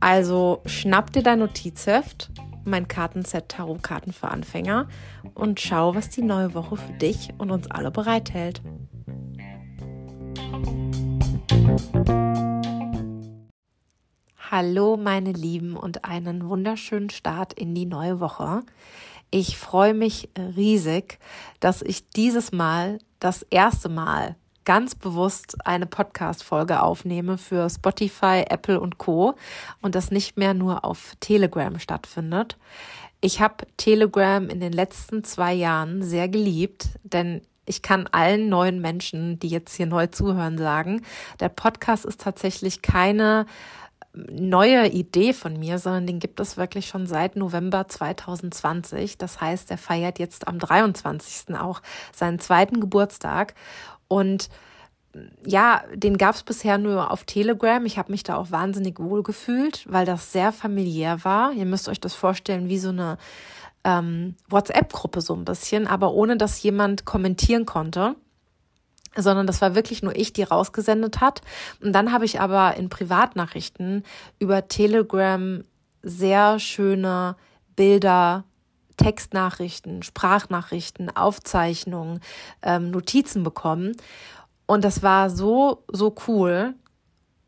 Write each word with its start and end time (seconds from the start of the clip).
Also 0.00 0.62
schnapp 0.66 1.12
dir 1.12 1.22
dein 1.22 1.40
Notizheft 1.40 2.30
mein 2.64 2.86
Kartenset 2.86 3.48
Tarotkarten 3.48 4.12
für 4.12 4.28
Anfänger 4.28 4.88
und 5.34 5.58
schau, 5.60 5.94
was 5.94 6.10
die 6.10 6.22
neue 6.22 6.54
Woche 6.54 6.76
für 6.76 6.92
dich 6.92 7.30
und 7.38 7.50
uns 7.50 7.70
alle 7.70 7.90
bereithält. 7.90 8.62
Hallo 14.50 14.96
meine 14.96 15.32
Lieben 15.32 15.76
und 15.76 16.04
einen 16.04 16.48
wunderschönen 16.48 17.10
Start 17.10 17.52
in 17.52 17.74
die 17.74 17.86
neue 17.86 18.20
Woche. 18.20 18.62
Ich 19.30 19.58
freue 19.58 19.92
mich 19.92 20.30
riesig, 20.38 21.18
dass 21.60 21.82
ich 21.82 22.08
dieses 22.10 22.52
Mal 22.52 22.98
das 23.20 23.42
erste 23.42 23.88
Mal 23.88 24.36
ganz 24.68 24.94
bewusst 24.94 25.56
eine 25.64 25.86
Podcast-Folge 25.86 26.82
aufnehme 26.82 27.38
für 27.38 27.70
Spotify, 27.70 28.44
Apple 28.50 28.78
und 28.78 28.98
Co. 28.98 29.34
und 29.80 29.94
das 29.94 30.10
nicht 30.10 30.36
mehr 30.36 30.52
nur 30.52 30.84
auf 30.84 31.14
Telegram 31.20 31.78
stattfindet. 31.78 32.58
Ich 33.22 33.40
habe 33.40 33.66
Telegram 33.78 34.46
in 34.50 34.60
den 34.60 34.74
letzten 34.74 35.24
zwei 35.24 35.54
Jahren 35.54 36.02
sehr 36.02 36.28
geliebt, 36.28 36.88
denn 37.02 37.40
ich 37.64 37.80
kann 37.80 38.08
allen 38.12 38.50
neuen 38.50 38.82
Menschen, 38.82 39.38
die 39.38 39.48
jetzt 39.48 39.74
hier 39.74 39.86
neu 39.86 40.06
zuhören, 40.08 40.58
sagen, 40.58 41.00
der 41.40 41.48
Podcast 41.48 42.04
ist 42.04 42.20
tatsächlich 42.20 42.82
keine 42.82 43.46
neue 44.12 44.86
Idee 44.88 45.32
von 45.32 45.58
mir, 45.58 45.78
sondern 45.78 46.06
den 46.06 46.18
gibt 46.18 46.40
es 46.40 46.58
wirklich 46.58 46.88
schon 46.88 47.06
seit 47.06 47.36
November 47.36 47.88
2020. 47.88 49.16
Das 49.16 49.40
heißt, 49.40 49.70
er 49.70 49.78
feiert 49.78 50.18
jetzt 50.18 50.46
am 50.46 50.58
23. 50.58 51.56
auch 51.56 51.80
seinen 52.12 52.38
zweiten 52.38 52.80
Geburtstag. 52.80 53.54
Und 54.08 54.48
ja, 55.44 55.82
den 55.94 56.18
gab 56.18 56.34
es 56.34 56.42
bisher 56.42 56.78
nur 56.78 57.10
auf 57.10 57.24
Telegram. 57.24 57.84
Ich 57.86 57.98
habe 57.98 58.12
mich 58.12 58.22
da 58.22 58.36
auch 58.36 58.50
wahnsinnig 58.50 58.98
wohl 58.98 59.22
gefühlt, 59.22 59.84
weil 59.90 60.06
das 60.06 60.32
sehr 60.32 60.52
familiär 60.52 61.24
war. 61.24 61.52
Ihr 61.52 61.64
müsst 61.64 61.88
euch 61.88 62.00
das 62.00 62.14
vorstellen 62.14 62.68
wie 62.68 62.78
so 62.78 62.90
eine 62.90 63.18
ähm, 63.84 64.34
WhatsApp-Gruppe 64.48 65.20
so 65.20 65.34
ein 65.34 65.44
bisschen, 65.44 65.86
aber 65.86 66.12
ohne 66.12 66.36
dass 66.36 66.62
jemand 66.62 67.04
kommentieren 67.04 67.66
konnte 67.66 68.16
sondern 69.16 69.46
das 69.46 69.60
war 69.60 69.74
wirklich 69.74 70.02
nur 70.02 70.14
ich, 70.14 70.32
die 70.32 70.42
rausgesendet 70.44 71.20
hat. 71.20 71.40
Und 71.82 71.92
dann 71.92 72.12
habe 72.12 72.24
ich 72.24 72.40
aber 72.40 72.76
in 72.76 72.88
Privatnachrichten 72.88 74.04
über 74.38 74.68
Telegram 74.68 75.64
sehr 76.02 76.58
schöne 76.58 77.36
Bilder, 77.74 78.44
Textnachrichten, 78.96 80.02
Sprachnachrichten, 80.02 81.14
Aufzeichnungen, 81.16 82.20
ähm, 82.62 82.90
Notizen 82.90 83.42
bekommen. 83.44 83.96
Und 84.68 84.84
das 84.84 85.02
war 85.02 85.30
so, 85.30 85.82
so 85.90 86.14
cool. 86.28 86.74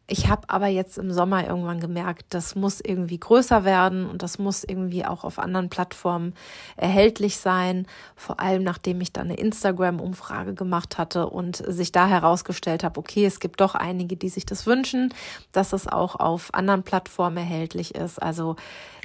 Ich 0.07 0.29
habe 0.29 0.49
aber 0.49 0.67
jetzt 0.67 0.99
im 0.99 1.13
Sommer 1.13 1.47
irgendwann 1.47 1.79
gemerkt, 1.79 2.25
das 2.31 2.57
muss 2.57 2.81
irgendwie 2.81 3.21
größer 3.21 3.65
werden 3.65 4.07
und 4.07 4.25
das 4.25 4.41
muss 4.41 4.65
irgendwie 4.65 5.05
auch 5.05 5.23
auf 5.23 5.39
anderen 5.39 5.69
Plattformen 5.69 6.35
erhältlich 6.77 7.37
sein. 7.37 7.87
Vor 8.17 8.41
allem 8.41 8.65
nachdem 8.65 9.01
ich 9.03 9.13
dann 9.13 9.27
eine 9.27 9.37
Instagram-Umfrage 9.37 10.55
gemacht 10.55 10.99
hatte 10.99 11.29
und 11.29 11.57
sich 11.59 11.93
da 11.93 12.09
herausgestellt 12.09 12.83
habe, 12.83 12.99
okay, 12.99 13.25
es 13.25 13.39
gibt 13.39 13.61
doch 13.61 13.77
einige, 13.77 14.17
die 14.17 14.31
sich 14.31 14.47
das 14.47 14.67
wünschen, 14.67 15.15
dass 15.53 15.73
es 15.73 15.87
auch 15.87 16.17
auf 16.17 16.55
anderen 16.55 16.83
Plattformen 16.83 17.37
erhältlich 17.37 17.95
ist. 17.95 18.21
Also 18.21 18.57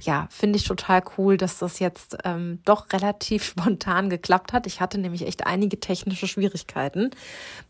ja, 0.01 0.27
finde 0.31 0.57
ich 0.57 0.63
total 0.63 1.03
cool, 1.17 1.37
dass 1.37 1.59
das 1.59 1.77
jetzt 1.77 2.17
ähm, 2.23 2.61
doch 2.65 2.91
relativ 2.93 3.43
spontan 3.45 4.09
geklappt 4.09 4.53
hat. 4.53 4.65
Ich 4.65 4.81
hatte 4.81 4.97
nämlich 4.97 5.27
echt 5.27 5.45
einige 5.45 5.79
technische 5.79 6.27
Schwierigkeiten. 6.27 7.11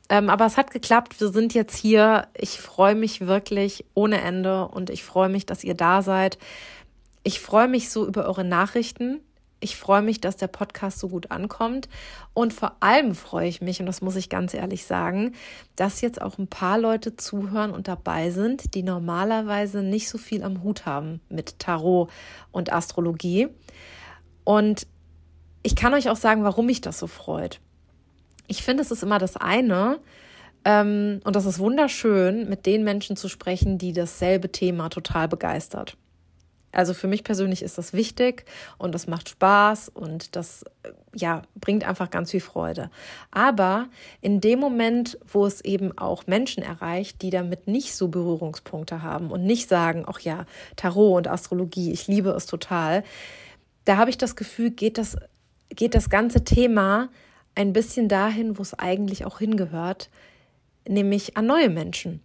Ähm, 0.10 0.30
aber 0.30 0.46
es 0.46 0.58
hat 0.58 0.72
geklappt. 0.72 1.20
Wir 1.20 1.30
sind 1.30 1.54
jetzt 1.54 1.76
hier. 1.76 2.28
Ich 2.38 2.60
freue 2.60 2.96
mich 2.96 3.22
wirklich 3.22 3.86
ohne 3.94 4.22
Ende 4.22 4.68
und 4.68 4.90
ich 4.90 5.04
freue 5.04 5.30
mich, 5.30 5.46
dass 5.46 5.64
ihr 5.64 5.76
da 5.76 6.02
seid. 6.02 6.38
Ich 7.24 7.40
freue 7.40 7.68
mich 7.68 7.90
so 7.90 8.06
über 8.06 8.26
eure 8.26 8.44
Nachrichten. 8.44 9.22
Ich 9.62 9.78
freue 9.78 10.04
mich, 10.04 10.22
dass 10.22 10.36
der 10.36 10.48
Podcast 10.48 11.00
so 11.00 11.10
gut 11.10 11.32
ankommt. 11.32 11.90
Und 12.36 12.54
vor 12.54 12.76
allem 12.82 13.16
freue 13.16 13.48
ich 13.48 13.62
mich, 13.62 13.80
und 13.80 13.88
das 13.88 14.02
muss 14.02 14.16
ich 14.16 14.30
ganz 14.30 14.54
ehrlich 14.54 14.86
sagen, 14.86 15.34
dass 15.76 16.02
jetzt 16.02 16.22
auch 16.22 16.38
ein 16.38 16.48
paar 16.48 16.78
Leute 16.78 17.16
zuhören 17.16 17.72
und 17.72 17.88
dabei 17.88 18.30
sind, 18.30 18.76
die 18.76 18.84
normalerweise 18.84 19.82
nicht 19.82 20.10
so 20.10 20.20
viel 20.20 20.44
am 20.44 20.62
Hut 20.62 20.86
haben 20.86 21.20
mit 21.30 21.58
Tarot 21.58 22.12
und 22.52 22.72
Astrologie. 22.72 23.48
Und 24.44 24.86
ich 25.64 25.76
kann 25.76 25.96
euch 25.96 26.10
auch 26.10 26.18
sagen, 26.18 26.44
warum 26.44 26.68
mich 26.68 26.82
das 26.82 27.00
so 27.00 27.08
freut. 27.08 27.60
Ich 28.48 28.64
finde, 28.64 28.84
es 28.84 28.92
ist 28.92 29.04
immer 29.04 29.20
das 29.20 29.38
eine, 29.38 30.00
ähm, 30.66 31.22
und 31.24 31.36
das 31.36 31.46
ist 31.46 31.60
wunderschön, 31.60 32.50
mit 32.50 32.66
den 32.66 32.84
Menschen 32.84 33.16
zu 33.16 33.30
sprechen, 33.30 33.78
die 33.78 33.94
dasselbe 33.94 34.52
Thema 34.52 34.90
total 34.90 35.28
begeistert. 35.28 35.96
Also 36.72 36.94
für 36.94 37.08
mich 37.08 37.24
persönlich 37.24 37.62
ist 37.62 37.78
das 37.78 37.94
wichtig 37.94 38.44
und 38.78 38.94
das 38.94 39.08
macht 39.08 39.30
Spaß 39.30 39.88
und 39.88 40.36
das 40.36 40.64
äh, 40.84 40.90
ja 41.16 41.44
bringt 41.56 41.88
einfach 41.88 42.10
ganz 42.10 42.32
viel 42.32 42.42
Freude. 42.42 42.90
Aber 43.32 43.88
in 44.20 44.42
dem 44.42 44.60
Moment, 44.60 45.18
wo 45.26 45.46
es 45.46 45.62
eben 45.62 45.98
auch 45.98 46.28
Menschen 46.28 46.64
erreicht, 46.64 47.22
die 47.22 47.30
damit 47.30 47.68
nicht 47.68 47.96
so 47.96 48.10
Berührungspunkte 48.10 49.02
haben 49.02 49.32
und 49.32 49.46
nicht 49.46 49.70
sagen, 49.70 50.04
ach 50.06 50.20
ja, 50.20 50.46
Tarot 50.76 51.18
und 51.20 51.28
Astrologie, 51.30 51.94
ich 51.94 52.08
liebe 52.08 52.32
es 52.32 52.46
total, 52.46 53.04
da 53.86 53.96
habe 53.96 54.10
ich 54.10 54.18
das 54.18 54.36
Gefühl, 54.36 54.72
geht 54.72 54.98
das 54.98 55.16
geht 55.70 55.96
das 55.96 56.10
ganze 56.10 56.44
Thema 56.44 57.10
ein 57.56 57.74
bisschen 57.74 58.08
dahin, 58.08 58.58
wo 58.58 58.62
es 58.62 58.78
eigentlich 58.78 59.26
auch 59.26 59.40
hingehört, 59.40 60.10
nämlich 60.88 61.38
an 61.38 61.46
neue 61.46 61.70
Menschen. 61.70 62.22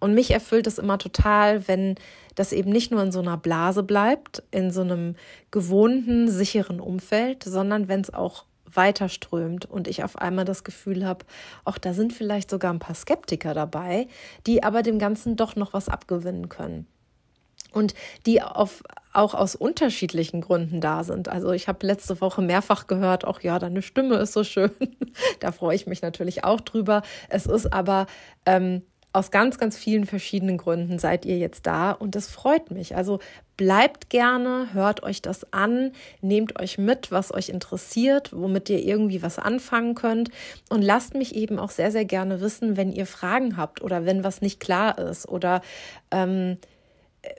Und 0.00 0.14
mich 0.14 0.32
erfüllt 0.32 0.66
es 0.66 0.78
immer 0.78 0.98
total, 0.98 1.68
wenn 1.68 1.94
das 2.34 2.52
eben 2.52 2.70
nicht 2.70 2.90
nur 2.90 3.02
in 3.02 3.12
so 3.12 3.20
einer 3.20 3.36
Blase 3.36 3.84
bleibt, 3.84 4.42
in 4.50 4.72
so 4.72 4.80
einem 4.80 5.14
gewohnten, 5.50 6.28
sicheren 6.28 6.80
Umfeld, 6.80 7.44
sondern 7.44 7.86
wenn 7.86 8.00
es 8.00 8.12
auch 8.12 8.46
weiter 8.74 9.08
strömt 9.08 9.64
und 9.66 9.86
ich 9.86 10.02
auf 10.02 10.16
einmal 10.16 10.44
das 10.44 10.64
Gefühl 10.64 11.06
habe, 11.06 11.24
auch 11.64 11.78
da 11.78 11.92
sind 11.92 12.12
vielleicht 12.12 12.50
sogar 12.50 12.72
ein 12.72 12.78
paar 12.78 12.96
Skeptiker 12.96 13.54
dabei, 13.54 14.08
die 14.46 14.62
aber 14.62 14.82
dem 14.82 14.98
Ganzen 14.98 15.36
doch 15.36 15.54
noch 15.54 15.72
was 15.72 15.88
abgewinnen 15.88 16.48
können 16.48 16.86
und 17.72 17.94
die 18.26 18.42
auf, 18.42 18.82
auch 19.12 19.34
aus 19.34 19.54
unterschiedlichen 19.54 20.40
Gründen 20.40 20.80
da 20.80 21.04
sind. 21.04 21.28
Also 21.28 21.52
ich 21.52 21.68
habe 21.68 21.86
letzte 21.86 22.20
Woche 22.20 22.42
mehrfach 22.42 22.86
gehört, 22.86 23.26
auch 23.26 23.40
ja, 23.40 23.58
deine 23.58 23.82
Stimme 23.82 24.16
ist 24.16 24.32
so 24.32 24.44
schön. 24.44 24.70
da 25.40 25.52
freue 25.52 25.76
ich 25.76 25.86
mich 25.86 26.02
natürlich 26.02 26.44
auch 26.44 26.60
drüber. 26.60 27.02
Es 27.28 27.46
ist 27.46 27.72
aber 27.72 28.06
ähm, 28.46 28.82
aus 29.12 29.30
ganz, 29.30 29.58
ganz 29.58 29.76
vielen 29.76 30.06
verschiedenen 30.06 30.56
Gründen 30.56 30.98
seid 30.98 31.26
ihr 31.26 31.36
jetzt 31.36 31.66
da 31.66 31.92
und 31.92 32.14
das 32.14 32.28
freut 32.28 32.70
mich. 32.70 32.96
Also 32.96 33.18
bleibt 33.58 34.08
gerne, 34.08 34.68
hört 34.72 35.02
euch 35.02 35.20
das 35.20 35.52
an, 35.52 35.92
nehmt 36.22 36.58
euch 36.58 36.78
mit, 36.78 37.12
was 37.12 37.32
euch 37.32 37.50
interessiert, 37.50 38.32
womit 38.32 38.70
ihr 38.70 38.82
irgendwie 38.82 39.22
was 39.22 39.38
anfangen 39.38 39.94
könnt 39.94 40.30
und 40.70 40.80
lasst 40.80 41.14
mich 41.14 41.34
eben 41.34 41.58
auch 41.58 41.70
sehr, 41.70 41.92
sehr 41.92 42.06
gerne 42.06 42.40
wissen, 42.40 42.78
wenn 42.78 42.90
ihr 42.90 43.06
Fragen 43.06 43.58
habt 43.58 43.82
oder 43.82 44.06
wenn 44.06 44.24
was 44.24 44.40
nicht 44.40 44.60
klar 44.60 44.96
ist 44.98 45.28
oder 45.28 45.60
ähm, 46.10 46.56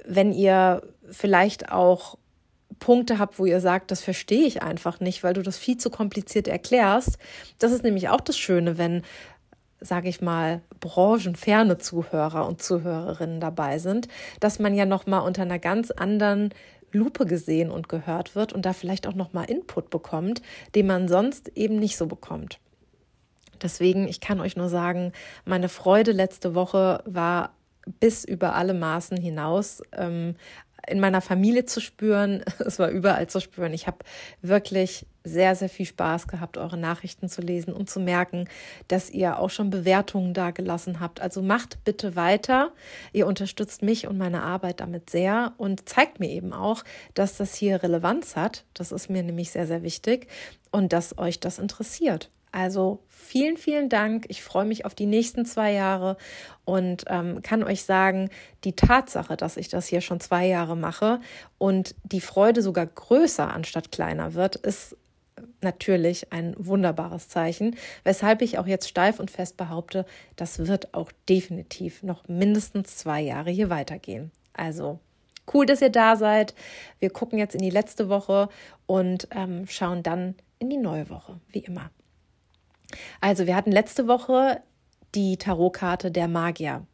wenn 0.05 0.31
ihr 0.31 0.83
vielleicht 1.13 1.71
auch 1.71 2.17
Punkte 2.79 3.19
habt, 3.19 3.39
wo 3.39 3.45
ihr 3.45 3.61
sagt, 3.61 3.91
das 3.91 4.01
verstehe 4.01 4.45
ich 4.45 4.61
einfach 4.61 4.99
nicht, 4.99 5.23
weil 5.23 5.33
du 5.33 5.41
das 5.41 5.57
viel 5.57 5.77
zu 5.77 5.89
kompliziert 5.89 6.47
erklärst. 6.47 7.17
Das 7.59 7.71
ist 7.71 7.83
nämlich 7.83 8.09
auch 8.09 8.21
das 8.21 8.37
Schöne, 8.37 8.77
wenn, 8.77 9.03
sage 9.79 10.09
ich 10.09 10.21
mal, 10.21 10.61
branchenferne 10.79 11.77
Zuhörer 11.77 12.47
und 12.47 12.61
Zuhörerinnen 12.61 13.39
dabei 13.39 13.79
sind, 13.79 14.07
dass 14.39 14.59
man 14.59 14.75
ja 14.75 14.85
noch 14.85 15.05
mal 15.05 15.19
unter 15.19 15.43
einer 15.43 15.59
ganz 15.59 15.91
anderen 15.91 16.53
Lupe 16.91 17.25
gesehen 17.25 17.71
und 17.71 17.89
gehört 17.89 18.35
wird 18.35 18.53
und 18.53 18.65
da 18.65 18.73
vielleicht 18.73 19.07
auch 19.07 19.15
noch 19.15 19.33
mal 19.33 19.43
Input 19.43 19.89
bekommt, 19.89 20.41
den 20.75 20.87
man 20.87 21.07
sonst 21.07 21.49
eben 21.55 21.77
nicht 21.77 21.97
so 21.97 22.07
bekommt. 22.07 22.59
Deswegen, 23.61 24.07
ich 24.07 24.19
kann 24.19 24.41
euch 24.41 24.55
nur 24.55 24.69
sagen, 24.69 25.13
meine 25.45 25.69
Freude 25.69 26.11
letzte 26.11 26.53
Woche 26.53 27.01
war 27.05 27.55
bis 27.99 28.25
über 28.25 28.55
alle 28.55 28.73
Maßen 28.73 29.17
hinaus. 29.17 29.81
Ähm, 29.93 30.35
in 30.87 30.99
meiner 30.99 31.21
Familie 31.21 31.65
zu 31.65 31.79
spüren, 31.79 32.43
es 32.59 32.79
war 32.79 32.89
überall 32.89 33.27
zu 33.27 33.39
spüren. 33.39 33.73
Ich 33.73 33.87
habe 33.87 33.99
wirklich 34.41 35.05
sehr, 35.23 35.55
sehr 35.55 35.69
viel 35.69 35.85
Spaß 35.85 36.27
gehabt, 36.27 36.57
eure 36.57 36.77
Nachrichten 36.77 37.29
zu 37.29 37.41
lesen 37.41 37.73
und 37.73 37.89
zu 37.89 37.99
merken, 37.99 38.49
dass 38.89 39.09
ihr 39.09 39.39
auch 39.39 39.49
schon 39.49 39.69
Bewertungen 39.69 40.33
da 40.33 40.51
gelassen 40.51 40.99
habt. 40.99 41.21
Also 41.21 41.41
macht 41.41 41.83
bitte 41.85 42.15
weiter. 42.15 42.71
Ihr 43.13 43.27
unterstützt 43.27 43.81
mich 43.81 44.07
und 44.07 44.17
meine 44.17 44.43
Arbeit 44.43 44.81
damit 44.81 45.09
sehr 45.09 45.53
und 45.57 45.87
zeigt 45.87 46.19
mir 46.19 46.29
eben 46.29 46.51
auch, 46.51 46.83
dass 47.13 47.37
das 47.37 47.55
hier 47.55 47.81
Relevanz 47.81 48.35
hat. 48.35 48.65
Das 48.73 48.91
ist 48.91 49.09
mir 49.09 49.23
nämlich 49.23 49.51
sehr, 49.51 49.67
sehr 49.67 49.83
wichtig 49.83 50.27
und 50.71 50.91
dass 50.91 51.17
euch 51.17 51.39
das 51.39 51.59
interessiert. 51.59 52.29
Also 52.53 52.99
vielen, 53.07 53.57
vielen 53.57 53.89
Dank. 53.89 54.27
Ich 54.29 54.43
freue 54.43 54.65
mich 54.65 54.85
auf 54.85 54.93
die 54.93 55.07
nächsten 55.07 55.43
zwei 55.43 55.73
Jahre 55.73 56.17
und 56.65 57.03
ähm, 57.07 57.41
kann 57.41 57.63
euch 57.63 57.83
sagen, 57.83 58.29
die 58.63 58.75
Tatsache, 58.75 59.35
dass 59.35 59.57
ich 59.57 59.69
das 59.69 59.87
hier 59.87 60.01
schon 60.01 60.19
zwei 60.19 60.45
Jahre 60.45 60.77
mache 60.77 61.19
und 61.57 61.95
die 62.03 62.21
Freude 62.21 62.61
sogar 62.61 62.85
größer 62.85 63.51
anstatt 63.51 63.91
kleiner 63.91 64.35
wird, 64.35 64.55
ist 64.55 64.95
natürlich 65.61 66.31
ein 66.31 66.53
wunderbares 66.59 67.27
Zeichen, 67.27 67.75
weshalb 68.03 68.43
ich 68.43 68.59
auch 68.59 68.67
jetzt 68.67 68.87
steif 68.87 69.19
und 69.19 69.31
fest 69.31 69.57
behaupte, 69.57 70.05
das 70.35 70.67
wird 70.67 70.93
auch 70.93 71.11
definitiv 71.27 72.03
noch 72.03 72.27
mindestens 72.27 72.97
zwei 72.97 73.21
Jahre 73.21 73.49
hier 73.49 73.71
weitergehen. 73.71 74.31
Also 74.53 74.99
cool, 75.51 75.65
dass 75.65 75.81
ihr 75.81 75.89
da 75.89 76.17
seid. 76.17 76.53
Wir 76.99 77.09
gucken 77.09 77.39
jetzt 77.39 77.55
in 77.55 77.63
die 77.63 77.71
letzte 77.71 78.09
Woche 78.09 78.47
und 78.85 79.27
ähm, 79.31 79.65
schauen 79.67 80.03
dann 80.03 80.35
in 80.59 80.69
die 80.69 80.77
neue 80.77 81.09
Woche, 81.09 81.39
wie 81.49 81.59
immer. 81.59 81.89
Also, 83.21 83.47
wir 83.47 83.55
hatten 83.55 83.71
letzte 83.71 84.07
Woche 84.07 84.61
die 85.15 85.37
Tarotkarte 85.37 86.11
der 86.11 86.27
Magier. 86.27 86.85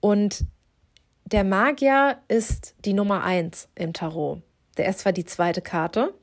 Und 0.00 0.44
der 1.24 1.42
Magier 1.42 2.18
ist 2.28 2.74
die 2.84 2.92
Nummer 2.92 3.24
eins 3.24 3.68
im 3.74 3.92
Tarot. 3.92 4.42
Der 4.76 4.88
ist 4.88 5.00
zwar 5.00 5.12
die 5.12 5.24
zweite 5.24 5.60
Karte, 5.60 6.14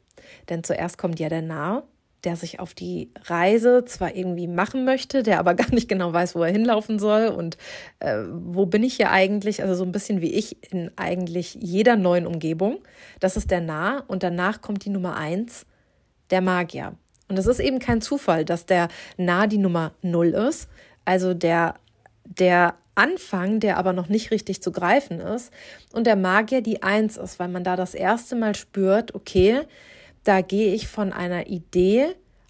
denn 0.49 0.63
zuerst 0.63 0.97
kommt 0.97 1.19
ja 1.19 1.27
der 1.27 1.41
Narr, 1.41 1.83
der 2.23 2.37
sich 2.37 2.61
auf 2.61 2.73
die 2.73 3.11
Reise 3.25 3.83
zwar 3.83 4.15
irgendwie 4.15 4.47
machen 4.47 4.85
möchte, 4.85 5.23
der 5.23 5.39
aber 5.39 5.53
gar 5.55 5.69
nicht 5.73 5.89
genau 5.89 6.13
weiß, 6.13 6.35
wo 6.35 6.43
er 6.43 6.51
hinlaufen 6.51 6.99
soll 6.99 7.27
und 7.27 7.57
äh, 7.99 8.23
wo 8.31 8.65
bin 8.65 8.83
ich 8.83 8.95
hier 8.95 9.11
eigentlich, 9.11 9.61
also 9.61 9.75
so 9.75 9.83
ein 9.83 9.91
bisschen 9.91 10.21
wie 10.21 10.31
ich 10.31 10.71
in 10.71 10.91
eigentlich 10.95 11.55
jeder 11.59 11.97
neuen 11.97 12.25
Umgebung. 12.25 12.81
Das 13.19 13.35
ist 13.35 13.51
der 13.51 13.61
Narr 13.61 14.05
und 14.07 14.23
danach 14.23 14.61
kommt 14.61 14.85
die 14.85 14.89
Nummer 14.89 15.17
eins, 15.17 15.65
der 16.29 16.39
Magier. 16.41 16.95
Und 17.33 17.39
es 17.39 17.47
ist 17.47 17.59
eben 17.59 17.79
kein 17.79 17.99
Zufall, 17.99 18.45
dass 18.45 18.67
der 18.67 18.89
nah 19.17 19.47
die 19.47 19.57
Nummer 19.57 19.93
0 20.03 20.27
ist, 20.27 20.69
also 21.03 21.33
der, 21.33 21.73
der 22.25 22.75
Anfang, 22.93 23.59
der 23.59 23.77
aber 23.77 23.91
noch 23.91 24.07
nicht 24.07 24.29
richtig 24.29 24.61
zu 24.61 24.71
greifen 24.71 25.19
ist, 25.19 25.51
und 25.93 26.05
der 26.05 26.15
Magier 26.15 26.61
die 26.61 26.83
1 26.83 27.17
ist, 27.17 27.39
weil 27.39 27.47
man 27.47 27.63
da 27.63 27.75
das 27.75 27.95
erste 27.95 28.35
Mal 28.35 28.53
spürt, 28.53 29.15
okay, 29.15 29.61
da 30.23 30.41
gehe 30.41 30.75
ich 30.75 30.87
von 30.87 31.11
einer 31.11 31.47
Idee 31.47 32.05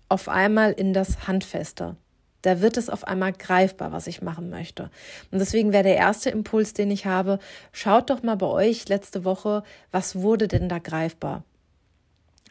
auf 0.10 0.28
einmal 0.28 0.74
in 0.74 0.92
das 0.92 1.30
Handfeste. 1.30 1.96
Da 2.42 2.60
wird 2.60 2.76
es 2.76 2.90
auf 2.90 3.08
einmal 3.08 3.32
greifbar, 3.32 3.94
was 3.94 4.06
ich 4.08 4.22
machen 4.22 4.50
möchte. 4.50 4.92
Und 5.32 5.40
deswegen 5.40 5.72
wäre 5.72 5.84
der 5.84 5.96
erste 5.96 6.30
Impuls, 6.30 6.74
den 6.74 6.92
ich 6.92 7.06
habe, 7.06 7.40
schaut 7.72 8.10
doch 8.10 8.22
mal 8.22 8.36
bei 8.36 8.48
euch 8.48 8.90
letzte 8.90 9.24
Woche, 9.24 9.64
was 9.92 10.18
wurde 10.18 10.50
denn 10.50 10.68
da 10.68 10.80
greifbar? 10.80 11.46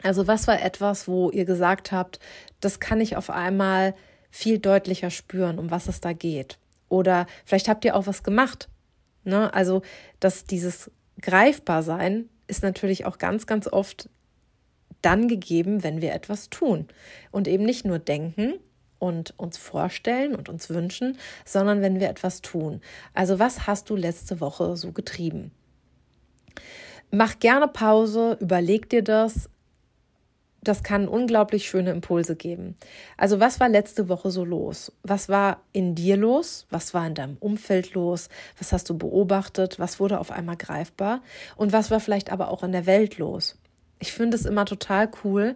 Also 0.03 0.27
was 0.27 0.47
war 0.47 0.61
etwas, 0.61 1.07
wo 1.07 1.31
ihr 1.31 1.45
gesagt 1.45 1.91
habt, 1.91 2.19
das 2.59 2.79
kann 2.79 3.01
ich 3.01 3.15
auf 3.15 3.29
einmal 3.29 3.95
viel 4.29 4.59
deutlicher 4.59 5.09
spüren, 5.09 5.59
um 5.59 5.71
was 5.71 5.87
es 5.87 6.01
da 6.01 6.13
geht? 6.13 6.59
Oder 6.89 7.25
vielleicht 7.45 7.69
habt 7.69 7.85
ihr 7.85 7.95
auch 7.95 8.05
was 8.05 8.23
gemacht. 8.23 8.69
Ne? 9.23 9.53
Also, 9.53 9.81
dass 10.19 10.43
dieses 10.43 10.91
Greifbarsein 11.21 12.29
ist 12.47 12.63
natürlich 12.63 13.05
auch 13.05 13.17
ganz, 13.17 13.47
ganz 13.47 13.67
oft 13.67 14.09
dann 15.01 15.27
gegeben, 15.27 15.83
wenn 15.83 16.01
wir 16.01 16.13
etwas 16.13 16.49
tun. 16.49 16.87
Und 17.31 17.47
eben 17.47 17.63
nicht 17.63 17.85
nur 17.85 17.99
denken 17.99 18.55
und 18.99 19.37
uns 19.37 19.57
vorstellen 19.57 20.35
und 20.35 20.49
uns 20.49 20.69
wünschen, 20.69 21.17
sondern 21.45 21.81
wenn 21.81 21.99
wir 21.99 22.09
etwas 22.09 22.41
tun. 22.41 22.81
Also, 23.13 23.39
was 23.39 23.67
hast 23.67 23.89
du 23.89 23.95
letzte 23.95 24.39
Woche 24.41 24.75
so 24.75 24.91
getrieben? 24.91 25.51
Mach 27.11 27.39
gerne 27.39 27.67
Pause, 27.67 28.37
überleg 28.39 28.89
dir 28.89 29.03
das, 29.03 29.49
das 30.63 30.83
kann 30.83 31.07
unglaublich 31.07 31.67
schöne 31.67 31.91
Impulse 31.91 32.35
geben. 32.35 32.75
Also 33.17 33.39
was 33.39 33.59
war 33.59 33.69
letzte 33.69 34.09
Woche 34.09 34.31
so 34.31 34.45
los? 34.45 34.91
Was 35.03 35.29
war 35.29 35.61
in 35.71 35.95
dir 35.95 36.17
los? 36.17 36.65
Was 36.69 36.93
war 36.93 37.05
in 37.05 37.15
deinem 37.15 37.37
Umfeld 37.39 37.93
los? 37.93 38.29
Was 38.57 38.71
hast 38.71 38.89
du 38.89 38.97
beobachtet? 38.97 39.79
Was 39.79 39.99
wurde 39.99 40.19
auf 40.19 40.31
einmal 40.31 40.57
greifbar? 40.57 41.21
Und 41.55 41.73
was 41.73 41.91
war 41.91 41.99
vielleicht 41.99 42.31
aber 42.31 42.49
auch 42.49 42.63
in 42.63 42.71
der 42.71 42.85
Welt 42.85 43.17
los? 43.17 43.57
Ich 43.99 44.13
finde 44.13 44.35
es 44.35 44.45
immer 44.45 44.65
total 44.65 45.09
cool, 45.23 45.55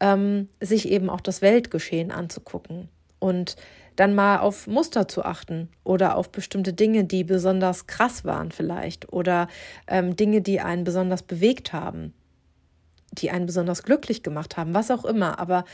ähm, 0.00 0.48
sich 0.60 0.88
eben 0.88 1.10
auch 1.10 1.20
das 1.20 1.42
Weltgeschehen 1.42 2.10
anzugucken 2.10 2.88
und 3.18 3.56
dann 3.94 4.14
mal 4.14 4.40
auf 4.40 4.66
Muster 4.66 5.08
zu 5.08 5.24
achten 5.24 5.70
oder 5.82 6.16
auf 6.16 6.30
bestimmte 6.30 6.72
Dinge, 6.72 7.04
die 7.04 7.24
besonders 7.24 7.86
krass 7.86 8.24
waren 8.24 8.52
vielleicht 8.52 9.12
oder 9.12 9.48
ähm, 9.86 10.16
Dinge, 10.16 10.42
die 10.42 10.60
einen 10.60 10.84
besonders 10.84 11.22
bewegt 11.22 11.72
haben 11.72 12.12
die 13.22 13.30
einen 13.30 13.46
besonders 13.46 13.82
glücklich 13.82 14.22
gemacht 14.22 14.56
haben, 14.56 14.74
was 14.74 14.90
auch 14.90 15.04
immer. 15.04 15.38
Aber 15.38 15.64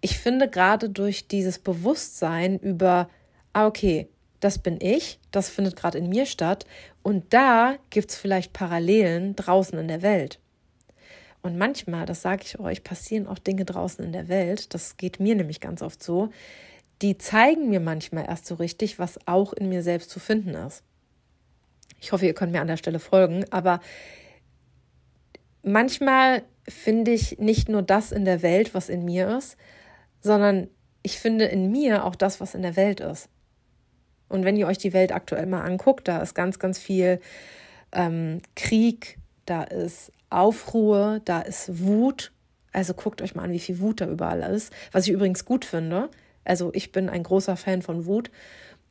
ich 0.00 0.18
finde 0.18 0.48
gerade 0.48 0.90
durch 0.90 1.28
dieses 1.28 1.58
Bewusstsein 1.58 2.58
über, 2.58 3.08
ah, 3.52 3.66
okay, 3.66 4.08
das 4.40 4.58
bin 4.58 4.80
ich, 4.80 5.18
das 5.30 5.48
findet 5.48 5.76
gerade 5.76 5.98
in 5.98 6.08
mir 6.08 6.26
statt 6.26 6.64
und 7.02 7.32
da 7.34 7.74
gibt 7.90 8.10
es 8.10 8.16
vielleicht 8.16 8.52
Parallelen 8.52 9.34
draußen 9.34 9.78
in 9.78 9.88
der 9.88 10.02
Welt. 10.02 10.38
Und 11.42 11.56
manchmal, 11.56 12.06
das 12.06 12.22
sage 12.22 12.42
ich 12.44 12.58
euch, 12.58 12.84
passieren 12.84 13.26
auch 13.26 13.38
Dinge 13.38 13.64
draußen 13.64 14.04
in 14.04 14.12
der 14.12 14.28
Welt, 14.28 14.74
das 14.74 14.96
geht 14.96 15.20
mir 15.20 15.34
nämlich 15.34 15.60
ganz 15.60 15.82
oft 15.82 16.02
so, 16.02 16.30
die 17.02 17.16
zeigen 17.16 17.68
mir 17.68 17.80
manchmal 17.80 18.26
erst 18.26 18.46
so 18.46 18.56
richtig, 18.56 18.98
was 18.98 19.18
auch 19.26 19.52
in 19.52 19.68
mir 19.68 19.82
selbst 19.82 20.10
zu 20.10 20.20
finden 20.20 20.54
ist. 20.54 20.82
Ich 22.00 22.12
hoffe, 22.12 22.26
ihr 22.26 22.34
könnt 22.34 22.52
mir 22.52 22.60
an 22.60 22.66
der 22.66 22.76
Stelle 22.76 22.98
folgen, 22.98 23.44
aber 23.50 23.80
manchmal 25.62 26.42
finde 26.68 27.12
ich 27.12 27.38
nicht 27.38 27.68
nur 27.68 27.82
das 27.82 28.12
in 28.12 28.24
der 28.24 28.42
Welt, 28.42 28.74
was 28.74 28.88
in 28.88 29.04
mir 29.04 29.36
ist, 29.36 29.56
sondern 30.20 30.68
ich 31.02 31.18
finde 31.18 31.46
in 31.46 31.70
mir 31.70 32.04
auch 32.04 32.14
das, 32.14 32.40
was 32.40 32.54
in 32.54 32.62
der 32.62 32.76
Welt 32.76 33.00
ist. 33.00 33.28
Und 34.28 34.44
wenn 34.44 34.56
ihr 34.56 34.66
euch 34.66 34.78
die 34.78 34.92
Welt 34.92 35.12
aktuell 35.12 35.46
mal 35.46 35.62
anguckt, 35.62 36.06
da 36.08 36.18
ist 36.18 36.34
ganz, 36.34 36.58
ganz 36.58 36.78
viel 36.78 37.20
ähm, 37.92 38.42
Krieg, 38.54 39.18
da 39.46 39.62
ist 39.62 40.12
Aufruhr, 40.28 41.20
da 41.24 41.40
ist 41.40 41.82
Wut. 41.82 42.32
Also 42.72 42.92
guckt 42.92 43.22
euch 43.22 43.34
mal 43.34 43.44
an, 43.44 43.52
wie 43.52 43.58
viel 43.58 43.80
Wut 43.80 44.02
da 44.02 44.06
überall 44.06 44.42
ist, 44.42 44.72
was 44.92 45.06
ich 45.06 45.12
übrigens 45.12 45.46
gut 45.46 45.64
finde. 45.64 46.10
Also 46.44 46.70
ich 46.74 46.92
bin 46.92 47.08
ein 47.08 47.22
großer 47.22 47.56
Fan 47.56 47.80
von 47.80 48.04
Wut. 48.04 48.30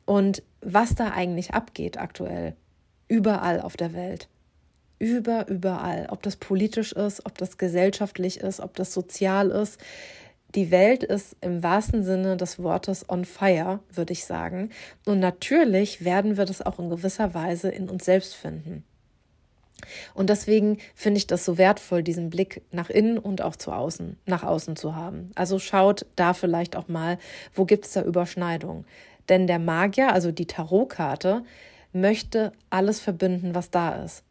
Und 0.04 0.42
was 0.60 0.94
da 0.94 1.10
eigentlich 1.10 1.54
abgeht 1.54 1.98
aktuell, 1.98 2.56
überall 3.06 3.60
auf 3.60 3.76
der 3.76 3.92
Welt 3.92 4.28
über, 4.98 5.48
überall. 5.48 6.06
Ob 6.10 6.22
das 6.22 6.36
politisch 6.36 6.92
ist, 6.92 7.24
ob 7.26 7.38
das 7.38 7.58
gesellschaftlich 7.58 8.40
ist, 8.40 8.60
ob 8.60 8.74
das 8.76 8.92
sozial 8.92 9.50
ist. 9.50 9.80
Die 10.54 10.70
Welt 10.70 11.04
ist 11.04 11.36
im 11.40 11.62
wahrsten 11.62 12.04
Sinne 12.04 12.36
des 12.36 12.58
Wortes 12.58 13.08
on 13.08 13.24
fire, 13.24 13.80
würde 13.92 14.12
ich 14.12 14.24
sagen. 14.24 14.70
Und 15.04 15.20
natürlich 15.20 16.04
werden 16.04 16.36
wir 16.38 16.46
das 16.46 16.62
auch 16.62 16.78
in 16.78 16.88
gewisser 16.88 17.34
Weise 17.34 17.68
in 17.68 17.88
uns 17.90 18.06
selbst 18.06 18.34
finden. 18.34 18.84
Und 20.14 20.30
deswegen 20.30 20.78
finde 20.94 21.18
ich 21.18 21.26
das 21.26 21.44
so 21.44 21.58
wertvoll, 21.58 22.02
diesen 22.02 22.30
Blick 22.30 22.62
nach 22.72 22.90
innen 22.90 23.18
und 23.18 23.42
auch 23.42 23.56
zu 23.56 23.72
außen, 23.72 24.16
nach 24.26 24.42
außen 24.42 24.76
zu 24.76 24.96
haben. 24.96 25.30
Also 25.34 25.58
schaut 25.58 26.06
da 26.16 26.34
vielleicht 26.34 26.76
auch 26.76 26.88
mal, 26.88 27.18
wo 27.54 27.64
gibt 27.64 27.84
es 27.84 27.92
da 27.92 28.02
Überschneidung. 28.02 28.84
Denn 29.28 29.46
der 29.46 29.58
Magier, 29.58 30.12
also 30.12 30.32
die 30.32 30.46
Tarotkarte, 30.46 31.44
möchte 31.92 32.52
alles 32.70 33.00
verbinden, 33.00 33.54
was 33.54 33.70
da 33.70 34.02
ist. 34.02 34.24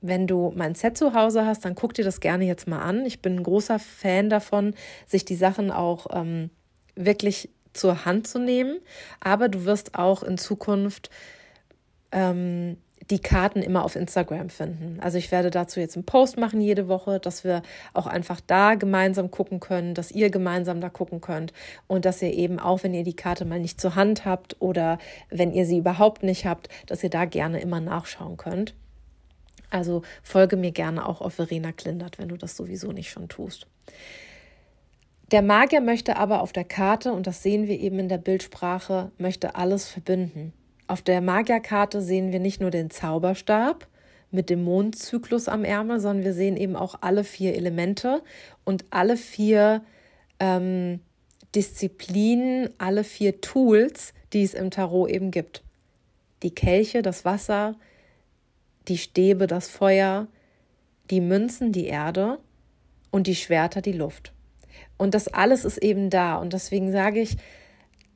Wenn 0.00 0.26
du 0.26 0.52
mein 0.56 0.74
Set 0.74 0.96
zu 0.96 1.14
Hause 1.14 1.44
hast, 1.44 1.64
dann 1.64 1.74
guck 1.74 1.94
dir 1.94 2.04
das 2.04 2.20
gerne 2.20 2.44
jetzt 2.44 2.66
mal 2.66 2.80
an. 2.80 3.04
Ich 3.04 3.20
bin 3.20 3.36
ein 3.36 3.42
großer 3.42 3.78
Fan 3.78 4.30
davon, 4.30 4.74
sich 5.06 5.24
die 5.24 5.36
Sachen 5.36 5.70
auch 5.70 6.06
ähm, 6.12 6.50
wirklich 6.94 7.50
zur 7.72 8.04
Hand 8.04 8.26
zu 8.26 8.38
nehmen. 8.38 8.78
Aber 9.20 9.48
du 9.48 9.64
wirst 9.64 9.94
auch 9.94 10.22
in 10.22 10.38
Zukunft 10.38 11.10
ähm, 12.12 12.76
die 13.10 13.18
Karten 13.18 13.62
immer 13.62 13.84
auf 13.84 13.96
Instagram 13.96 14.50
finden. 14.50 14.98
Also 15.00 15.18
ich 15.18 15.32
werde 15.32 15.50
dazu 15.50 15.80
jetzt 15.80 15.96
einen 15.96 16.06
Post 16.06 16.38
machen 16.38 16.60
jede 16.60 16.86
Woche, 16.86 17.18
dass 17.18 17.44
wir 17.44 17.62
auch 17.92 18.06
einfach 18.06 18.40
da 18.46 18.74
gemeinsam 18.76 19.30
gucken 19.30 19.58
können, 19.58 19.94
dass 19.94 20.12
ihr 20.12 20.30
gemeinsam 20.30 20.80
da 20.80 20.88
gucken 20.88 21.20
könnt 21.20 21.52
und 21.88 22.04
dass 22.04 22.22
ihr 22.22 22.32
eben 22.32 22.60
auch, 22.60 22.82
wenn 22.82 22.94
ihr 22.94 23.04
die 23.04 23.16
Karte 23.16 23.44
mal 23.44 23.58
nicht 23.58 23.80
zur 23.80 23.96
Hand 23.96 24.24
habt 24.24 24.56
oder 24.60 24.98
wenn 25.28 25.52
ihr 25.52 25.66
sie 25.66 25.78
überhaupt 25.78 26.22
nicht 26.22 26.46
habt, 26.46 26.68
dass 26.86 27.02
ihr 27.02 27.10
da 27.10 27.24
gerne 27.24 27.60
immer 27.60 27.80
nachschauen 27.80 28.36
könnt. 28.36 28.74
Also 29.70 30.02
folge 30.22 30.56
mir 30.56 30.72
gerne 30.72 31.06
auch 31.06 31.20
auf 31.20 31.34
Verena 31.34 31.72
Klindert, 31.72 32.18
wenn 32.18 32.28
du 32.28 32.36
das 32.36 32.56
sowieso 32.56 32.92
nicht 32.92 33.10
schon 33.10 33.28
tust. 33.28 33.66
Der 35.30 35.42
Magier 35.42 35.80
möchte 35.80 36.16
aber 36.16 36.42
auf 36.42 36.52
der 36.52 36.64
Karte, 36.64 37.12
und 37.12 37.26
das 37.26 37.42
sehen 37.42 37.68
wir 37.68 37.78
eben 37.78 38.00
in 38.00 38.08
der 38.08 38.18
Bildsprache, 38.18 39.12
möchte 39.16 39.54
alles 39.54 39.86
verbinden. 39.86 40.52
Auf 40.88 41.02
der 41.02 41.20
Magierkarte 41.20 42.02
sehen 42.02 42.32
wir 42.32 42.40
nicht 42.40 42.60
nur 42.60 42.72
den 42.72 42.90
Zauberstab 42.90 43.86
mit 44.32 44.50
dem 44.50 44.64
Mondzyklus 44.64 45.48
am 45.48 45.64
Ärmel, 45.64 46.00
sondern 46.00 46.24
wir 46.24 46.34
sehen 46.34 46.56
eben 46.56 46.74
auch 46.74 46.96
alle 47.00 47.22
vier 47.22 47.54
Elemente 47.54 48.22
und 48.64 48.84
alle 48.90 49.16
vier 49.16 49.82
ähm, 50.40 50.98
Disziplinen, 51.54 52.70
alle 52.78 53.04
vier 53.04 53.40
Tools, 53.40 54.14
die 54.32 54.42
es 54.42 54.54
im 54.54 54.70
Tarot 54.72 55.10
eben 55.10 55.30
gibt. 55.30 55.62
Die 56.42 56.54
Kelche, 56.54 57.02
das 57.02 57.24
Wasser, 57.24 57.76
die 58.90 58.98
Stäbe, 58.98 59.46
das 59.46 59.68
Feuer, 59.68 60.26
die 61.10 61.20
Münzen, 61.20 61.72
die 61.72 61.86
Erde 61.86 62.38
und 63.10 63.26
die 63.26 63.34
Schwerter, 63.34 63.80
die 63.80 63.92
Luft. 63.92 64.32
Und 64.98 65.14
das 65.14 65.28
alles 65.28 65.64
ist 65.64 65.78
eben 65.78 66.10
da. 66.10 66.36
Und 66.36 66.52
deswegen 66.52 66.92
sage 66.92 67.20
ich, 67.20 67.36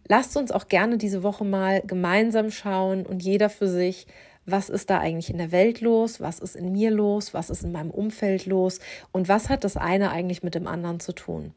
lasst 0.06 0.36
uns 0.36 0.52
auch 0.52 0.68
gerne 0.68 0.98
diese 0.98 1.22
Woche 1.22 1.44
mal 1.44 1.80
gemeinsam 1.80 2.50
schauen 2.50 3.06
und 3.06 3.22
jeder 3.22 3.48
für 3.48 3.68
sich, 3.68 4.06
was 4.46 4.68
ist 4.68 4.90
da 4.90 4.98
eigentlich 4.98 5.30
in 5.30 5.38
der 5.38 5.52
Welt 5.52 5.80
los, 5.80 6.20
was 6.20 6.38
ist 6.38 6.54
in 6.54 6.72
mir 6.72 6.90
los, 6.90 7.32
was 7.32 7.48
ist 7.48 7.64
in 7.64 7.72
meinem 7.72 7.90
Umfeld 7.90 8.44
los 8.44 8.80
und 9.10 9.28
was 9.28 9.48
hat 9.48 9.64
das 9.64 9.78
eine 9.78 10.10
eigentlich 10.10 10.42
mit 10.42 10.54
dem 10.54 10.66
anderen 10.66 11.00
zu 11.00 11.12
tun. 11.12 11.54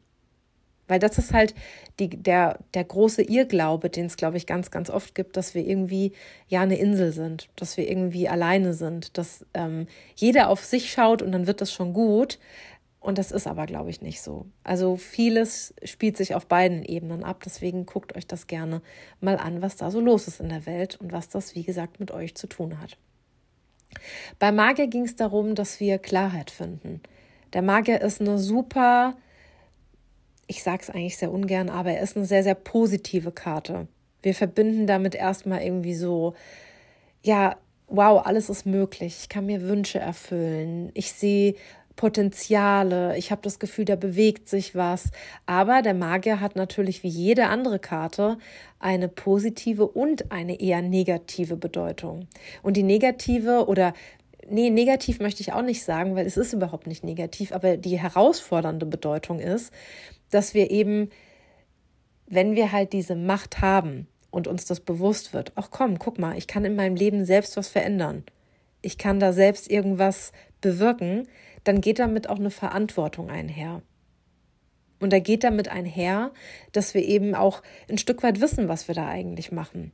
Weil 0.88 0.98
das 0.98 1.18
ist 1.18 1.32
halt 1.32 1.54
die, 2.00 2.08
der, 2.08 2.58
der 2.74 2.84
große 2.84 3.22
Irrglaube, 3.22 3.90
den 3.90 4.06
es, 4.06 4.16
glaube 4.16 4.36
ich, 4.36 4.46
ganz, 4.46 4.70
ganz 4.70 4.90
oft 4.90 5.14
gibt, 5.14 5.36
dass 5.36 5.54
wir 5.54 5.64
irgendwie 5.64 6.12
ja 6.48 6.62
eine 6.62 6.78
Insel 6.78 7.12
sind, 7.12 7.48
dass 7.56 7.76
wir 7.76 7.88
irgendwie 7.88 8.28
alleine 8.28 8.74
sind, 8.74 9.16
dass 9.18 9.44
ähm, 9.54 9.86
jeder 10.16 10.48
auf 10.48 10.64
sich 10.64 10.90
schaut 10.90 11.22
und 11.22 11.32
dann 11.32 11.46
wird 11.46 11.60
das 11.60 11.72
schon 11.72 11.92
gut. 11.92 12.38
Und 13.00 13.16
das 13.16 13.30
ist 13.30 13.46
aber, 13.46 13.66
glaube 13.66 13.90
ich, 13.90 14.02
nicht 14.02 14.20
so. 14.20 14.46
Also 14.64 14.96
vieles 14.96 15.72
spielt 15.84 16.16
sich 16.16 16.34
auf 16.34 16.46
beiden 16.46 16.84
Ebenen 16.84 17.22
ab. 17.22 17.42
Deswegen 17.44 17.86
guckt 17.86 18.16
euch 18.16 18.26
das 18.26 18.48
gerne 18.48 18.82
mal 19.20 19.36
an, 19.36 19.62
was 19.62 19.76
da 19.76 19.90
so 19.90 20.00
los 20.00 20.26
ist 20.26 20.40
in 20.40 20.48
der 20.48 20.66
Welt 20.66 20.98
und 21.00 21.12
was 21.12 21.28
das, 21.28 21.54
wie 21.54 21.62
gesagt, 21.62 22.00
mit 22.00 22.10
euch 22.10 22.34
zu 22.34 22.48
tun 22.48 22.80
hat. 22.80 22.96
Bei 24.38 24.52
Magier 24.52 24.88
ging 24.88 25.04
es 25.04 25.16
darum, 25.16 25.54
dass 25.54 25.80
wir 25.80 25.98
Klarheit 25.98 26.50
finden. 26.50 27.00
Der 27.52 27.62
Magier 27.62 28.00
ist 28.00 28.20
eine 28.20 28.38
super, 28.38 29.16
ich 30.48 30.62
sage 30.62 30.82
es 30.82 30.90
eigentlich 30.90 31.16
sehr 31.16 31.30
ungern, 31.30 31.68
aber 31.68 31.92
er 31.92 32.02
ist 32.02 32.16
eine 32.16 32.26
sehr, 32.26 32.42
sehr 32.42 32.54
positive 32.54 33.30
Karte. 33.30 33.86
Wir 34.22 34.34
verbinden 34.34 34.86
damit 34.86 35.14
erstmal 35.14 35.62
irgendwie 35.62 35.94
so, 35.94 36.34
ja, 37.22 37.56
wow, 37.86 38.26
alles 38.26 38.48
ist 38.48 38.66
möglich. 38.66 39.18
Ich 39.20 39.28
kann 39.28 39.46
mir 39.46 39.62
Wünsche 39.62 40.00
erfüllen. 40.00 40.90
Ich 40.94 41.12
sehe 41.12 41.54
Potenziale. 41.96 43.16
Ich 43.18 43.30
habe 43.30 43.42
das 43.42 43.58
Gefühl, 43.58 43.84
da 43.84 43.96
bewegt 43.96 44.48
sich 44.48 44.74
was. 44.74 45.10
Aber 45.46 45.82
der 45.82 45.94
Magier 45.94 46.40
hat 46.40 46.56
natürlich 46.56 47.02
wie 47.02 47.08
jede 47.08 47.46
andere 47.46 47.78
Karte 47.78 48.38
eine 48.78 49.08
positive 49.08 49.86
und 49.86 50.32
eine 50.32 50.60
eher 50.60 50.80
negative 50.80 51.56
Bedeutung. 51.56 52.26
Und 52.62 52.76
die 52.76 52.82
negative 52.82 53.66
oder 53.66 53.92
nee, 54.48 54.70
negativ 54.70 55.20
möchte 55.20 55.42
ich 55.42 55.52
auch 55.52 55.62
nicht 55.62 55.82
sagen, 55.84 56.14
weil 56.14 56.26
es 56.26 56.36
ist 56.36 56.52
überhaupt 56.52 56.86
nicht 56.86 57.04
negativ, 57.04 57.52
aber 57.52 57.76
die 57.76 57.98
herausfordernde 57.98 58.86
Bedeutung 58.86 59.40
ist, 59.40 59.72
dass 60.30 60.54
wir 60.54 60.70
eben, 60.70 61.10
wenn 62.26 62.54
wir 62.54 62.72
halt 62.72 62.92
diese 62.92 63.16
Macht 63.16 63.60
haben 63.60 64.06
und 64.30 64.46
uns 64.46 64.64
das 64.64 64.80
bewusst 64.80 65.32
wird, 65.32 65.52
ach 65.54 65.70
komm, 65.70 65.98
guck 65.98 66.18
mal, 66.18 66.36
ich 66.36 66.46
kann 66.46 66.64
in 66.64 66.76
meinem 66.76 66.96
Leben 66.96 67.24
selbst 67.24 67.56
was 67.56 67.68
verändern. 67.68 68.24
Ich 68.82 68.98
kann 68.98 69.20
da 69.20 69.32
selbst 69.32 69.70
irgendwas 69.70 70.32
bewirken, 70.60 71.26
dann 71.64 71.80
geht 71.80 71.98
damit 71.98 72.28
auch 72.28 72.38
eine 72.38 72.50
Verantwortung 72.50 73.30
einher. 73.30 73.82
Und 75.00 75.12
da 75.12 75.18
geht 75.18 75.44
damit 75.44 75.68
einher, 75.68 76.32
dass 76.72 76.94
wir 76.94 77.04
eben 77.04 77.34
auch 77.34 77.62
ein 77.88 77.98
Stück 77.98 78.22
weit 78.22 78.40
wissen, 78.40 78.68
was 78.68 78.88
wir 78.88 78.94
da 78.94 79.06
eigentlich 79.06 79.52
machen. 79.52 79.92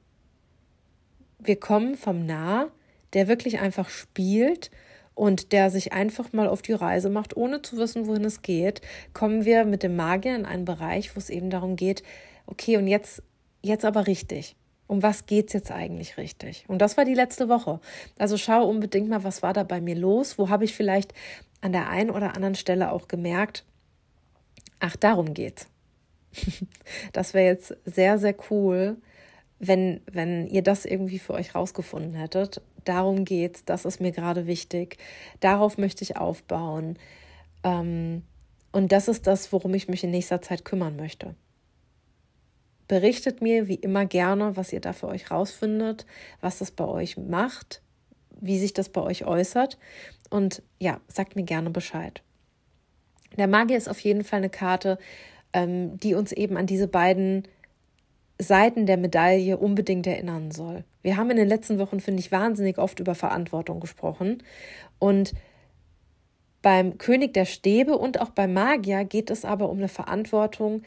Wir 1.38 1.56
kommen 1.56 1.94
vom 1.94 2.24
Nah, 2.24 2.68
der 3.12 3.28
wirklich 3.28 3.60
einfach 3.60 3.88
spielt 3.88 4.70
und 5.14 5.52
der 5.52 5.70
sich 5.70 5.92
einfach 5.92 6.32
mal 6.32 6.48
auf 6.48 6.62
die 6.62 6.72
Reise 6.72 7.10
macht, 7.10 7.36
ohne 7.36 7.62
zu 7.62 7.76
wissen, 7.76 8.06
wohin 8.06 8.24
es 8.24 8.42
geht, 8.42 8.80
kommen 9.12 9.44
wir 9.44 9.64
mit 9.64 9.82
dem 9.82 9.96
Magier 9.96 10.34
in 10.34 10.44
einen 10.44 10.64
Bereich, 10.64 11.14
wo 11.14 11.18
es 11.18 11.30
eben 11.30 11.50
darum 11.50 11.76
geht, 11.76 12.02
okay, 12.46 12.76
und 12.76 12.88
jetzt, 12.88 13.22
jetzt 13.62 13.84
aber 13.84 14.06
richtig 14.06 14.56
um 14.86 15.02
was 15.02 15.26
geht 15.26 15.48
es 15.48 15.52
jetzt 15.52 15.70
eigentlich 15.70 16.18
richtig? 16.18 16.64
Und 16.68 16.78
das 16.78 16.96
war 16.96 17.04
die 17.04 17.14
letzte 17.14 17.48
Woche. 17.48 17.80
Also 18.18 18.36
schau 18.36 18.68
unbedingt 18.68 19.08
mal, 19.08 19.24
was 19.24 19.42
war 19.42 19.52
da 19.52 19.62
bei 19.62 19.80
mir 19.80 19.94
los? 19.94 20.38
Wo 20.38 20.48
habe 20.48 20.64
ich 20.64 20.74
vielleicht 20.74 21.14
an 21.60 21.72
der 21.72 21.88
einen 21.88 22.10
oder 22.10 22.34
anderen 22.34 22.54
Stelle 22.54 22.92
auch 22.92 23.08
gemerkt, 23.08 23.64
ach, 24.80 24.96
darum 24.96 25.32
geht's. 25.32 25.68
das 27.12 27.32
wäre 27.32 27.46
jetzt 27.46 27.74
sehr, 27.84 28.18
sehr 28.18 28.34
cool, 28.50 28.98
wenn, 29.58 30.02
wenn 30.10 30.46
ihr 30.46 30.62
das 30.62 30.84
irgendwie 30.84 31.18
für 31.18 31.32
euch 31.32 31.54
rausgefunden 31.54 32.14
hättet. 32.14 32.60
Darum 32.84 33.24
geht's, 33.24 33.64
das 33.64 33.84
ist 33.84 34.00
mir 34.00 34.12
gerade 34.12 34.46
wichtig. 34.46 34.98
Darauf 35.40 35.78
möchte 35.78 36.04
ich 36.04 36.16
aufbauen. 36.16 36.98
Ähm, 37.62 38.22
und 38.72 38.92
das 38.92 39.08
ist 39.08 39.26
das, 39.26 39.52
worum 39.52 39.74
ich 39.74 39.88
mich 39.88 40.04
in 40.04 40.10
nächster 40.10 40.42
Zeit 40.42 40.64
kümmern 40.64 40.96
möchte. 40.96 41.34
Berichtet 42.88 43.40
mir 43.40 43.68
wie 43.68 43.76
immer 43.76 44.04
gerne, 44.04 44.56
was 44.56 44.72
ihr 44.72 44.80
da 44.80 44.92
für 44.92 45.08
euch 45.08 45.30
rausfindet, 45.30 46.06
was 46.40 46.58
das 46.58 46.70
bei 46.70 46.84
euch 46.84 47.16
macht, 47.16 47.82
wie 48.40 48.58
sich 48.58 48.74
das 48.74 48.90
bei 48.90 49.00
euch 49.00 49.24
äußert. 49.24 49.78
Und 50.28 50.62
ja, 50.78 51.00
sagt 51.08 51.36
mir 51.36 51.44
gerne 51.44 51.70
Bescheid. 51.70 52.22
Der 53.36 53.46
Magier 53.46 53.76
ist 53.76 53.88
auf 53.88 54.00
jeden 54.00 54.24
Fall 54.24 54.38
eine 54.38 54.50
Karte, 54.50 54.98
ähm, 55.52 55.98
die 55.98 56.14
uns 56.14 56.32
eben 56.32 56.56
an 56.56 56.66
diese 56.66 56.88
beiden 56.88 57.48
Seiten 58.38 58.86
der 58.86 58.96
Medaille 58.96 59.56
unbedingt 59.56 60.06
erinnern 60.06 60.50
soll. 60.50 60.84
Wir 61.02 61.16
haben 61.16 61.30
in 61.30 61.36
den 61.36 61.48
letzten 61.48 61.78
Wochen, 61.78 62.00
finde 62.00 62.20
ich, 62.20 62.32
wahnsinnig 62.32 62.78
oft 62.78 62.98
über 63.00 63.14
Verantwortung 63.14 63.80
gesprochen. 63.80 64.42
Und 64.98 65.34
beim 66.62 66.98
König 66.98 67.34
der 67.34 67.44
Stäbe 67.44 67.96
und 67.96 68.20
auch 68.20 68.30
beim 68.30 68.52
Magier 68.52 69.04
geht 69.04 69.30
es 69.30 69.44
aber 69.44 69.68
um 69.68 69.78
eine 69.78 69.88
Verantwortung, 69.88 70.82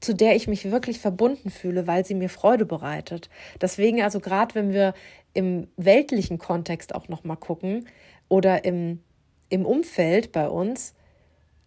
zu 0.00 0.14
der 0.14 0.36
ich 0.36 0.48
mich 0.48 0.70
wirklich 0.70 0.98
verbunden 0.98 1.48
fühle, 1.48 1.86
weil 1.86 2.04
sie 2.04 2.14
mir 2.14 2.28
Freude 2.28 2.66
bereitet. 2.66 3.30
Deswegen 3.60 4.02
also 4.02 4.20
gerade 4.20 4.54
wenn 4.54 4.72
wir 4.72 4.92
im 5.32 5.68
weltlichen 5.76 6.38
Kontext 6.38 6.94
auch 6.94 7.08
noch 7.08 7.24
mal 7.24 7.36
gucken 7.36 7.88
oder 8.28 8.64
im 8.64 9.00
im 9.48 9.66
Umfeld 9.66 10.32
bei 10.32 10.48
uns 10.48 10.94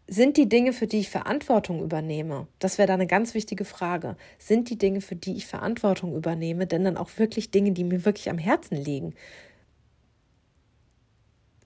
sind 0.07 0.37
die 0.37 0.47
Dinge, 0.47 0.71
für 0.71 0.87
die 0.87 0.99
ich 0.99 1.09
Verantwortung 1.09 1.83
übernehme, 1.83 2.47
das 2.59 2.77
wäre 2.77 2.87
da 2.87 2.93
eine 2.93 3.07
ganz 3.07 3.33
wichtige 3.33 3.65
Frage, 3.65 4.15
sind 4.39 4.69
die 4.69 4.77
Dinge, 4.77 5.01
für 5.01 5.15
die 5.15 5.35
ich 5.35 5.45
Verantwortung 5.45 6.15
übernehme, 6.15 6.65
denn 6.65 6.85
dann 6.85 6.97
auch 6.97 7.09
wirklich 7.17 7.51
Dinge, 7.51 7.71
die 7.71 7.83
mir 7.83 8.05
wirklich 8.05 8.29
am 8.29 8.37
Herzen 8.37 8.77
liegen? 8.77 9.13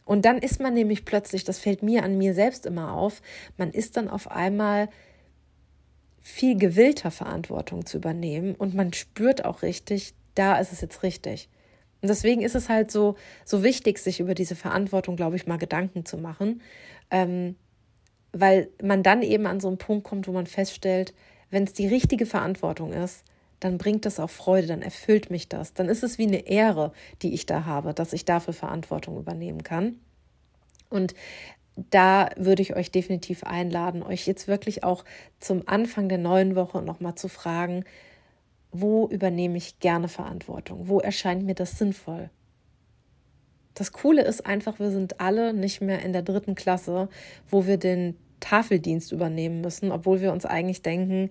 Und 0.05 0.25
dann 0.25 0.39
ist 0.39 0.59
man 0.59 0.73
nämlich 0.73 1.05
plötzlich, 1.05 1.43
das 1.43 1.59
fällt 1.59 1.83
mir 1.83 2.03
an 2.03 2.17
mir 2.17 2.33
selbst 2.33 2.65
immer 2.65 2.93
auf, 2.93 3.21
man 3.57 3.71
ist 3.71 3.95
dann 3.95 4.09
auf 4.09 4.29
einmal 4.29 4.89
viel 6.21 6.57
gewillter 6.57 7.11
Verantwortung 7.11 7.85
zu 7.85 7.97
übernehmen 7.97 8.55
und 8.55 8.73
man 8.73 8.91
spürt 8.93 9.45
auch 9.45 9.61
richtig, 9.61 10.13
da 10.35 10.57
ist 10.59 10.71
es 10.71 10.81
jetzt 10.81 11.03
richtig. 11.03 11.49
Und 12.01 12.09
deswegen 12.09 12.41
ist 12.41 12.55
es 12.55 12.69
halt 12.69 12.89
so, 12.89 13.15
so 13.45 13.63
wichtig, 13.63 13.99
sich 13.99 14.19
über 14.19 14.33
diese 14.33 14.55
Verantwortung, 14.55 15.15
glaube 15.15 15.35
ich, 15.35 15.45
mal 15.45 15.57
Gedanken 15.57 16.05
zu 16.05 16.17
machen, 16.17 16.61
ähm, 17.11 17.55
weil 18.33 18.69
man 18.81 19.03
dann 19.03 19.21
eben 19.21 19.45
an 19.45 19.59
so 19.59 19.67
einen 19.67 19.77
Punkt 19.77 20.03
kommt, 20.03 20.27
wo 20.27 20.31
man 20.31 20.47
feststellt, 20.47 21.13
wenn 21.49 21.63
es 21.63 21.73
die 21.73 21.87
richtige 21.87 22.25
Verantwortung 22.25 22.93
ist, 22.93 23.23
dann 23.59 23.77
bringt 23.77 24.05
das 24.05 24.19
auch 24.19 24.29
Freude, 24.29 24.67
dann 24.67 24.81
erfüllt 24.81 25.29
mich 25.29 25.47
das. 25.47 25.73
Dann 25.73 25.87
ist 25.87 26.03
es 26.03 26.17
wie 26.17 26.27
eine 26.27 26.47
Ehre, 26.47 26.93
die 27.21 27.33
ich 27.33 27.45
da 27.45 27.65
habe, 27.65 27.93
dass 27.93 28.13
ich 28.13 28.25
dafür 28.25 28.53
Verantwortung 28.53 29.17
übernehmen 29.17 29.63
kann. 29.63 29.99
Und 30.89 31.13
da 31.75 32.29
würde 32.37 32.61
ich 32.61 32.75
euch 32.75 32.91
definitiv 32.91 33.43
einladen, 33.43 34.03
euch 34.03 34.25
jetzt 34.27 34.47
wirklich 34.47 34.83
auch 34.83 35.05
zum 35.39 35.67
Anfang 35.67 36.09
der 36.09 36.17
neuen 36.17 36.55
Woche 36.55 36.81
nochmal 36.81 37.15
zu 37.15 37.27
fragen, 37.27 37.85
wo 38.71 39.07
übernehme 39.07 39.57
ich 39.57 39.79
gerne 39.79 40.07
Verantwortung? 40.07 40.87
Wo 40.87 40.99
erscheint 40.99 41.43
mir 41.43 41.55
das 41.55 41.77
sinnvoll? 41.77 42.29
Das 43.73 43.91
Coole 43.91 44.23
ist 44.23 44.45
einfach, 44.45 44.79
wir 44.79 44.91
sind 44.91 45.19
alle 45.19 45.53
nicht 45.53 45.81
mehr 45.81 46.01
in 46.01 46.13
der 46.13 46.23
dritten 46.23 46.55
Klasse, 46.55 47.09
wo 47.49 47.65
wir 47.65 47.77
den 47.77 48.17
Tafeldienst 48.39 49.11
übernehmen 49.11 49.61
müssen, 49.61 49.91
obwohl 49.91 50.21
wir 50.21 50.33
uns 50.33 50.45
eigentlich 50.45 50.81
denken, 50.81 51.29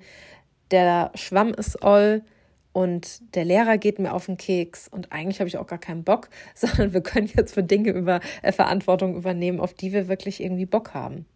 der 0.70 1.10
Schwamm 1.14 1.52
ist 1.52 1.82
all, 1.82 2.22
und 2.72 3.34
der 3.34 3.44
Lehrer 3.44 3.78
geht 3.78 3.98
mir 3.98 4.12
auf 4.12 4.26
den 4.26 4.36
Keks 4.36 4.88
und 4.88 5.12
eigentlich 5.12 5.40
habe 5.40 5.48
ich 5.48 5.58
auch 5.58 5.66
gar 5.66 5.78
keinen 5.78 6.04
Bock, 6.04 6.28
sondern 6.54 6.92
wir 6.92 7.00
können 7.00 7.30
jetzt 7.34 7.54
für 7.54 7.62
Dinge 7.62 7.90
über 7.90 8.20
äh, 8.42 8.52
Verantwortung 8.52 9.16
übernehmen, 9.16 9.60
auf 9.60 9.74
die 9.74 9.92
wir 9.92 10.08
wirklich 10.08 10.42
irgendwie 10.42 10.66
Bock 10.66 10.94
haben. 10.94 11.26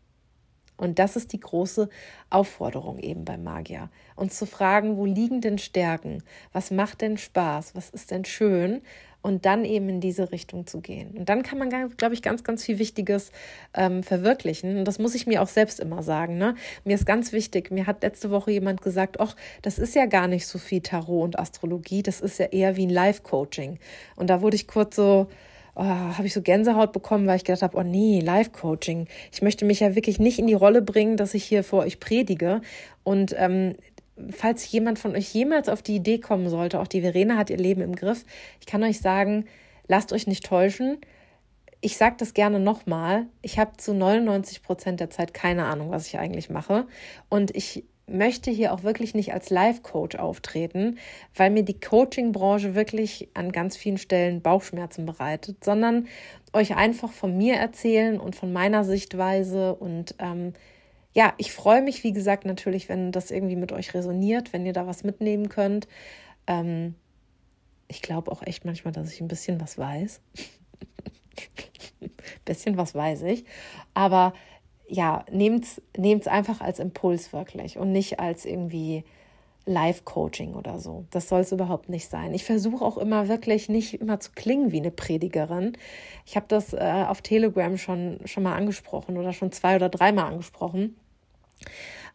Und 0.76 0.99
das 0.99 1.16
ist 1.16 1.33
die 1.33 1.40
große 1.40 1.88
Aufforderung 2.31 2.99
eben 2.99 3.25
beim 3.25 3.45
Magier. 3.45 3.90
Uns 4.16 4.38
zu 4.38 4.47
fragen, 4.47 4.97
wo 4.97 5.07
liegen 5.07 5.40
denn 5.40 5.59
Stärken? 5.59 6.23
Was 6.52 6.71
macht 6.71 7.00
denn 7.00 7.16
Spaß? 7.16 7.75
Was 7.75 7.90
ist 7.90 8.11
denn 8.11 8.25
schön? 8.25 8.83
und 9.25 9.47
dann 9.47 9.64
eben 9.64 9.88
in 9.88 10.00
diese 10.02 10.33
Richtung 10.33 10.66
zu 10.66 10.83
gehen. 10.83 11.12
Und 11.16 11.31
dann 11.31 11.43
kann 11.43 11.57
man, 11.57 11.71
glaube 11.97 12.12
ich, 12.12 12.21
ganz, 12.21 12.45
ganz 12.45 12.62
viel 12.62 12.78
Wichtiges 12.78 13.33
ähm, 13.73 14.02
verwirklichen. 14.02 14.76
Und 14.76 14.85
das 14.85 14.99
muss 14.99 15.14
ich 15.14 15.26
mir 15.26 15.40
auch 15.40 15.49
selbst 15.49 15.81
immer 15.81 16.02
sagen. 16.02 16.37
Ne? 16.37 16.57
Mir 16.85 16.95
ist 16.95 17.07
ganz 17.07 17.33
wichtig, 17.33 17.71
mir 17.71 17.87
hat 17.87 18.02
letzte 18.02 18.31
Woche 18.31 18.50
jemand 18.50 18.83
gesagt, 18.83 19.19
ach, 19.21 19.35
das 19.62 19.78
ist 19.78 19.95
ja 19.95 20.04
gar 20.04 20.28
nicht 20.28 20.47
so 20.47 20.59
viel 20.59 20.83
Tarot 20.83 21.25
und 21.25 21.38
Astrologie, 21.38 22.02
das 22.02 22.21
ist 22.21 22.38
ja 22.38 22.47
eher 22.47 22.76
wie 22.76 22.85
ein 22.85 22.90
Live-Coaching. 22.90 23.78
Und 24.14 24.28
da 24.28 24.43
wurde 24.43 24.57
ich 24.57 24.66
kurz 24.66 24.97
so, 24.97 25.28
oh, 25.75 25.85
habe 25.85 26.26
ich 26.26 26.33
so 26.33 26.43
Gänsehaut 26.43 26.93
bekommen, 26.93 27.26
weil 27.26 27.37
ich 27.37 27.45
gedacht 27.45 27.62
habe, 27.62 27.76
oh 27.76 27.83
nee, 27.83 28.21
Live-Coaching. 28.21 29.09
Ich 29.33 29.43
möchte 29.43 29.64
mich 29.64 29.81
ja 29.81 29.95
wirklich 29.95 30.19
nicht 30.19 30.38
in 30.38 30.47
die 30.47 30.54
Rolle 30.54 30.83
bringen, 30.83 31.16
dass 31.16 31.35
ich 31.35 31.45
hier 31.45 31.64
vor 31.64 31.85
euch 31.85 32.00
predige. 32.00 32.61
Und 33.02 33.35
ähm, 33.38 33.75
falls 34.31 34.71
jemand 34.71 34.99
von 34.99 35.16
euch 35.16 35.33
jemals 35.35 35.69
auf 35.69 35.83
die 35.83 35.97
Idee 35.97 36.19
kommen 36.19 36.49
sollte, 36.49 36.81
auch 36.81 36.87
die 36.87 37.00
Verena 37.00 37.37
hat 37.37 37.50
ihr 37.50 37.59
Leben 37.59 37.81
im 37.81 37.97
Griff, 37.97 38.25
ich 38.61 38.66
kann 38.66 38.83
euch 38.83 39.00
sagen, 39.00 39.47
lasst 39.88 40.12
euch 40.12 40.26
nicht 40.26 40.45
täuschen. 40.45 40.99
Ich 41.81 41.97
sage 41.99 42.16
das 42.19 42.33
gerne 42.33 42.61
nochmal. 42.61 43.26
Ich 43.43 43.59
habe 43.59 43.76
zu 43.76 43.93
99 43.93 44.62
Prozent 44.62 45.00
der 45.00 45.11
Zeit 45.11 45.35
keine 45.35 45.66
Ahnung, 45.66 45.90
was 45.90 46.07
ich 46.07 46.19
eigentlich 46.19 46.49
mache. 46.49 46.87
Und 47.28 47.54
ich 47.54 47.85
möchte 48.06 48.50
hier 48.50 48.73
auch 48.73 48.82
wirklich 48.82 49.14
nicht 49.14 49.32
als 49.32 49.50
Life-Coach 49.50 50.16
auftreten, 50.16 50.99
weil 51.34 51.50
mir 51.50 51.62
die 51.62 51.80
Coaching-Branche 51.80 52.75
wirklich 52.75 53.28
an 53.34 53.50
ganz 53.50 53.76
vielen 53.76 53.99
Stellen 53.99 54.42
Bauchschmerzen 54.42 55.06
bereitet, 55.06 55.64
sondern 55.64 56.06
euch 56.52 56.76
einfach 56.76 57.12
von 57.12 57.37
mir 57.37 57.54
erzählen 57.54 58.20
und 58.20 58.37
von 58.37 58.52
meiner 58.52 58.84
Sichtweise. 58.84 59.75
Und 59.75 60.14
ähm, 60.18 60.52
ja, 61.14 61.32
ich 61.38 61.52
freue 61.52 61.82
mich, 61.82 62.04
wie 62.04 62.12
gesagt, 62.12 62.44
natürlich, 62.44 62.88
wenn 62.88 63.11
das 63.11 63.30
irgendwie 63.30 63.56
mit 63.56 63.73
euch 63.73 63.94
resoniert, 63.94 64.52
wenn 64.52 64.66
ihr 64.66 64.73
da 64.73 64.87
was 64.87 65.04
mitnehmen 65.04 65.49
könnt. 65.49 65.88
Ähm, 66.46 66.94
ich 67.88 68.02
glaube 68.02 68.30
auch 68.30 68.42
echt 68.42 68.64
manchmal, 68.64 68.92
dass 68.92 69.12
ich 69.12 69.20
ein 69.20 69.28
bisschen 69.28 69.61
was 69.61 69.78
weiß. 69.78 70.20
bisschen 72.44 72.76
was 72.76 72.94
weiß 72.94 73.23
ich. 73.23 73.44
Aber 73.94 74.34
ja, 74.94 75.24
nehmt 75.28 75.66
es 75.96 76.26
einfach 76.28 76.60
als 76.60 76.78
Impuls 76.78 77.32
wirklich 77.32 77.78
und 77.78 77.90
nicht 77.90 78.20
als 78.20 78.44
irgendwie 78.44 79.02
Live-Coaching 79.66 80.54
oder 80.54 80.78
so. 80.78 81.04
Das 81.10 81.28
soll 81.28 81.40
es 81.40 81.50
überhaupt 81.50 81.88
nicht 81.88 82.08
sein. 82.08 82.32
Ich 82.32 82.44
versuche 82.44 82.84
auch 82.84 82.96
immer 82.96 83.26
wirklich 83.28 83.68
nicht 83.68 84.00
immer 84.00 84.20
zu 84.20 84.30
klingen 84.32 84.70
wie 84.70 84.78
eine 84.78 84.92
Predigerin. 84.92 85.76
Ich 86.26 86.36
habe 86.36 86.46
das 86.48 86.74
äh, 86.74 87.04
auf 87.08 87.22
Telegram 87.22 87.76
schon, 87.76 88.20
schon 88.24 88.44
mal 88.44 88.54
angesprochen 88.54 89.16
oder 89.16 89.32
schon 89.32 89.50
zwei 89.50 89.74
oder 89.74 89.88
dreimal 89.88 90.26
angesprochen. 90.26 90.96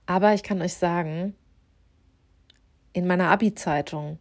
Aber 0.05 0.33
ich 0.33 0.43
kann 0.43 0.61
euch 0.61 0.75
sagen, 0.75 1.35
in 2.93 3.07
meiner 3.07 3.29
Abi-Zeitung, 3.29 4.19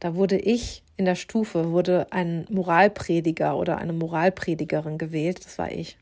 da 0.00 0.16
wurde 0.16 0.38
ich 0.38 0.82
in 0.96 1.04
der 1.04 1.14
Stufe, 1.14 1.70
wurde 1.70 2.08
ein 2.10 2.46
Moralprediger 2.50 3.56
oder 3.56 3.78
eine 3.78 3.92
Moralpredigerin 3.92 4.98
gewählt. 4.98 5.44
Das 5.44 5.58
war 5.58 5.70
ich. 5.70 5.96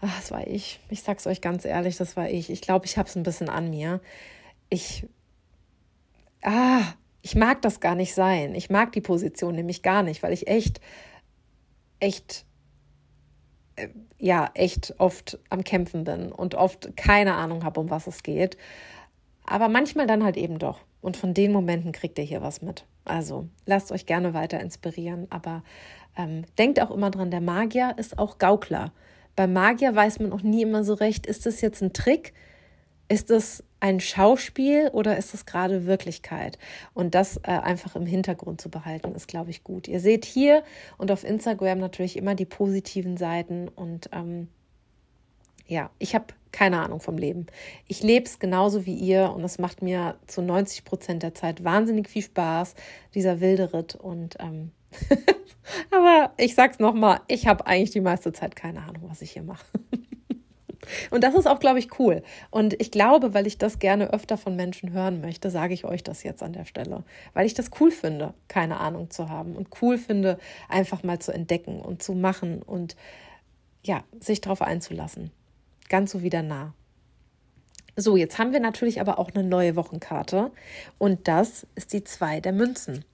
Ach, 0.00 0.16
das 0.16 0.30
war 0.30 0.46
ich. 0.46 0.80
Ich 0.90 1.02
sag's 1.02 1.26
euch 1.26 1.40
ganz 1.40 1.64
ehrlich, 1.64 1.96
das 1.96 2.16
war 2.16 2.28
ich. 2.28 2.50
Ich 2.50 2.60
glaube, 2.60 2.86
ich 2.86 2.98
habe 2.98 3.08
es 3.08 3.16
ein 3.16 3.24
bisschen 3.24 3.48
an 3.48 3.70
mir. 3.70 4.00
Ich, 4.70 5.06
ah, 6.42 6.82
ich 7.22 7.34
mag 7.34 7.62
das 7.62 7.80
gar 7.80 7.94
nicht 7.94 8.14
sein. 8.14 8.54
Ich 8.54 8.70
mag 8.70 8.92
die 8.92 9.00
Position 9.00 9.54
nämlich 9.56 9.82
gar 9.82 10.02
nicht, 10.02 10.22
weil 10.22 10.32
ich 10.32 10.46
echt, 10.46 10.80
echt, 11.98 12.44
äh, 13.76 13.88
ja, 14.18 14.50
echt 14.54 14.94
oft 14.98 15.38
am 15.50 15.64
Kämpfen 15.64 16.04
bin 16.04 16.30
und 16.30 16.54
oft 16.54 16.96
keine 16.96 17.34
Ahnung 17.34 17.64
habe, 17.64 17.80
um 17.80 17.90
was 17.90 18.06
es 18.06 18.22
geht. 18.22 18.56
Aber 19.44 19.68
manchmal 19.68 20.06
dann 20.06 20.22
halt 20.22 20.36
eben 20.36 20.58
doch. 20.58 20.80
Und 21.00 21.16
von 21.16 21.34
den 21.34 21.52
Momenten 21.52 21.92
kriegt 21.92 22.18
ihr 22.18 22.24
hier 22.24 22.42
was 22.42 22.62
mit. 22.62 22.84
Also 23.04 23.48
lasst 23.66 23.90
euch 23.90 24.06
gerne 24.06 24.34
weiter 24.34 24.60
inspirieren, 24.60 25.26
aber 25.30 25.62
ähm, 26.16 26.44
denkt 26.58 26.80
auch 26.80 26.90
immer 26.90 27.10
dran, 27.10 27.30
der 27.30 27.40
Magier 27.40 27.94
ist 27.96 28.18
auch 28.18 28.38
Gaukler. 28.38 28.92
Bei 29.38 29.46
Magier 29.46 29.94
weiß 29.94 30.18
man 30.18 30.32
auch 30.32 30.42
nie 30.42 30.62
immer 30.62 30.82
so 30.82 30.94
recht, 30.94 31.24
ist 31.24 31.46
das 31.46 31.60
jetzt 31.60 31.80
ein 31.80 31.92
Trick? 31.92 32.34
Ist 33.08 33.30
das 33.30 33.62
ein 33.78 34.00
Schauspiel 34.00 34.88
oder 34.92 35.16
ist 35.16 35.32
das 35.32 35.46
gerade 35.46 35.86
Wirklichkeit? 35.86 36.58
Und 36.92 37.14
das 37.14 37.36
äh, 37.44 37.52
einfach 37.52 37.94
im 37.94 38.04
Hintergrund 38.04 38.60
zu 38.60 38.68
behalten, 38.68 39.14
ist, 39.14 39.28
glaube 39.28 39.50
ich, 39.50 39.62
gut. 39.62 39.86
Ihr 39.86 40.00
seht 40.00 40.24
hier 40.24 40.64
und 40.96 41.12
auf 41.12 41.22
Instagram 41.22 41.78
natürlich 41.78 42.16
immer 42.16 42.34
die 42.34 42.46
positiven 42.46 43.16
Seiten 43.16 43.68
und 43.68 44.10
ähm, 44.12 44.48
ja, 45.68 45.90
ich 46.00 46.16
habe 46.16 46.34
keine 46.50 46.82
Ahnung 46.82 46.98
vom 46.98 47.16
Leben. 47.16 47.46
Ich 47.86 48.02
lebe 48.02 48.26
es 48.26 48.40
genauso 48.40 48.86
wie 48.86 48.94
ihr 48.94 49.30
und 49.30 49.44
es 49.44 49.60
macht 49.60 49.82
mir 49.82 50.16
zu 50.26 50.42
90 50.42 50.84
Prozent 50.84 51.22
der 51.22 51.34
Zeit 51.34 51.62
wahnsinnig 51.62 52.08
viel 52.08 52.22
Spaß, 52.22 52.74
dieser 53.14 53.38
wilde 53.38 53.72
Ritt. 53.72 53.94
Und 53.94 54.34
ähm, 54.40 54.72
aber 55.90 56.32
ich 56.36 56.54
sag's 56.54 56.78
nochmal, 56.78 57.20
ich 57.28 57.46
habe 57.46 57.66
eigentlich 57.66 57.90
die 57.90 58.00
meiste 58.00 58.32
Zeit 58.32 58.56
keine 58.56 58.82
Ahnung, 58.82 59.04
was 59.08 59.22
ich 59.22 59.32
hier 59.32 59.42
mache. 59.42 59.66
Und 61.10 61.22
das 61.22 61.34
ist 61.34 61.46
auch, 61.46 61.58
glaube 61.58 61.80
ich, 61.80 61.98
cool. 61.98 62.22
Und 62.50 62.80
ich 62.80 62.90
glaube, 62.90 63.34
weil 63.34 63.46
ich 63.46 63.58
das 63.58 63.78
gerne 63.78 64.10
öfter 64.12 64.38
von 64.38 64.56
Menschen 64.56 64.92
hören 64.92 65.20
möchte, 65.20 65.50
sage 65.50 65.74
ich 65.74 65.84
euch 65.84 66.02
das 66.02 66.22
jetzt 66.22 66.42
an 66.42 66.54
der 66.54 66.64
Stelle. 66.64 67.04
Weil 67.34 67.44
ich 67.44 67.52
das 67.52 67.70
cool 67.78 67.90
finde, 67.90 68.32
keine 68.46 68.80
Ahnung 68.80 69.10
zu 69.10 69.28
haben. 69.28 69.54
Und 69.54 69.68
cool 69.82 69.98
finde, 69.98 70.38
einfach 70.68 71.02
mal 71.02 71.18
zu 71.18 71.32
entdecken 71.32 71.80
und 71.80 72.02
zu 72.02 72.14
machen 72.14 72.62
und 72.62 72.96
ja, 73.82 74.02
sich 74.18 74.40
darauf 74.40 74.62
einzulassen 74.62 75.30
ganz 75.88 76.12
so 76.12 76.22
wieder 76.22 76.42
nah. 76.42 76.74
So, 77.96 78.16
jetzt 78.16 78.38
haben 78.38 78.52
wir 78.52 78.60
natürlich 78.60 79.00
aber 79.00 79.18
auch 79.18 79.30
eine 79.34 79.42
neue 79.42 79.74
Wochenkarte 79.74 80.52
und 80.98 81.26
das 81.26 81.66
ist 81.74 81.92
die 81.92 82.04
2 82.04 82.40
der 82.40 82.52
Münzen. 82.52 83.04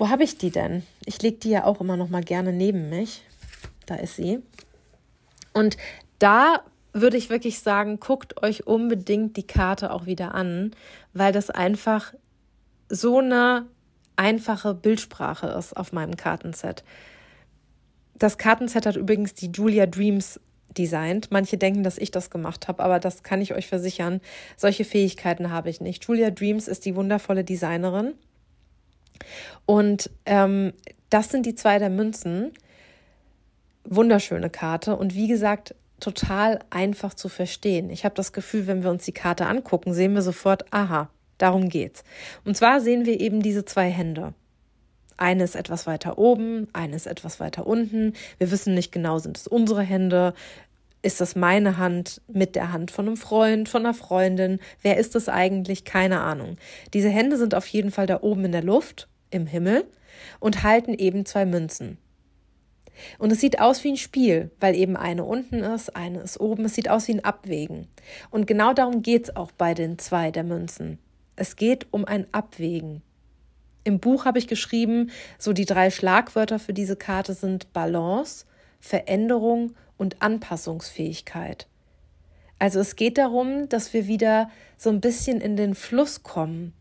Wo 0.00 0.08
habe 0.08 0.24
ich 0.24 0.38
die 0.38 0.50
denn? 0.50 0.82
Ich 1.04 1.20
lege 1.20 1.36
die 1.36 1.50
ja 1.50 1.64
auch 1.64 1.82
immer 1.82 1.98
noch 1.98 2.08
mal 2.08 2.22
gerne 2.22 2.54
neben 2.54 2.88
mich. 2.88 3.22
Da 3.84 3.96
ist 3.96 4.16
sie. 4.16 4.38
Und 5.52 5.76
da 6.18 6.62
würde 6.94 7.18
ich 7.18 7.28
wirklich 7.28 7.60
sagen, 7.60 8.00
guckt 8.00 8.42
euch 8.42 8.66
unbedingt 8.66 9.36
die 9.36 9.46
Karte 9.46 9.92
auch 9.92 10.06
wieder 10.06 10.34
an, 10.34 10.70
weil 11.12 11.34
das 11.34 11.50
einfach 11.50 12.14
so 12.88 13.18
eine 13.18 13.66
einfache 14.16 14.72
Bildsprache 14.72 15.48
ist 15.48 15.76
auf 15.76 15.92
meinem 15.92 16.16
Kartenset. 16.16 16.82
Das 18.14 18.38
Kartenset 18.38 18.86
hat 18.86 18.96
übrigens 18.96 19.34
die 19.34 19.50
Julia 19.50 19.84
Dreams 19.84 20.40
designt. 20.78 21.30
Manche 21.30 21.58
denken, 21.58 21.82
dass 21.82 21.98
ich 21.98 22.10
das 22.10 22.30
gemacht 22.30 22.68
habe, 22.68 22.82
aber 22.82 23.00
das 23.00 23.22
kann 23.22 23.42
ich 23.42 23.52
euch 23.52 23.66
versichern. 23.66 24.22
Solche 24.56 24.86
Fähigkeiten 24.86 25.50
habe 25.50 25.68
ich 25.68 25.82
nicht. 25.82 26.06
Julia 26.06 26.30
Dreams 26.30 26.68
ist 26.68 26.86
die 26.86 26.96
wundervolle 26.96 27.44
Designerin. 27.44 28.14
Und 29.66 30.10
ähm, 30.26 30.72
das 31.10 31.28
sind 31.28 31.46
die 31.46 31.54
zwei 31.54 31.78
der 31.78 31.90
Münzen. 31.90 32.52
Wunderschöne 33.84 34.50
Karte 34.50 34.96
und 34.96 35.14
wie 35.14 35.26
gesagt, 35.28 35.74
total 36.00 36.60
einfach 36.70 37.14
zu 37.14 37.28
verstehen. 37.28 37.90
Ich 37.90 38.04
habe 38.04 38.14
das 38.14 38.32
Gefühl, 38.32 38.66
wenn 38.66 38.82
wir 38.82 38.90
uns 38.90 39.04
die 39.04 39.12
Karte 39.12 39.46
angucken, 39.46 39.94
sehen 39.94 40.14
wir 40.14 40.22
sofort, 40.22 40.72
aha, 40.72 41.10
darum 41.38 41.68
geht's. 41.68 42.04
Und 42.44 42.56
zwar 42.56 42.80
sehen 42.80 43.06
wir 43.06 43.20
eben 43.20 43.42
diese 43.42 43.64
zwei 43.64 43.90
Hände. 43.90 44.34
Eine 45.16 45.44
ist 45.44 45.54
etwas 45.54 45.86
weiter 45.86 46.16
oben, 46.16 46.68
eine 46.72 46.96
ist 46.96 47.06
etwas 47.06 47.40
weiter 47.40 47.66
unten. 47.66 48.14
Wir 48.38 48.50
wissen 48.50 48.74
nicht 48.74 48.90
genau, 48.90 49.18
sind 49.18 49.36
es 49.36 49.46
unsere 49.46 49.82
Hände? 49.82 50.32
Ist 51.02 51.20
das 51.20 51.36
meine 51.36 51.76
Hand 51.76 52.22
mit 52.28 52.56
der 52.56 52.72
Hand 52.72 52.90
von 52.90 53.06
einem 53.06 53.16
Freund, 53.16 53.68
von 53.68 53.84
einer 53.84 53.94
Freundin? 53.94 54.60
Wer 54.82 54.96
ist 54.96 55.14
es 55.16 55.28
eigentlich? 55.28 55.84
Keine 55.84 56.20
Ahnung. 56.20 56.56
Diese 56.94 57.10
Hände 57.10 57.36
sind 57.36 57.54
auf 57.54 57.66
jeden 57.66 57.90
Fall 57.90 58.06
da 58.06 58.20
oben 58.22 58.46
in 58.46 58.52
der 58.52 58.62
Luft, 58.62 59.08
im 59.30 59.46
Himmel, 59.46 59.86
und 60.38 60.62
halten 60.62 60.94
eben 60.94 61.24
zwei 61.24 61.46
Münzen. 61.46 61.98
Und 63.18 63.32
es 63.32 63.40
sieht 63.40 63.60
aus 63.60 63.82
wie 63.84 63.92
ein 63.92 63.96
Spiel, 63.96 64.50
weil 64.60 64.74
eben 64.74 64.96
eine 64.96 65.24
unten 65.24 65.62
ist, 65.62 65.96
eine 65.96 66.20
ist 66.20 66.38
oben. 66.38 66.64
Es 66.66 66.74
sieht 66.74 66.90
aus 66.90 67.08
wie 67.08 67.14
ein 67.14 67.24
Abwägen. 67.24 67.88
Und 68.30 68.46
genau 68.46 68.72
darum 68.72 69.02
geht 69.02 69.24
es 69.24 69.36
auch 69.36 69.52
bei 69.52 69.74
den 69.74 69.98
zwei 69.98 70.30
der 70.30 70.44
Münzen. 70.44 70.98
Es 71.36 71.56
geht 71.56 71.86
um 71.90 72.04
ein 72.04 72.26
Abwägen. 72.32 73.02
Im 73.84 73.98
Buch 73.98 74.26
habe 74.26 74.38
ich 74.38 74.46
geschrieben, 74.46 75.10
so 75.38 75.52
die 75.52 75.64
drei 75.64 75.90
Schlagwörter 75.90 76.58
für 76.58 76.74
diese 76.74 76.96
Karte 76.96 77.32
sind 77.32 77.72
Balance, 77.72 78.44
Veränderung 78.78 79.74
und 79.96 80.20
Anpassungsfähigkeit. 80.20 81.66
Also 82.58 82.80
es 82.80 82.96
geht 82.96 83.16
darum, 83.16 83.70
dass 83.70 83.94
wir 83.94 84.06
wieder 84.06 84.50
so 84.76 84.90
ein 84.90 85.00
bisschen 85.00 85.40
in 85.40 85.56
den 85.56 85.74
Fluss 85.74 86.22
kommen. 86.22 86.74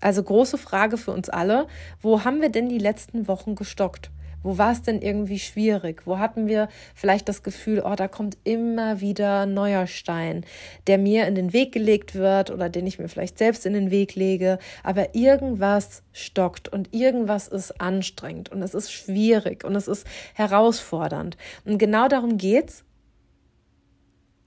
Also 0.00 0.22
große 0.22 0.58
Frage 0.58 0.96
für 0.96 1.12
uns 1.12 1.28
alle, 1.28 1.66
wo 2.00 2.24
haben 2.24 2.40
wir 2.40 2.50
denn 2.50 2.68
die 2.68 2.78
letzten 2.78 3.28
Wochen 3.28 3.54
gestockt? 3.54 4.10
Wo 4.46 4.58
war 4.58 4.70
es 4.70 4.82
denn 4.82 5.02
irgendwie 5.02 5.40
schwierig? 5.40 6.02
Wo 6.06 6.20
hatten 6.20 6.46
wir 6.46 6.68
vielleicht 6.94 7.28
das 7.28 7.42
Gefühl, 7.42 7.82
oh, 7.84 7.96
da 7.96 8.06
kommt 8.06 8.38
immer 8.44 9.00
wieder 9.00 9.40
ein 9.40 9.54
neuer 9.54 9.88
Stein, 9.88 10.44
der 10.86 10.98
mir 10.98 11.26
in 11.26 11.34
den 11.34 11.52
Weg 11.52 11.72
gelegt 11.72 12.14
wird 12.14 12.52
oder 12.52 12.68
den 12.68 12.86
ich 12.86 13.00
mir 13.00 13.08
vielleicht 13.08 13.38
selbst 13.38 13.66
in 13.66 13.72
den 13.72 13.90
Weg 13.90 14.14
lege, 14.14 14.60
aber 14.84 15.16
irgendwas 15.16 16.04
stockt 16.12 16.68
und 16.68 16.94
irgendwas 16.94 17.48
ist 17.48 17.80
anstrengend 17.80 18.52
und 18.52 18.62
es 18.62 18.74
ist 18.74 18.92
schwierig 18.92 19.64
und 19.64 19.74
es 19.74 19.88
ist 19.88 20.06
herausfordernd. 20.34 21.36
Und 21.64 21.78
genau 21.78 22.06
darum 22.06 22.38
geht's. 22.38 22.84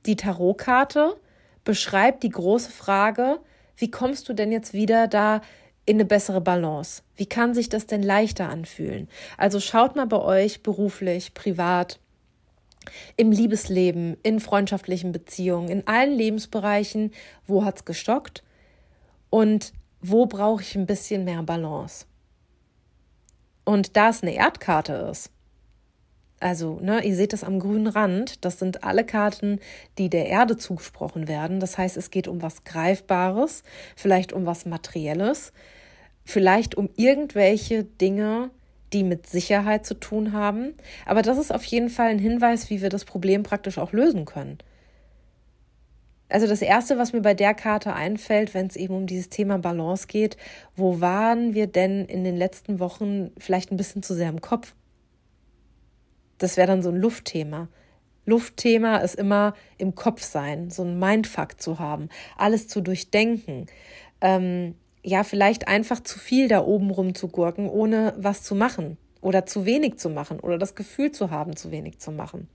Die 0.05 0.15
Tarotkarte 0.15 1.17
beschreibt 1.65 2.23
die 2.23 2.29
große 2.29 2.71
Frage, 2.71 3.41
wie 3.79 3.89
kommst 3.89 4.29
du 4.29 4.33
denn 4.33 4.51
jetzt 4.51 4.73
wieder 4.73 5.07
da 5.07 5.41
in 5.85 5.95
eine 5.95 6.05
bessere 6.05 6.41
Balance? 6.41 7.01
Wie 7.15 7.25
kann 7.25 7.53
sich 7.53 7.69
das 7.69 7.87
denn 7.87 8.03
leichter 8.03 8.49
anfühlen? 8.49 9.07
Also 9.37 9.59
schaut 9.59 9.95
mal 9.95 10.05
bei 10.05 10.19
euch 10.19 10.61
beruflich, 10.61 11.33
privat, 11.33 11.99
im 13.17 13.31
Liebesleben, 13.31 14.17
in 14.23 14.39
freundschaftlichen 14.39 15.11
Beziehungen, 15.11 15.69
in 15.69 15.87
allen 15.87 16.13
Lebensbereichen, 16.13 17.11
wo 17.45 17.63
hat 17.63 17.77
es 17.77 17.85
gestockt 17.85 18.43
und 19.29 19.73
wo 20.01 20.25
brauche 20.25 20.61
ich 20.61 20.75
ein 20.75 20.85
bisschen 20.85 21.23
mehr 21.23 21.43
Balance? 21.43 22.05
Und 23.63 23.95
da 23.95 24.09
es 24.09 24.23
eine 24.23 24.33
Erdkarte 24.33 24.93
ist, 25.11 25.31
also, 26.39 26.79
ne, 26.81 27.03
ihr 27.03 27.15
seht 27.15 27.33
das 27.33 27.43
am 27.43 27.59
grünen 27.59 27.87
Rand. 27.87 28.45
Das 28.45 28.59
sind 28.59 28.83
alle 28.83 29.03
Karten, 29.03 29.59
die 29.97 30.09
der 30.09 30.27
Erde 30.27 30.57
zugesprochen 30.57 31.27
werden. 31.27 31.59
Das 31.59 31.77
heißt, 31.77 31.97
es 31.97 32.11
geht 32.11 32.27
um 32.27 32.41
was 32.41 32.63
Greifbares, 32.63 33.63
vielleicht 33.95 34.31
um 34.31 34.45
was 34.45 34.65
Materielles, 34.65 35.51
vielleicht 36.23 36.75
um 36.75 36.89
irgendwelche 36.95 37.83
Dinge, 37.83 38.51
die 38.93 39.03
mit 39.03 39.27
Sicherheit 39.27 39.85
zu 39.85 39.95
tun 39.95 40.31
haben. 40.31 40.73
Aber 41.05 41.21
das 41.21 41.37
ist 41.37 41.53
auf 41.53 41.63
jeden 41.65 41.89
Fall 41.89 42.07
ein 42.07 42.19
Hinweis, 42.19 42.69
wie 42.69 42.81
wir 42.81 42.89
das 42.89 43.05
Problem 43.05 43.43
praktisch 43.43 43.77
auch 43.77 43.91
lösen 43.91 44.25
können. 44.25 44.59
Also 46.29 46.47
das 46.47 46.61
Erste, 46.61 46.97
was 46.97 47.11
mir 47.11 47.21
bei 47.21 47.33
der 47.33 47.55
Karte 47.55 47.93
einfällt, 47.93 48.53
wenn 48.53 48.67
es 48.67 48.75
eben 48.75 48.95
um 48.95 49.07
dieses 49.07 49.29
Thema 49.29 49.57
Balance 49.57 50.07
geht, 50.07 50.37
wo 50.75 51.01
waren 51.01 51.53
wir 51.55 51.67
denn 51.67 52.05
in 52.05 52.23
den 52.23 52.37
letzten 52.37 52.79
Wochen 52.79 53.31
vielleicht 53.39 53.71
ein 53.71 53.77
bisschen 53.77 54.03
zu 54.03 54.13
sehr 54.13 54.29
im 54.29 54.39
Kopf? 54.39 54.73
Das 56.39 56.57
wäre 56.57 56.67
dann 56.67 56.81
so 56.81 56.89
ein 56.89 56.95
Luftthema. 56.95 57.67
Luftthema 58.25 58.97
ist 58.97 59.15
immer 59.15 59.53
im 59.77 59.95
Kopf 59.95 60.23
sein, 60.23 60.69
so 60.69 60.83
ein 60.83 60.99
Mindfuck 60.99 61.61
zu 61.61 61.79
haben, 61.79 62.09
alles 62.37 62.67
zu 62.67 62.81
durchdenken. 62.81 63.67
Ähm, 64.21 64.75
ja, 65.03 65.23
vielleicht 65.23 65.67
einfach 65.67 66.01
zu 66.01 66.19
viel 66.19 66.47
da 66.47 66.63
oben 66.63 66.91
rumzugurken, 66.91 67.69
ohne 67.69 68.13
was 68.17 68.43
zu 68.43 68.55
machen 68.55 68.97
oder 69.21 69.45
zu 69.45 69.65
wenig 69.65 69.97
zu 69.97 70.09
machen 70.09 70.39
oder 70.39 70.57
das 70.57 70.75
Gefühl 70.75 71.11
zu 71.11 71.31
haben, 71.31 71.55
zu 71.55 71.71
wenig 71.71 71.99
zu 71.99 72.11
machen. 72.11 72.47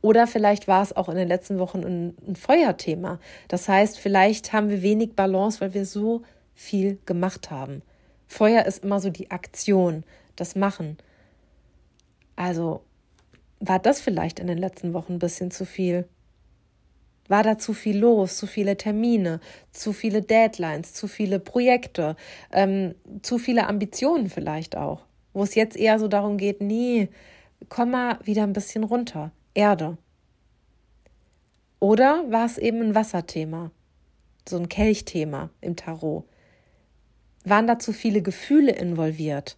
Oder 0.00 0.26
vielleicht 0.26 0.68
war 0.68 0.82
es 0.82 0.94
auch 0.94 1.08
in 1.08 1.16
den 1.16 1.28
letzten 1.28 1.58
Wochen 1.58 1.84
ein, 1.84 2.16
ein 2.26 2.36
Feuerthema. 2.36 3.18
Das 3.48 3.68
heißt, 3.68 3.98
vielleicht 3.98 4.52
haben 4.52 4.68
wir 4.68 4.82
wenig 4.82 5.14
Balance, 5.14 5.60
weil 5.60 5.74
wir 5.74 5.86
so 5.86 6.22
viel 6.54 6.98
gemacht 7.06 7.50
haben. 7.50 7.82
Feuer 8.26 8.64
ist 8.64 8.84
immer 8.84 9.00
so 9.00 9.10
die 9.10 9.30
Aktion, 9.30 10.04
das 10.36 10.54
Machen. 10.54 10.98
Also 12.36 12.82
war 13.60 13.78
das 13.78 14.00
vielleicht 14.00 14.38
in 14.38 14.46
den 14.46 14.58
letzten 14.58 14.92
Wochen 14.92 15.14
ein 15.14 15.18
bisschen 15.18 15.50
zu 15.50 15.64
viel? 15.64 16.06
War 17.28 17.42
da 17.42 17.56
zu 17.56 17.72
viel 17.72 17.98
los, 17.98 18.36
zu 18.36 18.46
viele 18.46 18.76
Termine, 18.76 19.40
zu 19.72 19.92
viele 19.92 20.20
Deadlines, 20.20 20.92
zu 20.92 21.08
viele 21.08 21.38
Projekte, 21.38 22.16
ähm, 22.52 22.94
zu 23.22 23.38
viele 23.38 23.66
Ambitionen 23.66 24.28
vielleicht 24.28 24.76
auch, 24.76 25.06
wo 25.32 25.42
es 25.42 25.54
jetzt 25.54 25.76
eher 25.76 25.98
so 25.98 26.08
darum 26.08 26.36
geht, 26.36 26.60
nee, 26.60 27.08
komm 27.70 27.92
mal 27.92 28.18
wieder 28.24 28.42
ein 28.42 28.52
bisschen 28.52 28.84
runter, 28.84 29.30
Erde. 29.54 29.96
Oder 31.80 32.24
war 32.30 32.44
es 32.44 32.58
eben 32.58 32.82
ein 32.82 32.94
Wasserthema, 32.94 33.70
so 34.46 34.58
ein 34.58 34.68
Kelchthema 34.68 35.50
im 35.60 35.76
Tarot? 35.76 36.24
Waren 37.44 37.66
da 37.66 37.78
zu 37.78 37.92
viele 37.92 38.20
Gefühle 38.20 38.72
involviert? 38.72 39.56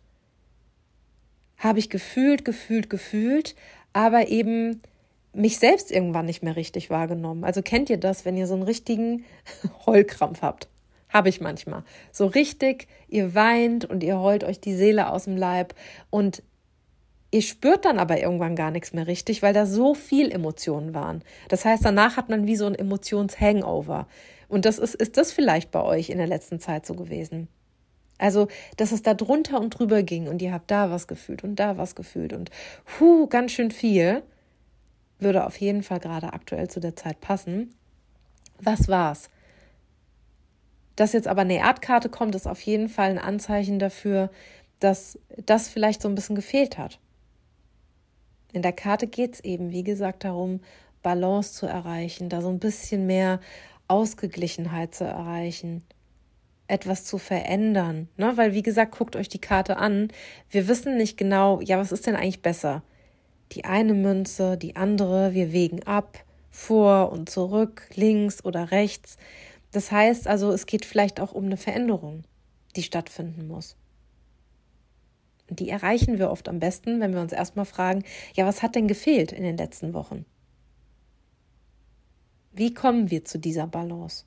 Habe 1.58 1.78
ich 1.78 1.90
gefühlt, 1.90 2.44
gefühlt, 2.44 2.90
gefühlt, 2.90 3.54
aber 3.92 4.28
eben 4.28 4.80
mich 5.32 5.58
selbst 5.58 5.92
irgendwann 5.92 6.26
nicht 6.26 6.42
mehr 6.42 6.56
richtig 6.56 6.90
wahrgenommen. 6.90 7.44
Also 7.44 7.62
kennt 7.62 7.90
ihr 7.90 7.98
das, 7.98 8.24
wenn 8.24 8.36
ihr 8.36 8.46
so 8.46 8.54
einen 8.54 8.62
richtigen 8.62 9.24
Heulkrampf 9.86 10.42
habt? 10.42 10.68
Habe 11.08 11.28
ich 11.28 11.40
manchmal. 11.40 11.84
So 12.10 12.26
richtig, 12.26 12.88
ihr 13.08 13.34
weint 13.34 13.84
und 13.84 14.02
ihr 14.02 14.18
heult 14.18 14.44
euch 14.44 14.60
die 14.60 14.74
Seele 14.74 15.10
aus 15.10 15.24
dem 15.24 15.36
Leib 15.36 15.74
und 16.10 16.42
ihr 17.30 17.42
spürt 17.42 17.84
dann 17.84 17.98
aber 17.98 18.20
irgendwann 18.20 18.56
gar 18.56 18.70
nichts 18.70 18.92
mehr 18.92 19.06
richtig, 19.06 19.42
weil 19.42 19.52
da 19.52 19.66
so 19.66 19.94
viel 19.94 20.32
Emotionen 20.32 20.94
waren. 20.94 21.22
Das 21.48 21.64
heißt, 21.64 21.84
danach 21.84 22.16
hat 22.16 22.28
man 22.28 22.46
wie 22.46 22.56
so 22.56 22.66
ein 22.66 22.74
Emotionshangover. 22.74 24.08
Und 24.48 24.64
das 24.64 24.78
ist, 24.78 24.94
ist 24.94 25.16
das 25.16 25.32
vielleicht 25.32 25.70
bei 25.70 25.82
euch 25.82 26.08
in 26.08 26.18
der 26.18 26.26
letzten 26.26 26.60
Zeit 26.60 26.86
so 26.86 26.94
gewesen? 26.94 27.48
Also, 28.18 28.48
dass 28.76 28.92
es 28.92 29.02
da 29.02 29.14
drunter 29.14 29.60
und 29.60 29.70
drüber 29.70 30.02
ging 30.02 30.28
und 30.28 30.40
ihr 30.40 30.52
habt 30.52 30.70
da 30.70 30.90
was 30.90 31.06
gefühlt 31.06 31.44
und 31.44 31.56
da 31.56 31.76
was 31.76 31.94
gefühlt 31.94 32.32
und 32.32 32.50
hu, 32.98 33.26
ganz 33.26 33.52
schön 33.52 33.70
viel, 33.70 34.22
würde 35.18 35.46
auf 35.46 35.56
jeden 35.58 35.82
Fall 35.82 36.00
gerade 36.00 36.32
aktuell 36.32 36.68
zu 36.68 36.80
der 36.80 36.96
Zeit 36.96 37.20
passen. 37.20 37.74
Was 38.58 38.88
war's? 38.88 39.28
Dass 40.94 41.12
jetzt 41.12 41.28
aber 41.28 41.42
eine 41.42 41.58
Erdkarte 41.58 42.08
kommt, 42.08 42.34
ist 42.34 42.46
auf 42.46 42.60
jeden 42.62 42.88
Fall 42.88 43.10
ein 43.10 43.18
Anzeichen 43.18 43.78
dafür, 43.78 44.30
dass 44.80 45.18
das 45.44 45.68
vielleicht 45.68 46.00
so 46.00 46.08
ein 46.08 46.14
bisschen 46.14 46.36
gefehlt 46.36 46.78
hat. 46.78 46.98
In 48.52 48.62
der 48.62 48.72
Karte 48.72 49.06
geht 49.06 49.34
es 49.34 49.40
eben, 49.40 49.72
wie 49.72 49.84
gesagt, 49.84 50.24
darum, 50.24 50.60
Balance 51.02 51.52
zu 51.52 51.66
erreichen, 51.66 52.30
da 52.30 52.40
so 52.40 52.48
ein 52.48 52.58
bisschen 52.58 53.06
mehr 53.06 53.40
Ausgeglichenheit 53.88 54.94
zu 54.94 55.04
erreichen 55.04 55.82
etwas 56.68 57.04
zu 57.04 57.18
verändern. 57.18 58.08
Ne? 58.16 58.36
Weil, 58.36 58.54
wie 58.54 58.62
gesagt, 58.62 58.96
guckt 58.96 59.16
euch 59.16 59.28
die 59.28 59.40
Karte 59.40 59.76
an. 59.76 60.08
Wir 60.50 60.68
wissen 60.68 60.96
nicht 60.96 61.16
genau, 61.16 61.60
ja, 61.60 61.78
was 61.78 61.92
ist 61.92 62.06
denn 62.06 62.16
eigentlich 62.16 62.42
besser? 62.42 62.82
Die 63.52 63.64
eine 63.64 63.94
Münze, 63.94 64.56
die 64.56 64.76
andere, 64.76 65.34
wir 65.34 65.52
wägen 65.52 65.82
ab, 65.84 66.18
vor 66.50 67.12
und 67.12 67.30
zurück, 67.30 67.88
links 67.94 68.44
oder 68.44 68.70
rechts. 68.70 69.16
Das 69.72 69.92
heißt 69.92 70.26
also, 70.26 70.50
es 70.52 70.66
geht 70.66 70.84
vielleicht 70.84 71.20
auch 71.20 71.32
um 71.32 71.44
eine 71.44 71.56
Veränderung, 71.56 72.24
die 72.74 72.82
stattfinden 72.82 73.46
muss. 73.46 73.76
Und 75.48 75.60
die 75.60 75.68
erreichen 75.68 76.18
wir 76.18 76.30
oft 76.30 76.48
am 76.48 76.58
besten, 76.58 77.00
wenn 77.00 77.12
wir 77.12 77.20
uns 77.20 77.32
erstmal 77.32 77.66
fragen, 77.66 78.02
ja, 78.34 78.46
was 78.46 78.62
hat 78.62 78.74
denn 78.74 78.88
gefehlt 78.88 79.32
in 79.32 79.44
den 79.44 79.56
letzten 79.56 79.94
Wochen? 79.94 80.24
Wie 82.52 82.74
kommen 82.74 83.10
wir 83.10 83.24
zu 83.24 83.38
dieser 83.38 83.66
Balance? 83.66 84.24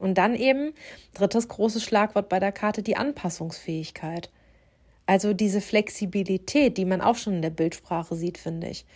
Und 0.00 0.14
dann 0.18 0.34
eben, 0.34 0.72
drittes 1.14 1.46
großes 1.46 1.84
Schlagwort 1.84 2.28
bei 2.28 2.40
der 2.40 2.52
Karte, 2.52 2.82
die 2.82 2.96
Anpassungsfähigkeit. 2.96 4.30
Also 5.06 5.34
diese 5.34 5.60
Flexibilität, 5.60 6.78
die 6.78 6.84
man 6.84 7.00
auch 7.00 7.16
schon 7.16 7.34
in 7.34 7.42
der 7.42 7.50
Bildsprache 7.50 8.16
sieht, 8.16 8.38
finde 8.38 8.68
ich. 8.68 8.86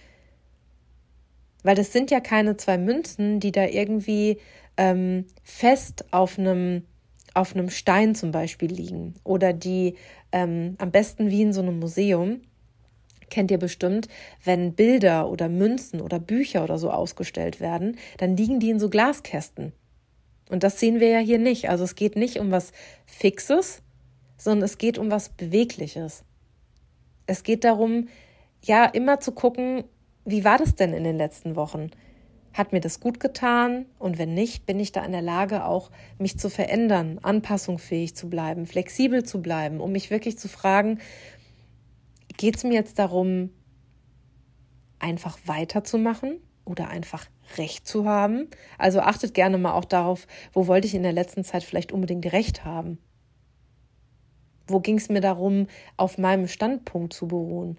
Weil 1.62 1.76
das 1.76 1.92
sind 1.92 2.10
ja 2.10 2.20
keine 2.20 2.56
zwei 2.56 2.78
Münzen, 2.78 3.38
die 3.38 3.52
da 3.52 3.64
irgendwie 3.66 4.38
ähm, 4.76 5.26
fest 5.42 6.04
auf 6.10 6.38
einem 6.38 6.84
auf 7.34 7.56
einem 7.56 7.68
Stein 7.68 8.14
zum 8.14 8.30
Beispiel 8.30 8.70
liegen 8.72 9.14
oder 9.24 9.52
die 9.52 9.96
ähm, 10.30 10.76
am 10.78 10.92
besten 10.92 11.30
wie 11.30 11.42
in 11.42 11.52
so 11.52 11.62
einem 11.62 11.80
Museum 11.80 12.42
kennt 13.28 13.50
ihr 13.50 13.58
bestimmt, 13.58 14.06
wenn 14.44 14.74
Bilder 14.74 15.28
oder 15.28 15.48
Münzen 15.48 16.00
oder 16.00 16.20
Bücher 16.20 16.62
oder 16.62 16.78
so 16.78 16.90
ausgestellt 16.90 17.58
werden, 17.58 17.98
dann 18.18 18.36
liegen 18.36 18.60
die 18.60 18.70
in 18.70 18.78
so 18.78 18.88
Glaskästen. 18.88 19.72
Und 20.54 20.62
das 20.62 20.78
sehen 20.78 21.00
wir 21.00 21.08
ja 21.08 21.18
hier 21.18 21.40
nicht. 21.40 21.68
Also 21.68 21.82
es 21.82 21.96
geht 21.96 22.14
nicht 22.14 22.38
um 22.38 22.52
was 22.52 22.70
Fixes, 23.06 23.82
sondern 24.36 24.62
es 24.62 24.78
geht 24.78 24.98
um 24.98 25.10
was 25.10 25.30
Bewegliches. 25.30 26.22
Es 27.26 27.42
geht 27.42 27.64
darum, 27.64 28.06
ja, 28.62 28.84
immer 28.84 29.18
zu 29.18 29.32
gucken, 29.32 29.82
wie 30.24 30.44
war 30.44 30.56
das 30.56 30.76
denn 30.76 30.92
in 30.92 31.02
den 31.02 31.16
letzten 31.16 31.56
Wochen? 31.56 31.90
Hat 32.52 32.72
mir 32.72 32.78
das 32.78 33.00
gut 33.00 33.18
getan? 33.18 33.86
Und 33.98 34.16
wenn 34.16 34.32
nicht, 34.32 34.64
bin 34.64 34.78
ich 34.78 34.92
da 34.92 35.04
in 35.04 35.10
der 35.10 35.22
Lage, 35.22 35.64
auch 35.64 35.90
mich 36.18 36.38
zu 36.38 36.48
verändern, 36.48 37.18
anpassungsfähig 37.20 38.14
zu 38.14 38.30
bleiben, 38.30 38.64
flexibel 38.64 39.24
zu 39.24 39.42
bleiben, 39.42 39.80
um 39.80 39.90
mich 39.90 40.12
wirklich 40.12 40.38
zu 40.38 40.46
fragen, 40.46 41.00
geht 42.36 42.54
es 42.58 42.62
mir 42.62 42.74
jetzt 42.74 43.00
darum, 43.00 43.50
einfach 45.00 45.36
weiterzumachen 45.46 46.38
oder 46.64 46.90
einfach 46.90 47.26
Recht 47.56 47.86
zu 47.86 48.06
haben. 48.06 48.48
Also 48.78 49.00
achtet 49.00 49.34
gerne 49.34 49.58
mal 49.58 49.72
auch 49.72 49.84
darauf, 49.84 50.26
wo 50.52 50.66
wollte 50.66 50.86
ich 50.86 50.94
in 50.94 51.02
der 51.02 51.12
letzten 51.12 51.44
Zeit 51.44 51.64
vielleicht 51.64 51.92
unbedingt 51.92 52.32
Recht 52.32 52.64
haben. 52.64 52.98
Wo 54.66 54.80
ging 54.80 54.96
es 54.96 55.08
mir 55.08 55.20
darum, 55.20 55.66
auf 55.96 56.18
meinem 56.18 56.48
Standpunkt 56.48 57.12
zu 57.12 57.28
beruhen? 57.28 57.78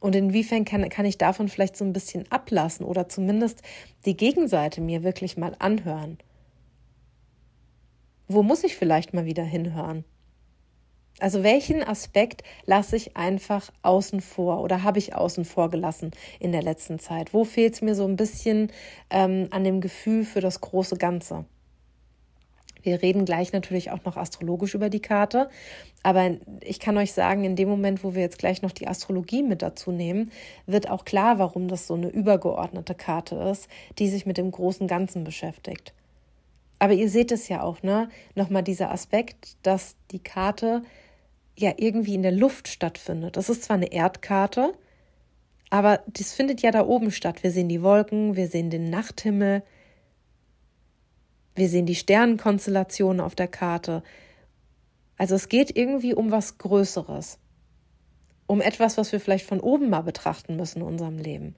Und 0.00 0.14
inwiefern 0.14 0.64
kann, 0.64 0.88
kann 0.88 1.06
ich 1.06 1.16
davon 1.16 1.48
vielleicht 1.48 1.76
so 1.76 1.84
ein 1.84 1.92
bisschen 1.92 2.30
ablassen 2.30 2.84
oder 2.84 3.08
zumindest 3.08 3.62
die 4.04 4.16
Gegenseite 4.16 4.80
mir 4.80 5.02
wirklich 5.02 5.36
mal 5.36 5.56
anhören? 5.58 6.18
Wo 8.26 8.42
muss 8.42 8.64
ich 8.64 8.76
vielleicht 8.76 9.14
mal 9.14 9.24
wieder 9.24 9.44
hinhören? 9.44 10.04
Also 11.20 11.44
welchen 11.44 11.82
Aspekt 11.82 12.42
lasse 12.66 12.96
ich 12.96 13.16
einfach 13.16 13.70
außen 13.82 14.20
vor 14.20 14.62
oder 14.62 14.82
habe 14.82 14.98
ich 14.98 15.14
außen 15.14 15.44
vor 15.44 15.70
gelassen 15.70 16.10
in 16.40 16.50
der 16.50 16.62
letzten 16.62 16.98
Zeit? 16.98 17.32
Wo 17.32 17.44
fehlt 17.44 17.74
es 17.74 17.82
mir 17.82 17.94
so 17.94 18.04
ein 18.04 18.16
bisschen 18.16 18.72
ähm, 19.10 19.46
an 19.50 19.62
dem 19.62 19.80
Gefühl 19.80 20.24
für 20.24 20.40
das 20.40 20.60
große 20.60 20.96
Ganze? 20.96 21.44
Wir 22.82 23.00
reden 23.00 23.24
gleich 23.24 23.52
natürlich 23.52 23.90
auch 23.90 24.04
noch 24.04 24.18
astrologisch 24.18 24.74
über 24.74 24.90
die 24.90 25.00
Karte, 25.00 25.48
aber 26.02 26.32
ich 26.60 26.80
kann 26.80 26.98
euch 26.98 27.14
sagen, 27.14 27.44
in 27.44 27.56
dem 27.56 27.68
Moment, 27.68 28.04
wo 28.04 28.14
wir 28.14 28.20
jetzt 28.20 28.38
gleich 28.38 28.60
noch 28.60 28.72
die 28.72 28.88
Astrologie 28.88 29.42
mit 29.42 29.62
dazu 29.62 29.90
nehmen, 29.90 30.30
wird 30.66 30.90
auch 30.90 31.06
klar, 31.06 31.38
warum 31.38 31.68
das 31.68 31.86
so 31.86 31.94
eine 31.94 32.08
übergeordnete 32.08 32.94
Karte 32.94 33.36
ist, 33.36 33.68
die 33.98 34.08
sich 34.08 34.26
mit 34.26 34.36
dem 34.36 34.50
großen 34.50 34.86
Ganzen 34.86 35.24
beschäftigt. 35.24 35.94
Aber 36.78 36.92
ihr 36.92 37.08
seht 37.08 37.32
es 37.32 37.48
ja 37.48 37.62
auch, 37.62 37.82
ne? 37.82 38.10
Nochmal 38.34 38.62
dieser 38.62 38.90
Aspekt, 38.90 39.56
dass 39.62 39.96
die 40.10 40.18
Karte 40.18 40.82
ja 41.56 41.72
irgendwie 41.76 42.14
in 42.14 42.22
der 42.22 42.32
Luft 42.32 42.68
stattfindet. 42.68 43.36
Das 43.36 43.48
ist 43.48 43.64
zwar 43.64 43.76
eine 43.76 43.92
Erdkarte, 43.92 44.74
aber 45.70 46.02
das 46.06 46.32
findet 46.32 46.62
ja 46.62 46.70
da 46.70 46.86
oben 46.86 47.10
statt. 47.10 47.42
Wir 47.42 47.50
sehen 47.50 47.68
die 47.68 47.82
Wolken, 47.82 48.36
wir 48.36 48.48
sehen 48.48 48.70
den 48.70 48.90
Nachthimmel, 48.90 49.62
wir 51.54 51.68
sehen 51.68 51.86
die 51.86 51.94
Sternenkonstellationen 51.94 53.20
auf 53.20 53.34
der 53.34 53.48
Karte. 53.48 54.02
Also 55.16 55.36
es 55.36 55.48
geht 55.48 55.76
irgendwie 55.76 56.14
um 56.14 56.30
was 56.30 56.58
Größeres. 56.58 57.38
Um 58.46 58.60
etwas, 58.60 58.98
was 58.98 59.12
wir 59.12 59.20
vielleicht 59.20 59.46
von 59.46 59.60
oben 59.60 59.88
mal 59.88 60.02
betrachten 60.02 60.56
müssen 60.56 60.80
in 60.80 60.86
unserem 60.86 61.18
Leben. 61.18 61.54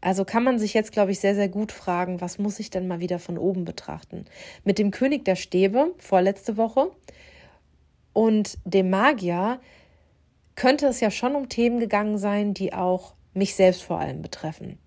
Also 0.00 0.24
kann 0.24 0.44
man 0.44 0.58
sich 0.58 0.74
jetzt, 0.74 0.92
glaube 0.92 1.10
ich, 1.10 1.20
sehr, 1.20 1.34
sehr 1.34 1.48
gut 1.48 1.72
fragen, 1.72 2.20
was 2.20 2.38
muss 2.38 2.60
ich 2.60 2.70
denn 2.70 2.86
mal 2.86 3.00
wieder 3.00 3.18
von 3.18 3.38
oben 3.38 3.64
betrachten? 3.64 4.26
Mit 4.62 4.78
dem 4.78 4.90
König 4.90 5.24
der 5.24 5.36
Stäbe, 5.36 5.92
vorletzte 5.98 6.56
Woche, 6.56 6.92
und 8.12 8.58
dem 8.64 8.90
Magier 8.90 9.60
könnte 10.54 10.86
es 10.86 11.00
ja 11.00 11.10
schon 11.10 11.36
um 11.36 11.48
Themen 11.48 11.78
gegangen 11.78 12.18
sein, 12.18 12.54
die 12.54 12.72
auch 12.72 13.14
mich 13.32 13.54
selbst 13.54 13.82
vor 13.82 14.00
allem 14.00 14.22
betreffen. 14.22 14.78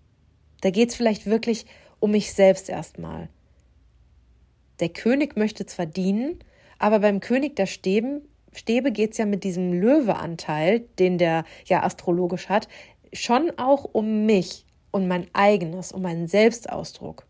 Da 0.61 0.69
geht 0.69 0.89
es 0.89 0.95
vielleicht 0.95 1.25
wirklich 1.25 1.65
um 1.99 2.11
mich 2.11 2.33
selbst 2.33 2.69
erstmal. 2.69 3.29
Der 4.79 4.89
König 4.89 5.37
möchte 5.37 5.65
zwar 5.65 5.85
dienen, 5.85 6.39
aber 6.79 6.99
beim 6.99 7.19
König 7.19 7.55
der 7.55 7.67
Stäben, 7.67 8.21
Stäbe 8.51 8.91
geht 8.91 9.11
es 9.11 9.17
ja 9.17 9.25
mit 9.25 9.43
diesem 9.43 9.71
Löweanteil, 9.71 10.81
den 10.99 11.17
der 11.17 11.45
ja 11.65 11.83
astrologisch 11.83 12.49
hat, 12.49 12.67
schon 13.13 13.51
auch 13.57 13.85
um 13.85 14.25
mich 14.25 14.65
und 14.91 15.07
mein 15.07 15.27
eigenes, 15.33 15.91
um 15.91 16.01
meinen 16.01 16.27
Selbstausdruck. 16.27 17.25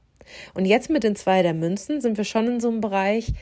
Und 0.54 0.66
jetzt 0.66 0.90
mit 0.90 1.04
den 1.04 1.16
zwei 1.16 1.44
der 1.44 1.54
Münzen 1.54 2.02
sind 2.02 2.18
wir 2.18 2.24
schon 2.24 2.48
in 2.48 2.60
so 2.60 2.70
einem 2.70 2.82
Bereich, 2.82 3.34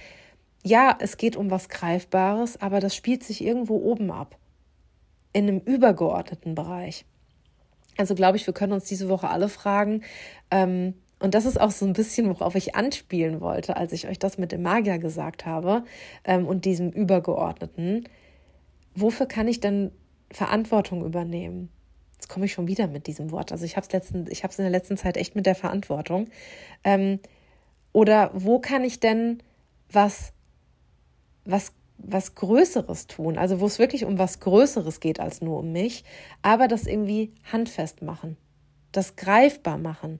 ja, 0.63 0.97
es 0.99 1.17
geht 1.17 1.35
um 1.35 1.51
was 1.51 1.69
Greifbares, 1.69 2.61
aber 2.61 2.79
das 2.79 2.95
spielt 2.95 3.23
sich 3.23 3.43
irgendwo 3.43 3.77
oben 3.77 4.11
ab. 4.11 4.37
In 5.31 5.47
einem 5.47 5.59
übergeordneten 5.59 6.55
Bereich. 6.55 7.05
Also 7.97 8.15
glaube 8.15 8.37
ich, 8.37 8.47
wir 8.47 8.53
können 8.53 8.73
uns 8.73 8.85
diese 8.85 9.09
Woche 9.09 9.29
alle 9.29 9.49
fragen, 9.49 10.03
ähm, 10.51 10.95
und 11.19 11.35
das 11.35 11.45
ist 11.45 11.59
auch 11.59 11.71
so 11.71 11.85
ein 11.85 11.93
bisschen, 11.93 12.29
worauf 12.29 12.55
ich 12.55 12.75
anspielen 12.75 13.41
wollte, 13.41 13.75
als 13.75 13.91
ich 13.91 14.07
euch 14.07 14.19
das 14.19 14.37
mit 14.37 14.51
dem 14.51 14.61
Magier 14.61 14.99
gesagt 14.99 15.45
habe 15.45 15.83
ähm, 16.23 16.47
und 16.47 16.65
diesem 16.65 16.91
Übergeordneten. 16.91 18.07
Wofür 18.95 19.25
kann 19.25 19.47
ich 19.47 19.59
denn 19.59 19.91
Verantwortung 20.31 21.05
übernehmen? 21.05 21.69
Jetzt 22.13 22.29
komme 22.29 22.45
ich 22.45 22.53
schon 22.53 22.67
wieder 22.67 22.87
mit 22.87 23.07
diesem 23.07 23.31
Wort. 23.31 23.51
Also 23.51 23.65
ich 23.65 23.75
habe 23.75 23.87
es 23.91 24.11
in 24.11 24.63
der 24.63 24.69
letzten 24.69 24.97
Zeit 24.97 25.17
echt 25.17 25.35
mit 25.35 25.45
der 25.45 25.55
Verantwortung. 25.55 26.29
Ähm, 26.83 27.19
oder 27.91 28.31
wo 28.33 28.59
kann 28.59 28.83
ich 28.83 28.99
denn 28.99 29.43
was, 29.91 30.31
was, 31.51 31.73
was 31.97 32.35
Größeres 32.35 33.07
tun? 33.07 33.38
Also 33.38 33.59
wo 33.59 33.65
es 33.65 33.79
wirklich 33.79 34.05
um 34.05 34.17
was 34.17 34.39
Größeres 34.39 34.99
geht 34.99 35.19
als 35.19 35.41
nur 35.41 35.59
um 35.59 35.71
mich, 35.71 36.03
aber 36.41 36.67
das 36.67 36.88
irgendwie 36.88 37.33
handfest 37.51 38.01
machen, 38.01 38.38
das 38.91 39.15
greifbar 39.15 39.77
machen 39.77 40.19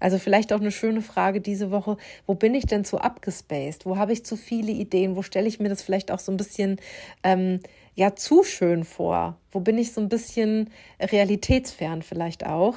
also 0.00 0.18
vielleicht 0.18 0.52
auch 0.52 0.60
eine 0.60 0.70
schöne 0.70 1.02
Frage 1.02 1.40
diese 1.40 1.70
Woche, 1.70 1.96
wo 2.26 2.34
bin 2.34 2.54
ich 2.54 2.66
denn 2.66 2.84
zu 2.84 2.98
abgespaced? 2.98 3.84
Wo 3.84 3.96
habe 3.96 4.12
ich 4.12 4.24
zu 4.24 4.36
viele 4.36 4.70
Ideen? 4.70 5.16
Wo 5.16 5.22
stelle 5.22 5.48
ich 5.48 5.58
mir 5.58 5.68
das 5.68 5.82
vielleicht 5.82 6.10
auch 6.10 6.20
so 6.20 6.30
ein 6.30 6.36
bisschen 6.36 6.76
ähm, 7.24 7.60
ja 7.94 8.14
zu 8.14 8.44
schön 8.44 8.84
vor? 8.84 9.38
Wo 9.50 9.60
bin 9.60 9.76
ich 9.76 9.92
so 9.92 10.00
ein 10.00 10.08
bisschen 10.08 10.70
realitätsfern 11.00 12.02
vielleicht 12.02 12.46
auch? 12.46 12.76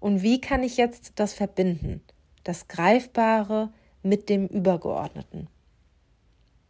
Und 0.00 0.22
wie 0.22 0.40
kann 0.40 0.62
ich 0.62 0.76
jetzt 0.78 1.12
das 1.16 1.34
verbinden? 1.34 2.02
Das 2.42 2.68
Greifbare 2.68 3.70
mit 4.02 4.28
dem 4.28 4.46
Übergeordneten. 4.46 5.48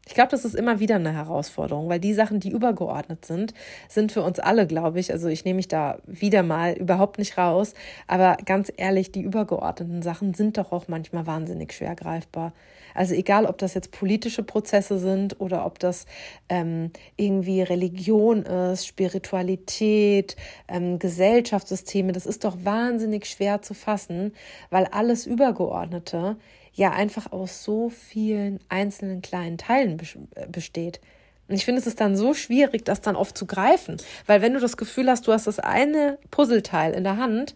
Ich 0.07 0.15
glaube, 0.15 0.31
das 0.31 0.45
ist 0.45 0.57
immer 0.57 0.81
wieder 0.81 0.97
eine 0.97 1.13
Herausforderung, 1.13 1.89
weil 1.89 2.01
die 2.01 2.13
Sachen, 2.13 2.41
die 2.41 2.51
übergeordnet 2.51 3.25
sind, 3.25 3.55
sind 3.89 4.11
für 4.11 4.23
uns 4.23 4.41
alle, 4.41 4.67
glaube 4.67 4.99
ich. 4.99 5.13
Also 5.13 5.29
ich 5.29 5.45
nehme 5.45 5.57
mich 5.57 5.69
da 5.69 5.99
wieder 6.07 6.43
mal 6.43 6.73
überhaupt 6.73 7.19
nicht 7.19 7.39
raus. 7.39 7.75
Aber 8.09 8.37
ganz 8.45 8.73
ehrlich, 8.77 9.13
die 9.13 9.23
übergeordneten 9.23 10.03
Sachen 10.03 10.35
sind 10.35 10.59
doch 10.59 10.73
auch 10.73 10.89
manchmal 10.89 11.27
wahnsinnig 11.27 11.73
schwer 11.73 11.95
greifbar. 11.95 12.53
Also 12.95 13.15
egal, 13.15 13.47
ob 13.47 13.59
das 13.59 13.75
jetzt 13.75 13.93
politische 13.93 14.43
Prozesse 14.43 14.99
sind 14.99 15.41
oder 15.41 15.65
ob 15.65 15.79
das 15.79 16.07
ähm, 16.49 16.91
irgendwie 17.17 17.63
Religion 17.63 18.43
ist, 18.43 18.87
Spiritualität, 18.87 20.37
ähm, 20.69 20.99
Gesellschaftssysteme, 20.99 22.13
das 22.13 22.27
ist 22.27 22.45
doch 22.45 22.57
wahnsinnig 22.65 23.27
schwer 23.27 23.63
zu 23.63 23.73
fassen, 23.73 24.35
weil 24.69 24.87
alles 24.87 25.27
Übergeordnete 25.27 26.37
ja 26.73 26.91
einfach 26.91 27.33
aus 27.33 27.65
so 27.65 27.91
vielen 27.91 28.59
einzelnen 28.69 29.23
kleinen 29.23 29.59
Teilen 29.59 30.01
äh, 30.35 30.47
besteht. 30.47 31.01
Und 31.49 31.55
ich 31.57 31.65
finde, 31.65 31.81
es 31.81 31.87
ist 31.87 32.01
dann 32.01 32.17
so 32.17 32.35
schwierig, 32.35 32.85
das 32.85 33.01
dann 33.01 33.17
oft 33.17 33.37
zu 33.37 33.47
greifen, 33.47 33.99
weil 34.27 34.41
wenn 34.41 34.55
du 34.55 34.61
das 34.61 34.77
Gefühl 34.77 35.11
hast, 35.11 35.27
du 35.27 35.33
hast 35.33 35.47
das 35.47 35.59
eine 35.59 36.19
Puzzleteil 36.31 36.95
in 36.95 37.05
der 37.05 37.19
Hand, 37.19 37.55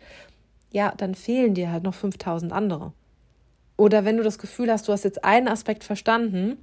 ja, 0.70 0.92
dann 0.96 1.14
fehlen 1.14 1.54
dir 1.54 1.70
halt 1.70 1.84
noch 1.84 1.94
5000 1.94 2.52
andere. 2.52 2.92
Oder 3.76 4.04
wenn 4.04 4.16
du 4.16 4.22
das 4.22 4.38
Gefühl 4.38 4.70
hast, 4.70 4.88
du 4.88 4.92
hast 4.92 5.04
jetzt 5.04 5.24
einen 5.24 5.48
Aspekt 5.48 5.84
verstanden, 5.84 6.58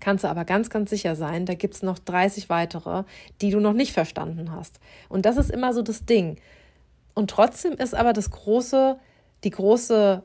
kannst 0.00 0.24
du 0.24 0.28
aber 0.28 0.44
ganz, 0.44 0.70
ganz 0.70 0.90
sicher 0.90 1.14
sein, 1.14 1.46
da 1.46 1.54
gibt 1.54 1.74
es 1.74 1.82
noch 1.82 1.98
30 1.98 2.48
weitere, 2.48 3.04
die 3.40 3.50
du 3.50 3.60
noch 3.60 3.74
nicht 3.74 3.92
verstanden 3.92 4.50
hast. 4.52 4.80
Und 5.08 5.26
das 5.26 5.36
ist 5.36 5.50
immer 5.50 5.72
so 5.72 5.82
das 5.82 6.04
Ding. 6.06 6.38
Und 7.14 7.30
trotzdem 7.30 7.74
ist 7.74 7.94
aber 7.94 8.12
das 8.12 8.30
große, 8.30 8.98
die 9.44 9.50
große 9.50 10.22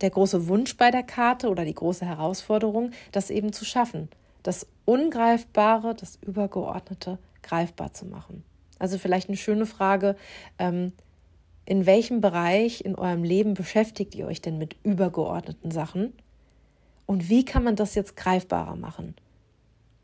der 0.00 0.10
große 0.10 0.48
Wunsch 0.48 0.76
bei 0.76 0.90
der 0.90 1.02
Karte 1.02 1.48
oder 1.48 1.64
die 1.64 1.74
große 1.74 2.04
Herausforderung, 2.04 2.90
das 3.12 3.30
eben 3.30 3.52
zu 3.52 3.64
schaffen, 3.64 4.08
das 4.42 4.66
Ungreifbare, 4.84 5.94
das 5.94 6.18
Übergeordnete 6.22 7.18
greifbar 7.42 7.92
zu 7.92 8.06
machen. 8.06 8.44
Also 8.78 8.98
vielleicht 8.98 9.28
eine 9.28 9.36
schöne 9.36 9.66
Frage, 9.66 10.16
ähm, 10.58 10.92
in 11.66 11.86
welchem 11.86 12.20
Bereich 12.20 12.84
in 12.84 12.94
eurem 12.94 13.24
Leben 13.24 13.54
beschäftigt 13.54 14.14
ihr 14.14 14.26
euch 14.26 14.42
denn 14.42 14.58
mit 14.58 14.76
übergeordneten 14.82 15.70
Sachen? 15.70 16.12
Und 17.06 17.28
wie 17.28 17.44
kann 17.44 17.64
man 17.64 17.76
das 17.76 17.94
jetzt 17.94 18.16
greifbarer 18.16 18.76
machen? 18.76 19.14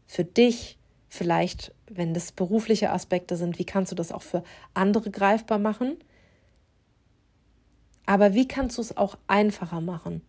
Für 0.06 0.24
dich, 0.24 0.78
vielleicht, 1.08 1.74
wenn 1.88 2.14
das 2.14 2.32
berufliche 2.32 2.90
Aspekte 2.90 3.36
sind, 3.36 3.58
wie 3.58 3.64
kannst 3.64 3.92
du 3.92 3.96
das 3.96 4.12
auch 4.12 4.22
für 4.22 4.42
andere 4.74 5.10
greifbar 5.10 5.58
machen? 5.58 5.96
Aber 8.10 8.34
wie 8.34 8.48
kannst 8.48 8.76
du 8.76 8.82
es 8.82 8.96
auch 8.96 9.16
einfacher 9.28 9.80
machen? 9.80 10.22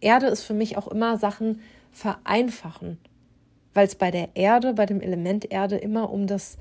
Erde 0.00 0.26
ist 0.26 0.42
für 0.42 0.52
mich 0.52 0.76
auch 0.76 0.86
immer 0.86 1.16
Sachen 1.16 1.62
vereinfachen, 1.92 2.98
weil 3.72 3.86
es 3.86 3.94
bei 3.94 4.10
der 4.10 4.36
Erde, 4.36 4.74
bei 4.74 4.84
dem 4.84 5.00
Element 5.00 5.50
Erde 5.50 5.78
immer 5.78 6.10
um 6.10 6.26
das, 6.26 6.58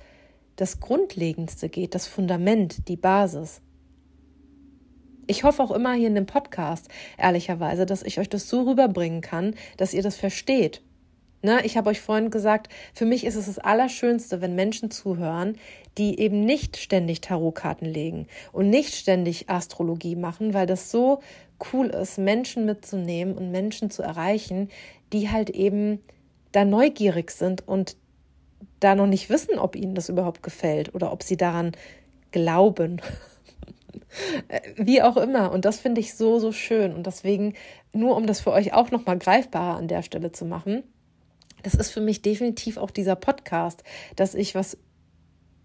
das 0.56 0.80
Grundlegendste 0.80 1.68
geht, 1.68 1.94
das 1.94 2.08
Fundament, 2.08 2.88
die 2.88 2.96
Basis. 2.96 3.60
Ich 5.28 5.44
hoffe 5.44 5.62
auch 5.62 5.72
immer 5.72 5.92
hier 5.92 6.08
in 6.08 6.16
dem 6.16 6.26
Podcast, 6.26 6.88
ehrlicherweise, 7.18 7.86
dass 7.86 8.04
ich 8.04 8.18
euch 8.18 8.30
das 8.30 8.48
so 8.48 8.62
rüberbringen 8.62 9.20
kann, 9.20 9.56
dass 9.76 9.94
ihr 9.94 10.04
das 10.04 10.16
versteht 10.16 10.82
Ne, 11.42 11.62
ich 11.64 11.78
habe 11.78 11.90
euch 11.90 12.02
vorhin 12.02 12.32
gesagt, 12.32 12.68
für 12.94 13.06
mich 13.06 13.26
ist 13.26 13.36
es 13.36 13.46
das 13.46 13.60
Allerschönste, 13.60 14.42
wenn 14.42 14.56
Menschen 14.56 14.92
zuhören, 14.92 15.58
die 15.98 16.20
eben 16.20 16.44
nicht 16.44 16.76
ständig 16.76 17.22
Tarotkarten 17.22 17.88
legen 17.88 18.28
und 18.52 18.70
nicht 18.70 18.94
ständig 18.94 19.50
Astrologie 19.50 20.18
machen, 20.18 20.54
weil 20.54 20.66
das 20.66 20.92
so 20.92 21.22
cool 21.72 21.88
ist, 21.88 22.18
Menschen 22.18 22.66
mitzunehmen 22.66 23.38
und 23.38 23.52
Menschen 23.52 23.90
zu 23.90 24.04
erreichen, 24.04 24.70
die 25.14 25.30
halt 25.30 25.50
eben 25.50 26.02
da 26.52 26.66
neugierig 26.66 27.32
sind 27.32 27.66
und 27.66 27.96
da 28.82 28.96
noch 28.96 29.08
nicht 29.08 29.30
wissen, 29.30 29.60
ob 29.60 29.78
ihnen 29.78 29.96
das 29.96 30.10
überhaupt 30.10 30.44
gefällt 30.44 30.94
oder 30.94 31.12
ob 31.14 31.24
sie 31.24 31.38
daran 31.38 31.72
glauben. 32.32 33.02
Wie 34.76 35.02
auch 35.02 35.18
immer. 35.18 35.52
Und 35.52 35.66
das 35.66 35.80
finde 35.80 36.02
ich 36.02 36.16
so, 36.16 36.40
so 36.40 36.52
schön. 36.52 36.94
Und 36.94 37.08
deswegen, 37.08 37.54
nur 37.94 38.16
um 38.16 38.26
das 38.26 38.42
für 38.42 38.52
euch 38.52 38.74
auch 38.74 38.92
nochmal 38.92 39.18
greifbarer 39.18 39.78
an 39.78 39.88
der 39.88 40.04
Stelle 40.04 40.32
zu 40.32 40.46
machen, 40.46 40.84
das 41.64 41.76
ist 41.76 41.92
für 41.92 42.02
mich 42.02 42.22
definitiv 42.22 42.78
auch 42.78 42.92
dieser 42.92 43.16
Podcast, 43.16 43.84
dass 44.16 44.36
ich 44.36 44.56
was 44.56 44.78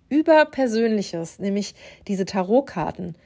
überpersönliches, 0.08 1.38
nämlich 1.38 1.74
diese 2.06 2.24
Tarotkarten, 2.24 3.16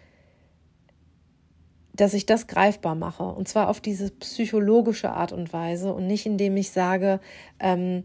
dass 1.92 2.14
ich 2.14 2.26
das 2.26 2.46
greifbar 2.46 2.94
mache. 2.94 3.24
Und 3.24 3.48
zwar 3.48 3.68
auf 3.68 3.80
diese 3.80 4.10
psychologische 4.10 5.10
Art 5.10 5.32
und 5.32 5.52
Weise 5.52 5.92
und 5.92 6.06
nicht 6.06 6.26
indem 6.26 6.56
ich 6.56 6.70
sage, 6.70 7.20
ähm, 7.58 8.04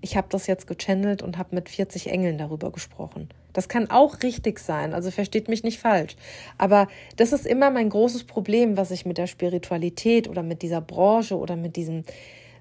ich 0.00 0.16
habe 0.16 0.28
das 0.30 0.46
jetzt 0.46 0.66
gechannelt 0.66 1.22
und 1.22 1.38
habe 1.38 1.54
mit 1.54 1.68
40 1.68 2.08
Engeln 2.08 2.38
darüber 2.38 2.70
gesprochen. 2.70 3.28
Das 3.52 3.68
kann 3.68 3.90
auch 3.90 4.22
richtig 4.22 4.60
sein, 4.60 4.94
also 4.94 5.10
versteht 5.10 5.48
mich 5.48 5.64
nicht 5.64 5.80
falsch. 5.80 6.16
Aber 6.58 6.86
das 7.16 7.32
ist 7.32 7.46
immer 7.46 7.70
mein 7.70 7.88
großes 7.88 8.24
Problem, 8.24 8.76
was 8.76 8.90
ich 8.90 9.04
mit 9.04 9.18
der 9.18 9.26
Spiritualität 9.26 10.28
oder 10.28 10.42
mit 10.42 10.62
dieser 10.62 10.80
Branche 10.80 11.36
oder 11.36 11.56
mit 11.56 11.76
diesem, 11.76 12.04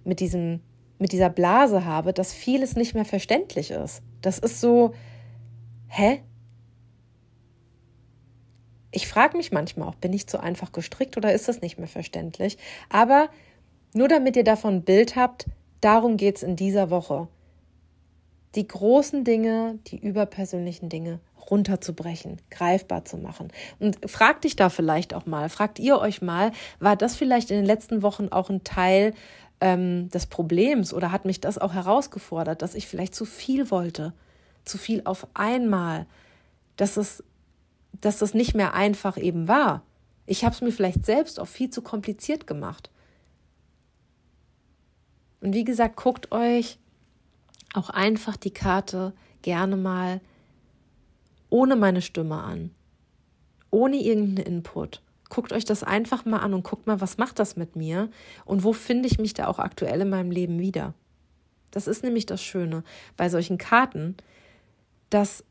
mit 0.04 0.20
diesem 0.20 0.62
mit 1.00 1.12
dieser 1.12 1.30
Blase 1.30 1.86
habe, 1.86 2.14
dass 2.14 2.34
vieles 2.34 2.76
nicht 2.76 2.94
mehr 2.94 3.06
verständlich 3.06 3.72
ist. 3.72 4.02
Das 4.22 4.40
ist 4.40 4.62
so, 4.62 4.94
hä? 5.88 6.22
Ich 8.92 9.08
frage 9.08 9.38
mich 9.38 9.52
manchmal 9.52 9.90
auch, 9.90 9.96
bin 9.96 10.14
ich 10.14 10.28
zu 10.28 10.40
einfach 10.40 10.72
gestrickt 10.72 11.18
oder 11.18 11.34
ist 11.34 11.48
das 11.48 11.62
nicht 11.62 11.78
mehr 11.78 11.88
verständlich? 11.88 12.58
Aber 12.90 13.30
nur 13.94 14.08
damit 14.08 14.36
ihr 14.36 14.44
davon 14.44 14.76
ein 14.76 14.84
Bild 14.84 15.16
habt, 15.16 15.46
darum 15.82 16.18
geht 16.18 16.38
es 16.38 16.44
in 16.44 16.56
dieser 16.56 16.90
Woche. 16.90 17.28
Die 18.56 18.68
großen 18.68 19.24
Dinge, 19.24 19.78
die 19.88 19.98
überpersönlichen 19.98 20.90
Dinge 20.90 21.20
runterzubrechen, 21.50 22.38
greifbar 22.50 23.06
zu 23.06 23.18
machen. 23.18 23.52
Und 23.80 24.10
fragt 24.10 24.44
dich 24.44 24.56
da 24.56 24.70
vielleicht 24.70 25.14
auch 25.14 25.26
mal, 25.26 25.50
fragt 25.50 25.80
ihr 25.80 26.00
euch 26.00 26.22
mal, 26.22 26.52
war 26.80 26.96
das 26.96 27.16
vielleicht 27.16 27.52
in 27.52 27.58
den 27.58 27.66
letzten 27.66 28.02
Wochen 28.02 28.30
auch 28.30 28.50
ein 28.50 28.64
Teil 28.64 29.14
ähm, 29.62 30.10
des 30.10 30.26
Problems 30.26 30.94
oder 30.94 31.12
hat 31.12 31.26
mich 31.26 31.42
das 31.42 31.58
auch 31.58 31.74
herausgefordert, 31.74 32.62
dass 32.62 32.76
ich 32.76 32.88
vielleicht 32.88 33.16
zu 33.16 33.26
viel 33.26 33.72
wollte, 33.72 34.14
zu 34.66 34.78
viel 34.78 35.02
auf 35.06 35.28
einmal, 35.34 36.06
dass 36.76 36.98
es, 36.98 37.24
dass 38.00 38.20
das 38.20 38.34
nicht 38.34 38.54
mehr 38.54 38.74
einfach 38.74 39.18
eben 39.18 39.48
war. 39.48 39.84
Ich 40.26 40.44
habe 40.44 40.54
es 40.54 40.62
mir 40.62 40.72
vielleicht 40.72 41.06
selbst 41.06 41.40
auch 41.40 41.48
viel 41.48 41.70
zu 41.70 41.82
kompliziert 41.82 42.48
gemacht. 42.48 42.92
Und 45.42 45.54
wie 45.54 45.64
gesagt, 45.64 45.96
guckt 45.96 46.32
euch 46.32 46.78
auch 47.74 47.90
einfach 47.90 48.38
die 48.38 48.52
Karte 48.52 49.14
gerne 49.42 49.78
mal 49.78 50.20
ohne 51.50 51.76
meine 51.76 52.02
Stimme 52.02 52.42
an, 52.42 52.72
ohne 53.72 53.98
irgendeinen 53.98 54.58
Input. 54.58 55.02
Guckt 55.30 55.52
euch 55.52 55.66
das 55.66 55.84
einfach 55.84 56.26
mal 56.26 56.40
an 56.40 56.54
und 56.54 56.64
guckt 56.64 56.88
mal, 56.88 57.02
was 57.02 57.18
macht 57.18 57.40
das 57.40 57.58
mit 57.58 57.76
mir 57.76 58.10
und 58.46 58.64
wo 58.64 58.74
finde 58.74 59.08
ich 59.08 59.20
mich 59.20 59.34
da 59.34 59.48
auch 59.48 59.60
aktuell 59.60 60.02
in 60.02 60.10
meinem 60.10 60.32
Leben 60.32 60.60
wieder. 60.60 60.94
Das 61.72 61.88
ist 61.88 62.04
nämlich 62.04 62.26
das 62.26 62.42
Schöne 62.42 62.84
bei 63.18 63.30
solchen 63.30 63.58
Karten, 63.58 64.16
dass 65.10 65.44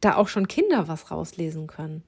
da 0.00 0.16
auch 0.16 0.28
schon 0.28 0.48
Kinder 0.48 0.88
was 0.88 1.10
rauslesen 1.10 1.68
können. 1.68 2.02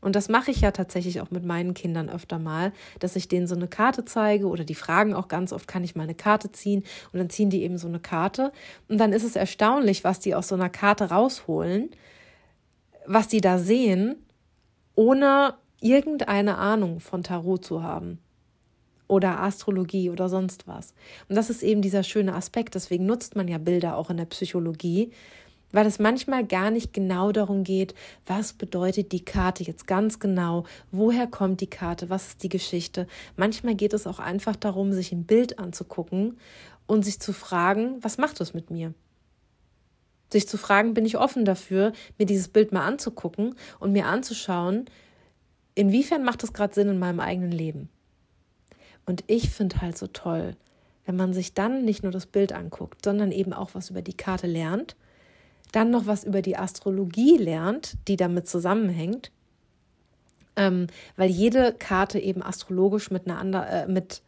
Und 0.00 0.14
das 0.14 0.28
mache 0.28 0.52
ich 0.52 0.60
ja 0.60 0.70
tatsächlich 0.70 1.20
auch 1.20 1.30
mit 1.30 1.44
meinen 1.44 1.74
Kindern 1.74 2.08
öfter 2.08 2.38
mal, 2.38 2.72
dass 3.00 3.16
ich 3.16 3.26
denen 3.26 3.48
so 3.48 3.56
eine 3.56 3.66
Karte 3.66 4.04
zeige 4.04 4.46
oder 4.46 4.62
die 4.62 4.76
fragen 4.76 5.12
auch 5.12 5.26
ganz 5.26 5.52
oft, 5.52 5.66
kann 5.66 5.82
ich 5.82 5.96
mal 5.96 6.04
eine 6.04 6.14
Karte 6.14 6.52
ziehen? 6.52 6.84
Und 7.12 7.18
dann 7.18 7.30
ziehen 7.30 7.50
die 7.50 7.62
eben 7.62 7.78
so 7.78 7.88
eine 7.88 7.98
Karte. 7.98 8.52
Und 8.88 8.98
dann 8.98 9.12
ist 9.12 9.24
es 9.24 9.34
erstaunlich, 9.34 10.04
was 10.04 10.20
die 10.20 10.36
aus 10.36 10.48
so 10.48 10.54
einer 10.54 10.68
Karte 10.68 11.10
rausholen, 11.10 11.90
was 13.08 13.28
die 13.28 13.40
da 13.40 13.58
sehen, 13.58 14.16
ohne 14.94 15.54
irgendeine 15.80 16.58
Ahnung 16.58 17.00
von 17.00 17.22
Tarot 17.22 17.64
zu 17.64 17.82
haben 17.82 18.18
oder 19.06 19.40
Astrologie 19.40 20.10
oder 20.10 20.28
sonst 20.28 20.68
was. 20.68 20.92
Und 21.28 21.36
das 21.36 21.48
ist 21.48 21.62
eben 21.62 21.80
dieser 21.80 22.02
schöne 22.02 22.34
Aspekt. 22.34 22.74
Deswegen 22.74 23.06
nutzt 23.06 23.34
man 23.34 23.48
ja 23.48 23.58
Bilder 23.58 23.96
auch 23.96 24.10
in 24.10 24.18
der 24.18 24.26
Psychologie, 24.26 25.10
weil 25.72 25.86
es 25.86 25.98
manchmal 25.98 26.46
gar 26.46 26.70
nicht 26.70 26.92
genau 26.92 27.32
darum 27.32 27.64
geht, 27.64 27.94
was 28.26 28.52
bedeutet 28.52 29.12
die 29.12 29.24
Karte 29.24 29.64
jetzt 29.64 29.86
ganz 29.86 30.18
genau, 30.18 30.64
woher 30.92 31.26
kommt 31.26 31.60
die 31.62 31.70
Karte, 31.70 32.10
was 32.10 32.28
ist 32.28 32.42
die 32.42 32.48
Geschichte. 32.48 33.06
Manchmal 33.36 33.74
geht 33.74 33.94
es 33.94 34.06
auch 34.06 34.18
einfach 34.18 34.56
darum, 34.56 34.92
sich 34.92 35.12
ein 35.12 35.24
Bild 35.24 35.58
anzugucken 35.58 36.38
und 36.86 37.04
sich 37.04 37.20
zu 37.20 37.32
fragen, 37.32 37.96
was 38.02 38.18
macht 38.18 38.40
das 38.40 38.52
mit 38.52 38.70
mir? 38.70 38.92
Sich 40.30 40.48
zu 40.48 40.58
fragen, 40.58 40.94
bin 40.94 41.06
ich 41.06 41.18
offen 41.18 41.44
dafür, 41.44 41.92
mir 42.18 42.26
dieses 42.26 42.48
Bild 42.48 42.72
mal 42.72 42.84
anzugucken 42.84 43.54
und 43.80 43.92
mir 43.92 44.06
anzuschauen, 44.06 44.86
inwiefern 45.74 46.24
macht 46.24 46.42
das 46.42 46.52
gerade 46.52 46.74
Sinn 46.74 46.88
in 46.88 46.98
meinem 46.98 47.20
eigenen 47.20 47.52
Leben. 47.52 47.88
Und 49.06 49.24
ich 49.26 49.50
finde 49.50 49.80
halt 49.80 49.96
so 49.96 50.06
toll, 50.06 50.54
wenn 51.06 51.16
man 51.16 51.32
sich 51.32 51.54
dann 51.54 51.84
nicht 51.84 52.02
nur 52.02 52.12
das 52.12 52.26
Bild 52.26 52.52
anguckt, 52.52 53.04
sondern 53.04 53.32
eben 53.32 53.54
auch 53.54 53.70
was 53.72 53.90
über 53.90 54.02
die 54.02 54.16
Karte 54.16 54.46
lernt 54.46 54.96
dann 55.72 55.90
noch 55.90 56.06
was 56.06 56.24
über 56.24 56.42
die 56.42 56.56
Astrologie 56.56 57.36
lernt, 57.36 57.96
die 58.08 58.16
damit 58.16 58.48
zusammenhängt, 58.48 59.30
ähm, 60.56 60.86
weil 61.16 61.30
jede 61.30 61.72
Karte 61.72 62.18
eben 62.18 62.42
astrologisch 62.42 63.10
mit 63.10 63.26
einer 63.26 63.38
anderen, 63.38 63.66
äh, 63.66 63.86
mit, 63.86 64.22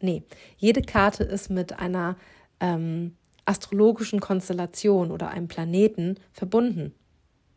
nee, 0.00 0.22
jede 0.56 0.82
Karte 0.82 1.24
ist 1.24 1.50
mit 1.50 1.78
einer 1.78 2.16
ähm, 2.60 3.16
astrologischen 3.44 4.20
Konstellation 4.20 5.10
oder 5.10 5.28
einem 5.28 5.48
Planeten 5.48 6.16
verbunden. 6.32 6.94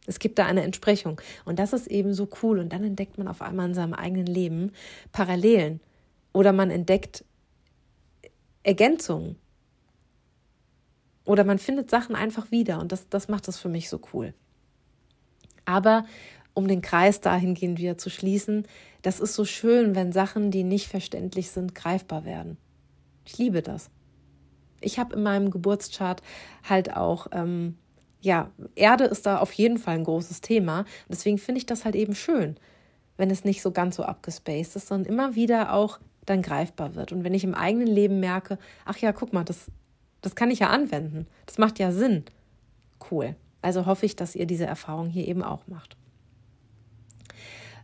Es 0.08 0.20
gibt 0.20 0.40
da 0.40 0.46
eine 0.46 0.64
Entsprechung. 0.64 1.20
Und 1.46 1.60
das 1.60 1.74
ist 1.74 1.88
eben 1.88 2.14
so 2.14 2.30
cool. 2.42 2.60
Und 2.60 2.72
dann 2.74 2.84
entdeckt 2.84 3.18
man 3.18 3.28
auf 3.28 3.42
einmal 3.42 3.68
in 3.68 3.74
seinem 3.74 3.94
eigenen 3.94 4.28
Leben 4.28 4.72
Parallelen. 5.12 5.80
Oder 6.34 6.54
man 6.54 6.70
entdeckt 6.70 7.24
Ergänzungen. 8.64 9.38
Oder 11.26 11.44
man 11.44 11.60
findet 11.60 11.90
Sachen 11.90 12.16
einfach 12.16 12.52
wieder 12.52 12.80
und 12.80 12.92
das, 12.92 13.10
das 13.10 13.28
macht 13.28 13.48
das 13.48 13.58
für 13.58 13.70
mich 13.70 13.90
so 13.90 14.00
cool. 14.14 14.34
Aber 15.66 16.06
um 16.54 16.68
den 16.68 16.82
Kreis 16.82 17.20
dahingehend 17.20 17.80
wieder 17.80 17.98
zu 17.98 18.10
schließen, 18.10 18.68
das 19.02 19.20
ist 19.20 19.34
so 19.34 19.44
schön, 19.44 19.96
wenn 19.96 20.12
Sachen, 20.12 20.52
die 20.52 20.64
nicht 20.64 20.88
verständlich 20.88 21.50
sind, 21.50 21.74
greifbar 21.74 22.26
werden. 22.26 22.58
Ich 23.26 23.38
liebe 23.40 23.64
das. 23.64 23.90
Ich 24.86 25.00
habe 25.00 25.16
in 25.16 25.24
meinem 25.24 25.52
Geburtschart 25.52 26.22
halt 26.68 26.96
auch, 26.96 27.28
ähm, 27.32 27.78
ja, 28.22 28.52
Erde 28.76 29.06
ist 29.06 29.26
da 29.26 29.40
auf 29.40 29.52
jeden 29.54 29.78
Fall 29.78 29.96
ein 29.96 30.04
großes 30.04 30.42
Thema. 30.42 30.86
Deswegen 31.10 31.38
finde 31.38 31.60
ich 31.60 31.66
das 31.66 31.86
halt 31.86 31.96
eben 31.96 32.16
schön, 32.16 32.56
wenn 33.18 33.30
es 33.30 33.44
nicht 33.44 33.62
so 33.62 33.72
ganz 33.72 33.98
so 33.98 34.04
abgespaced 34.04 34.76
ist, 34.76 34.88
sondern 34.88 35.12
immer 35.12 35.36
wieder 35.36 35.74
auch 35.74 36.00
dann 36.26 36.42
greifbar 36.42 36.96
wird. 36.96 37.12
Und 37.12 37.24
wenn 37.24 37.34
ich 37.34 37.44
im 37.44 37.54
eigenen 37.54 37.88
Leben 37.88 38.20
merke, 38.20 38.58
ach 38.86 38.98
ja, 38.98 39.12
guck 39.12 39.32
mal, 39.32 39.44
das 39.44 39.68
das 40.26 40.34
kann 40.34 40.50
ich 40.50 40.58
ja 40.58 40.72
anwenden. 40.72 41.28
Das 41.46 41.60
macht 41.60 41.78
ja 41.78 41.92
Sinn. 41.92 42.24
Cool. 43.12 43.36
Also 43.62 43.86
hoffe 43.86 44.08
ich, 44.08 44.16
dass 44.16 44.36
ihr 44.36 44.48
diese 44.48 44.66
Erfahrung 44.66 45.08
hier 45.08 45.28
eben 45.28 45.44
auch 45.44 45.68
macht. 45.68 45.98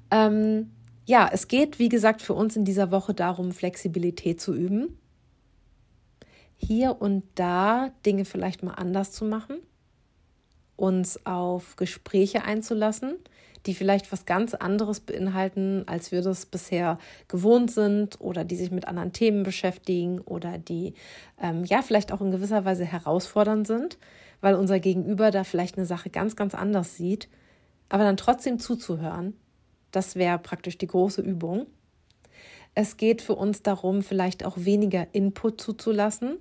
Ähm, 0.10 0.72
ja, 1.06 1.30
es 1.32 1.48
geht, 1.48 1.78
wie 1.78 1.88
gesagt, 1.88 2.24
für 2.24 2.34
uns 2.34 2.56
in 2.56 2.66
dieser 2.66 2.90
Woche 2.90 3.14
darum, 3.14 3.52
Flexibilität 3.52 4.42
zu 4.42 4.56
üben. 4.56 4.98
Hier 6.64 7.02
und 7.02 7.24
da 7.36 7.92
Dinge 8.06 8.24
vielleicht 8.24 8.62
mal 8.62 8.76
anders 8.76 9.12
zu 9.12 9.26
machen, 9.26 9.58
uns 10.76 11.26
auf 11.26 11.76
Gespräche 11.76 12.44
einzulassen, 12.44 13.16
die 13.66 13.74
vielleicht 13.74 14.12
was 14.12 14.26
ganz 14.26 14.54
anderes 14.54 15.00
beinhalten, 15.00 15.84
als 15.88 16.12
wir 16.12 16.22
das 16.22 16.46
bisher 16.46 16.98
gewohnt 17.28 17.72
sind 17.72 18.22
oder 18.22 18.44
die 18.44 18.56
sich 18.56 18.72
mit 18.72 18.88
anderen 18.88 19.12
Themen 19.12 19.44
beschäftigen 19.44 20.20
oder 20.20 20.58
die 20.58 20.94
ähm, 21.42 21.64
ja 21.66 21.82
vielleicht 21.82 22.12
auch 22.12 22.22
in 22.22 22.32
gewisser 22.32 22.64
Weise 22.64 22.86
herausfordernd 22.86 23.68
sind, 23.68 23.98
weil 24.40 24.56
unser 24.56 24.80
Gegenüber 24.80 25.32
da 25.32 25.44
vielleicht 25.44 25.78
eine 25.78 25.86
Sache 25.86 26.10
ganz, 26.10 26.36
ganz 26.36 26.56
anders 26.56 26.96
sieht, 26.96 27.28
aber 27.90 28.04
dann 28.04 28.18
trotzdem 28.18 28.60
zuzuhören, 28.60 29.36
das 29.92 30.16
wäre 30.16 30.40
praktisch 30.40 30.78
die 30.78 30.88
große 30.88 31.22
Übung. 31.22 31.66
Es 32.74 32.98
geht 32.98 33.22
für 33.22 33.36
uns 33.36 33.64
darum, 33.64 34.02
vielleicht 34.02 34.46
auch 34.46 34.58
weniger 34.58 35.08
Input 35.12 35.60
zuzulassen, 35.60 36.38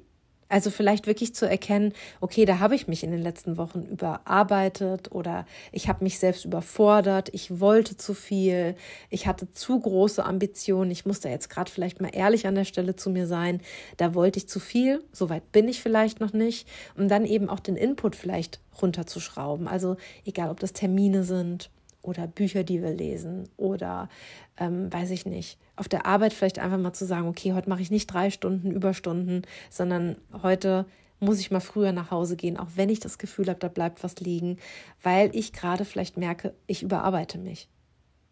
also 0.50 0.70
vielleicht 0.70 1.06
wirklich 1.06 1.34
zu 1.34 1.48
erkennen, 1.48 1.94
okay, 2.20 2.44
da 2.44 2.58
habe 2.58 2.74
ich 2.74 2.88
mich 2.88 3.04
in 3.04 3.10
den 3.12 3.22
letzten 3.22 3.56
Wochen 3.56 3.82
überarbeitet 3.82 5.12
oder 5.12 5.46
ich 5.72 5.88
habe 5.88 6.04
mich 6.04 6.18
selbst 6.18 6.44
überfordert, 6.44 7.30
ich 7.32 7.60
wollte 7.60 7.96
zu 7.96 8.12
viel, 8.12 8.74
ich 9.08 9.26
hatte 9.26 9.52
zu 9.52 9.80
große 9.80 10.24
Ambitionen, 10.24 10.90
ich 10.90 11.06
muss 11.06 11.20
da 11.20 11.28
jetzt 11.28 11.48
gerade 11.48 11.70
vielleicht 11.70 12.00
mal 12.00 12.10
ehrlich 12.12 12.46
an 12.46 12.56
der 12.56 12.64
Stelle 12.64 12.96
zu 12.96 13.10
mir 13.10 13.26
sein, 13.26 13.60
da 13.96 14.14
wollte 14.14 14.38
ich 14.38 14.48
zu 14.48 14.60
viel, 14.60 15.02
soweit 15.12 15.52
bin 15.52 15.68
ich 15.68 15.80
vielleicht 15.80 16.20
noch 16.20 16.32
nicht, 16.32 16.68
um 16.96 17.08
dann 17.08 17.24
eben 17.24 17.48
auch 17.48 17.60
den 17.60 17.76
Input 17.76 18.16
vielleicht 18.16 18.60
runterzuschrauben. 18.82 19.68
Also 19.68 19.96
egal, 20.24 20.50
ob 20.50 20.60
das 20.60 20.72
Termine 20.72 21.24
sind 21.24 21.70
oder 22.02 22.26
Bücher, 22.26 22.64
die 22.64 22.82
wir 22.82 22.92
lesen 22.92 23.48
oder 23.56 24.08
ähm, 24.56 24.92
weiß 24.92 25.10
ich 25.10 25.26
nicht, 25.26 25.58
auf 25.76 25.88
der 25.88 26.06
Arbeit 26.06 26.32
vielleicht 26.32 26.58
einfach 26.58 26.78
mal 26.78 26.92
zu 26.92 27.04
sagen, 27.04 27.28
okay, 27.28 27.52
heute 27.52 27.68
mache 27.68 27.82
ich 27.82 27.90
nicht 27.90 28.06
drei 28.06 28.30
Stunden 28.30 28.70
Überstunden, 28.70 29.42
sondern 29.68 30.16
heute 30.42 30.86
muss 31.20 31.40
ich 31.40 31.50
mal 31.50 31.60
früher 31.60 31.92
nach 31.92 32.10
Hause 32.10 32.36
gehen, 32.36 32.56
auch 32.56 32.70
wenn 32.76 32.88
ich 32.88 33.00
das 33.00 33.18
Gefühl 33.18 33.48
habe, 33.48 33.58
da 33.58 33.68
bleibt 33.68 34.02
was 34.02 34.16
liegen, 34.20 34.56
weil 35.02 35.34
ich 35.34 35.52
gerade 35.52 35.84
vielleicht 35.84 36.16
merke, 36.16 36.54
ich 36.66 36.82
überarbeite 36.82 37.38
mich. 37.38 37.68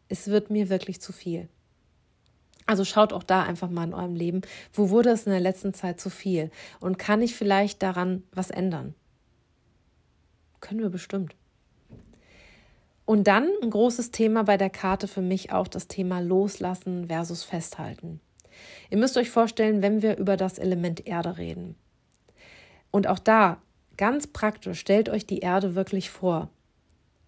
Es 0.08 0.28
wird 0.28 0.50
mir 0.50 0.70
wirklich 0.70 1.00
zu 1.00 1.12
viel. 1.12 1.48
Also 2.66 2.84
schaut 2.84 3.12
auch 3.12 3.22
da 3.22 3.42
einfach 3.42 3.70
mal 3.70 3.84
in 3.84 3.94
eurem 3.94 4.14
Leben, 4.14 4.42
wo 4.72 4.90
wurde 4.90 5.10
es 5.10 5.26
in 5.26 5.32
der 5.32 5.40
letzten 5.40 5.72
Zeit 5.74 6.00
zu 6.00 6.10
viel 6.10 6.50
und 6.80 6.98
kann 6.98 7.22
ich 7.22 7.34
vielleicht 7.34 7.82
daran 7.82 8.22
was 8.32 8.50
ändern? 8.50 8.94
Können 10.60 10.80
wir 10.80 10.90
bestimmt. 10.90 11.34
Und 13.08 13.26
dann 13.26 13.48
ein 13.62 13.70
großes 13.70 14.10
Thema 14.10 14.44
bei 14.44 14.58
der 14.58 14.68
Karte 14.68 15.08
für 15.08 15.22
mich 15.22 15.50
auch 15.50 15.66
das 15.66 15.88
Thema 15.88 16.20
Loslassen 16.20 17.06
versus 17.06 17.42
Festhalten. 17.42 18.20
Ihr 18.90 18.98
müsst 18.98 19.16
euch 19.16 19.30
vorstellen, 19.30 19.80
wenn 19.80 20.02
wir 20.02 20.18
über 20.18 20.36
das 20.36 20.58
Element 20.58 21.06
Erde 21.06 21.38
reden. 21.38 21.74
Und 22.90 23.06
auch 23.06 23.18
da, 23.18 23.62
ganz 23.96 24.26
praktisch, 24.26 24.80
stellt 24.80 25.08
euch 25.08 25.24
die 25.24 25.38
Erde 25.38 25.74
wirklich 25.74 26.10
vor. 26.10 26.50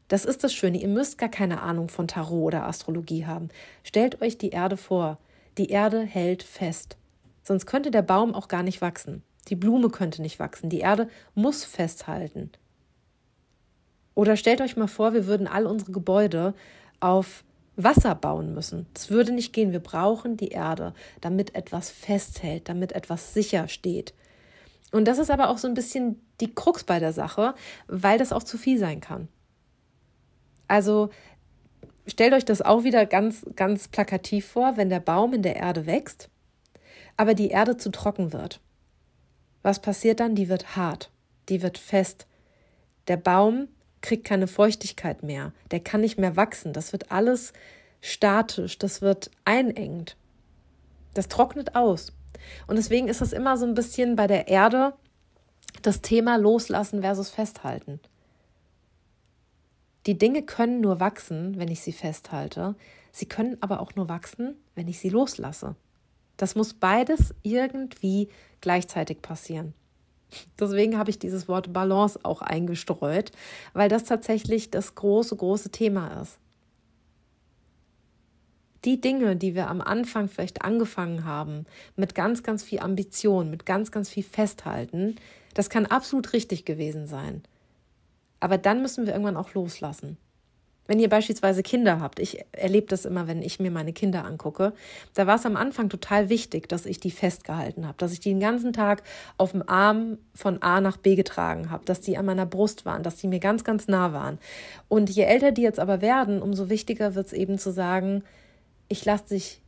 Das 0.09 0.27
ist 0.27 0.45
das 0.45 0.53
Schöne, 0.53 0.77
ihr 0.77 0.88
müsst 0.88 1.16
gar 1.16 1.31
keine 1.31 1.62
Ahnung 1.62 1.88
von 1.88 2.07
Tarot 2.07 2.49
oder 2.49 2.66
Astrologie 2.66 3.25
haben. 3.25 3.49
Stellt 3.83 4.21
euch 4.21 4.37
die 4.37 4.51
Erde 4.51 4.77
vor. 4.77 5.16
Die 5.57 5.70
Erde 5.70 6.03
hält 6.03 6.43
fest. 6.43 6.99
Sonst 7.43 7.64
könnte 7.64 7.91
der 7.91 8.03
Baum 8.03 8.35
auch 8.35 8.49
gar 8.49 8.62
nicht 8.62 8.83
wachsen. 8.83 9.22
Die 9.49 9.57
Blume 9.57 9.89
könnte 9.89 10.20
nicht 10.20 10.41
wachsen. 10.41 10.68
Die 10.68 10.81
Erde 10.81 11.09
muss 11.35 11.64
festhalten. 11.64 12.51
Oder 14.15 14.37
stellt 14.37 14.61
euch 14.61 14.77
mal 14.77 14.89
vor, 14.89 15.13
wir 15.13 15.27
würden 15.27 15.47
all 15.47 15.67
unsere 15.67 15.93
Gebäude 15.93 16.55
auf 17.01 17.45
Wasser 17.77 18.15
bauen 18.15 18.55
müssen. 18.55 18.87
Das 18.95 19.11
würde 19.11 19.33
nicht 19.33 19.53
gehen. 19.53 19.73
Wir 19.73 19.81
brauchen 19.81 20.37
die 20.37 20.49
Erde, 20.49 20.95
damit 21.21 21.55
etwas 21.55 21.91
festhält, 21.91 22.69
damit 22.69 22.93
etwas 22.93 23.33
sicher 23.33 23.69
steht. 23.69 24.15
Und 24.93 25.07
das 25.07 25.19
ist 25.19 25.31
aber 25.31 25.51
auch 25.51 25.59
so 25.59 25.69
ein 25.69 25.75
bisschen 25.75 26.21
die 26.41 26.53
Krux 26.53 26.85
bei 26.85 26.99
der 26.99 27.13
Sache, 27.13 27.55
weil 27.87 28.19
das 28.19 28.33
auch 28.33 28.43
zu 28.43 28.59
viel 28.59 28.79
sein 28.79 29.01
kann. 29.01 29.29
Also 30.69 31.11
stellt 32.07 32.35
euch 32.35 32.45
das 32.45 32.63
auch 32.63 32.85
wieder 32.85 33.07
ganz, 33.07 33.47
ganz 33.57 33.89
plakativ 33.89 34.47
vor, 34.47 34.77
wenn 34.77 34.91
der 34.91 35.01
Baum 35.01 35.33
in 35.33 35.43
der 35.43 35.57
Erde 35.57 35.87
wächst, 35.87 36.29
aber 37.17 37.35
die 37.35 37.49
Erde 37.49 37.77
zu 37.77 37.91
trocken 37.91 38.33
wird. 38.33 38.61
Was 39.63 39.81
passiert 39.81 40.21
dann? 40.21 40.35
Die 40.35 40.49
wird 40.49 40.77
hart, 40.77 41.11
die 41.49 41.63
wird 41.63 41.79
fest. 41.79 42.27
Der 43.09 43.17
Baum 43.17 43.69
kriegt 44.03 44.24
keine 44.24 44.46
Feuchtigkeit 44.46 45.22
mehr, 45.22 45.53
der 45.70 45.80
kann 45.80 46.01
nicht 46.01 46.18
mehr 46.18 46.36
wachsen, 46.36 46.72
das 46.72 46.92
wird 46.92 47.11
alles 47.12 47.53
statisch, 48.01 48.78
das 48.78 49.03
wird 49.03 49.30
einengt. 49.44 50.16
Das 51.14 51.28
trocknet 51.28 51.74
aus. 51.74 52.12
Und 52.66 52.76
deswegen 52.76 53.09
ist 53.09 53.20
es 53.20 53.32
immer 53.32 53.57
so 53.57 53.66
ein 53.66 53.74
bisschen 53.74 54.16
bei 54.16 54.26
der 54.26 54.48
Erde 54.48 54.94
das 55.82 56.01
Thema 56.01 56.36
Loslassen 56.36 57.03
versus 57.03 57.30
Festhalten. 57.30 58.01
Die 60.07 60.16
Dinge 60.16 60.42
können 60.42 60.80
nur 60.80 60.98
wachsen, 61.01 61.59
wenn 61.59 61.68
ich 61.68 61.82
sie 61.82 61.92
festhalte. 61.92 62.74
Sie 63.12 63.26
können 63.26 63.59
aber 63.61 63.80
auch 63.80 63.94
nur 63.96 64.09
wachsen, 64.09 64.57
wenn 64.74 64.88
ich 64.88 64.98
sie 64.98 65.11
loslasse. 65.11 65.76
Das 66.36 66.55
muss 66.55 66.72
beides 66.72 67.34
irgendwie 67.42 68.28
gleichzeitig 68.62 69.20
passieren. 69.20 69.74
Deswegen 70.59 70.99
habe 70.99 71.11
ich 71.11 71.18
dieses 71.18 71.49
Wort 71.49 71.72
Balance 71.72 72.18
auch 72.22 72.43
eingestreut, 72.43 73.33
weil 73.72 73.89
das 73.89 74.05
tatsächlich 74.05 74.70
das 74.70 74.95
große, 74.95 75.37
große 75.37 75.70
Thema 75.70 76.20
ist. 76.20 76.39
Die 78.85 79.01
Dinge, 79.01 79.37
die 79.37 79.55
wir 79.55 79.68
am 79.68 79.81
Anfang 79.83 80.28
vielleicht 80.28 80.62
angefangen 80.62 81.24
haben, 81.24 81.66
mit 81.97 82.14
ganz, 82.14 82.43
ganz 82.43 82.62
viel 82.62 82.81
Ambition, 82.81 83.51
mit 83.51 83.66
ganz, 83.66 83.91
ganz 83.91 84.09
viel 84.09 84.22
Festhalten, 84.22 85.16
das 85.55 85.68
kann 85.68 85.85
absolut 85.87 86.33
richtig 86.33 86.64
gewesen 86.64 87.07
sein. 87.07 87.43
Aber 88.39 88.57
dann 88.57 88.81
müssen 88.81 89.05
wir 89.05 89.12
irgendwann 89.12 89.37
auch 89.37 89.53
loslassen. 89.53 90.16
Wenn 90.91 90.99
ihr 90.99 91.09
beispielsweise 91.09 91.62
Kinder 91.62 92.01
habt, 92.01 92.18
ich 92.18 92.45
erlebe 92.51 92.88
das 92.88 93.05
immer, 93.05 93.28
wenn 93.28 93.43
ich 93.43 93.61
mir 93.61 93.70
meine 93.70 93.93
Kinder 93.93 94.24
angucke, 94.24 94.72
da 95.14 95.28
war 95.28 95.36
es 95.36 95.47
am 95.47 95.55
Anfang 95.55 95.88
total 95.88 96.30
wichtig, 96.30 96.68
dass 96.68 96.84
ich 96.84 96.99
die 96.99 97.12
festgehalten 97.12 97.86
habe, 97.86 97.95
dass 97.99 98.12
ich 98.12 98.18
die 98.18 98.30
den 98.30 98.41
ganzen 98.41 98.72
Tag 98.72 99.05
auf 99.36 99.53
dem 99.53 99.62
Arm 99.68 100.18
von 100.34 100.61
A 100.62 100.80
nach 100.80 100.97
B 100.97 101.14
getragen 101.14 101.70
habe, 101.70 101.84
dass 101.84 102.01
die 102.01 102.18
an 102.18 102.26
meiner 102.26 102.45
Brust 102.45 102.86
waren, 102.86 103.05
dass 103.05 103.14
die 103.14 103.28
mir 103.28 103.38
ganz, 103.38 103.62
ganz 103.62 103.86
nah 103.86 104.12
waren. 104.12 104.41
Und 104.88 105.11
je 105.11 105.22
älter 105.22 105.53
die 105.53 105.62
jetzt 105.62 105.78
aber 105.78 106.01
werden, 106.01 106.43
umso 106.43 106.68
wichtiger 106.68 107.14
wird 107.14 107.28
es 107.28 107.32
eben 107.34 107.57
zu 107.57 107.70
sagen, 107.70 108.24
ich 108.88 109.05
lasse 109.05 109.28
dich 109.28 109.62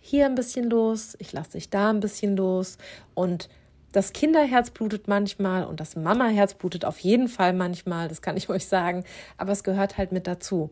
hier 0.00 0.26
ein 0.26 0.34
bisschen 0.34 0.68
los, 0.70 1.14
ich 1.20 1.32
lasse 1.32 1.52
dich 1.52 1.70
da 1.70 1.90
ein 1.90 2.00
bisschen 2.00 2.36
los 2.36 2.78
und 3.14 3.48
das 3.94 4.12
Kinderherz 4.12 4.70
blutet 4.70 5.06
manchmal 5.06 5.64
und 5.64 5.78
das 5.78 5.94
Mamaherz 5.94 6.54
blutet 6.54 6.84
auf 6.84 6.98
jeden 6.98 7.28
Fall 7.28 7.52
manchmal, 7.52 8.08
das 8.08 8.22
kann 8.22 8.36
ich 8.36 8.48
euch 8.50 8.66
sagen, 8.66 9.04
aber 9.36 9.52
es 9.52 9.62
gehört 9.62 9.96
halt 9.96 10.10
mit 10.10 10.26
dazu. 10.26 10.70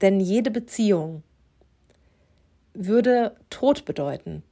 Denn 0.00 0.20
jede 0.20 0.50
Beziehung 0.50 1.22
würde 2.72 3.36
Tod 3.50 3.84
bedeuten, 3.84 4.42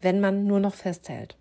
wenn 0.00 0.20
man 0.20 0.46
nur 0.46 0.60
noch 0.60 0.74
festhält. 0.74 1.36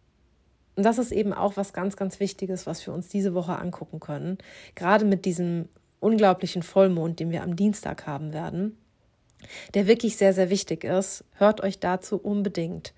Und 0.76 0.84
das 0.84 0.98
ist 0.98 1.12
eben 1.12 1.34
auch 1.34 1.56
was 1.56 1.74
ganz, 1.74 1.96
ganz 1.96 2.20
Wichtiges, 2.20 2.66
was 2.66 2.86
wir 2.86 2.94
uns 2.94 3.10
diese 3.10 3.36
Woche 3.36 3.60
angucken 3.60 4.00
können. 4.00 4.40
Gerade 4.74 5.06
mit 5.06 5.26
diesem 5.26 5.70
unglaublichen 6.00 6.64
Vollmond, 6.64 7.20
den 7.20 7.30
wir 7.30 7.44
am 7.44 7.56
Dienstag 7.56 8.08
haben 8.08 8.34
werden, 8.34 8.76
der 9.76 9.86
wirklich 9.86 10.18
sehr, 10.18 10.34
sehr 10.34 10.50
wichtig 10.50 10.84
ist. 10.84 11.24
Hört 11.34 11.62
euch 11.62 11.80
dazu 11.80 12.18
unbedingt 12.18 12.94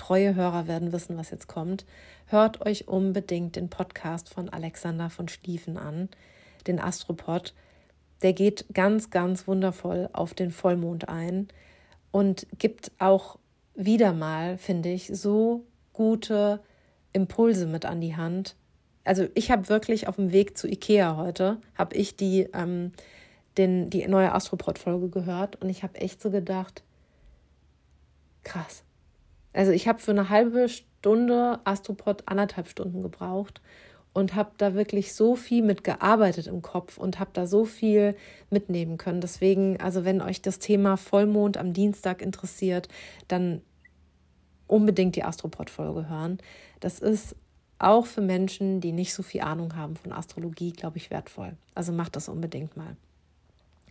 treue 0.00 0.34
Hörer 0.34 0.66
werden 0.66 0.92
wissen, 0.92 1.18
was 1.18 1.30
jetzt 1.30 1.46
kommt. 1.46 1.84
Hört 2.26 2.64
euch 2.64 2.88
unbedingt 2.88 3.56
den 3.56 3.68
Podcast 3.68 4.30
von 4.30 4.48
Alexander 4.48 5.10
von 5.10 5.28
Stiefen 5.28 5.76
an, 5.76 6.08
den 6.66 6.80
Astropod. 6.80 7.52
Der 8.22 8.32
geht 8.32 8.64
ganz, 8.72 9.10
ganz 9.10 9.46
wundervoll 9.46 10.08
auf 10.14 10.32
den 10.32 10.52
Vollmond 10.52 11.10
ein 11.10 11.48
und 12.12 12.46
gibt 12.58 12.92
auch 12.98 13.38
wieder 13.74 14.14
mal, 14.14 14.56
finde 14.56 14.88
ich, 14.88 15.08
so 15.08 15.66
gute 15.92 16.60
Impulse 17.12 17.66
mit 17.66 17.84
an 17.84 18.00
die 18.00 18.16
Hand. 18.16 18.56
Also 19.04 19.26
ich 19.34 19.50
habe 19.50 19.68
wirklich 19.68 20.08
auf 20.08 20.16
dem 20.16 20.32
Weg 20.32 20.56
zu 20.56 20.66
Ikea 20.66 21.16
heute, 21.16 21.58
habe 21.76 21.94
ich 21.94 22.16
die, 22.16 22.48
ähm, 22.54 22.92
den, 23.58 23.90
die 23.90 24.06
neue 24.08 24.32
Astropod-Folge 24.32 25.10
gehört 25.10 25.60
und 25.60 25.68
ich 25.68 25.82
habe 25.82 26.00
echt 26.00 26.22
so 26.22 26.30
gedacht, 26.30 26.82
krass, 28.44 28.82
also 29.52 29.72
ich 29.72 29.88
habe 29.88 29.98
für 29.98 30.10
eine 30.10 30.28
halbe 30.28 30.68
Stunde 30.68 31.60
Astropod 31.64 32.24
anderthalb 32.26 32.68
Stunden 32.68 33.02
gebraucht 33.02 33.60
und 34.12 34.34
habe 34.34 34.50
da 34.58 34.74
wirklich 34.74 35.14
so 35.14 35.36
viel 35.36 35.62
mit 35.62 35.84
gearbeitet 35.84 36.46
im 36.46 36.62
Kopf 36.62 36.98
und 36.98 37.18
habe 37.20 37.30
da 37.32 37.46
so 37.46 37.64
viel 37.64 38.16
mitnehmen 38.50 38.98
können. 38.98 39.20
Deswegen, 39.20 39.80
also 39.80 40.04
wenn 40.04 40.20
euch 40.20 40.42
das 40.42 40.58
Thema 40.58 40.96
Vollmond 40.96 41.56
am 41.56 41.72
Dienstag 41.72 42.20
interessiert, 42.22 42.88
dann 43.28 43.62
unbedingt 44.66 45.16
die 45.16 45.24
Astropod-Folge 45.24 46.08
hören. 46.08 46.38
Das 46.80 46.98
ist 46.98 47.36
auch 47.78 48.06
für 48.06 48.20
Menschen, 48.20 48.80
die 48.80 48.92
nicht 48.92 49.14
so 49.14 49.22
viel 49.22 49.40
Ahnung 49.40 49.74
haben 49.76 49.96
von 49.96 50.12
Astrologie, 50.12 50.72
glaube 50.72 50.98
ich, 50.98 51.10
wertvoll. 51.10 51.56
Also 51.74 51.92
macht 51.92 52.16
das 52.16 52.28
unbedingt 52.28 52.76
mal. 52.76 52.96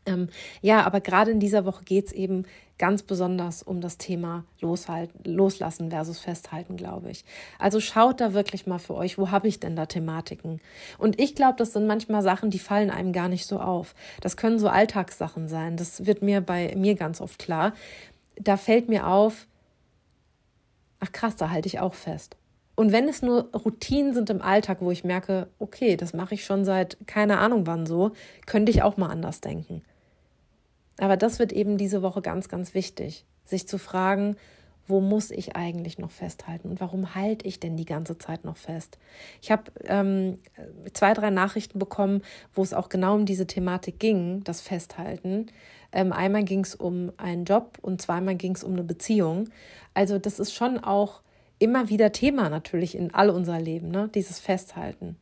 Ähm, 0.10 0.30
ja, 0.62 0.86
aber 0.86 1.02
gerade 1.02 1.32
in 1.32 1.40
dieser 1.40 1.66
Woche 1.66 1.84
geht 1.84 2.08
es 2.08 2.12
eben 2.12 2.46
ganz 2.78 3.04
besonders 3.04 3.62
um 3.62 3.82
das 3.82 3.98
Thema 3.98 4.46
Loshalten, 4.62 5.32
Loslassen 5.32 5.92
versus 5.92 6.20
Festhalten, 6.20 6.78
glaube 6.78 7.12
ich. 7.12 7.26
Also 7.60 7.80
schaut 7.80 8.22
da 8.22 8.34
wirklich 8.34 8.66
mal 8.66 8.80
für 8.80 8.96
euch, 8.96 9.18
wo 9.18 9.30
habe 9.30 9.48
ich 9.48 9.60
denn 9.60 9.76
da 9.76 9.86
Thematiken? 9.86 10.62
Und 10.98 11.20
ich 11.22 11.36
glaube, 11.36 11.58
das 11.58 11.74
sind 11.74 11.86
manchmal 11.86 12.24
Sachen, 12.24 12.50
die 12.50 12.60
fallen 12.60 12.90
einem 12.90 13.12
gar 13.12 13.28
nicht 13.28 13.46
so 13.46 13.60
auf. 13.60 13.94
Das 14.22 14.38
können 14.38 14.60
so 14.60 14.70
Alltagssachen 14.70 15.48
sein. 15.48 15.78
Das 15.78 16.06
wird 16.06 16.22
mir 16.22 16.42
bei 16.42 16.74
mir 16.76 16.96
ganz 16.96 17.22
oft 17.22 17.38
klar. 17.38 17.74
Da 18.38 18.56
fällt 18.56 18.88
mir 18.88 19.08
auf, 19.08 19.46
ach 21.02 21.12
krass, 21.12 21.36
da 21.36 21.50
halte 21.50 21.68
ich 21.68 21.80
auch 21.80 21.94
fest. 21.94 22.38
Und 22.80 22.94
wenn 22.94 23.10
es 23.10 23.22
nur 23.22 23.52
Routinen 23.52 24.14
sind 24.14 24.30
im 24.30 24.42
Alltag, 24.42 24.78
wo 24.80 24.90
ich 24.90 25.04
merke, 25.04 25.50
okay, 25.60 25.98
das 25.98 26.14
mache 26.14 26.36
ich 26.36 26.46
schon 26.46 26.64
seit 26.64 26.98
keine 27.08 27.40
Ahnung 27.40 27.68
wann 27.68 27.86
so, 27.86 28.14
könnte 28.46 28.72
ich 28.72 28.84
auch 28.84 28.96
mal 28.96 29.10
anders 29.10 29.42
denken. 29.42 29.82
Aber 31.00 31.18
das 31.18 31.40
wird 31.40 31.52
eben 31.52 31.78
diese 31.78 32.02
Woche 32.02 32.22
ganz, 32.22 32.50
ganz 32.50 32.74
wichtig, 32.74 33.26
sich 33.46 33.68
zu 33.68 33.78
fragen, 33.78 34.36
wo 34.90 35.02
muss 35.02 35.30
ich 35.30 35.56
eigentlich 35.56 36.00
noch 36.00 36.10
festhalten 36.10 36.68
und 36.70 36.82
warum 36.82 37.14
halte 37.14 37.48
ich 37.48 37.60
denn 37.60 37.78
die 37.78 37.86
ganze 37.86 38.18
Zeit 38.18 38.44
noch 38.44 38.58
fest? 38.58 38.98
Ich 39.40 39.52
habe 39.52 39.72
ähm, 39.86 40.40
zwei, 40.94 41.14
drei 41.14 41.30
Nachrichten 41.30 41.78
bekommen, 41.78 42.24
wo 42.54 42.64
es 42.64 42.74
auch 42.74 42.90
genau 42.90 43.14
um 43.14 43.26
diese 43.28 43.46
Thematik 43.46 44.00
ging, 44.00 44.44
das 44.44 44.62
Festhalten. 44.62 45.46
Ähm, 45.92 46.12
einmal 46.12 46.44
ging 46.44 46.62
es 46.62 46.74
um 46.74 47.12
einen 47.18 47.46
Job 47.46 47.78
und 47.82 48.02
zweimal 48.02 48.36
ging 48.36 48.56
es 48.56 48.64
um 48.64 48.74
eine 48.74 48.84
Beziehung. 48.84 49.50
Also 49.94 50.18
das 50.18 50.40
ist 50.40 50.54
schon 50.54 50.80
auch 50.80 51.22
immer 51.60 51.90
wieder 51.90 52.12
Thema 52.12 52.50
natürlich 52.50 52.96
in 52.96 53.14
all 53.14 53.30
unser 53.30 53.60
Leben, 53.60 53.90
ne? 53.90 54.10
dieses 54.14 54.40
Festhalten. 54.40 55.18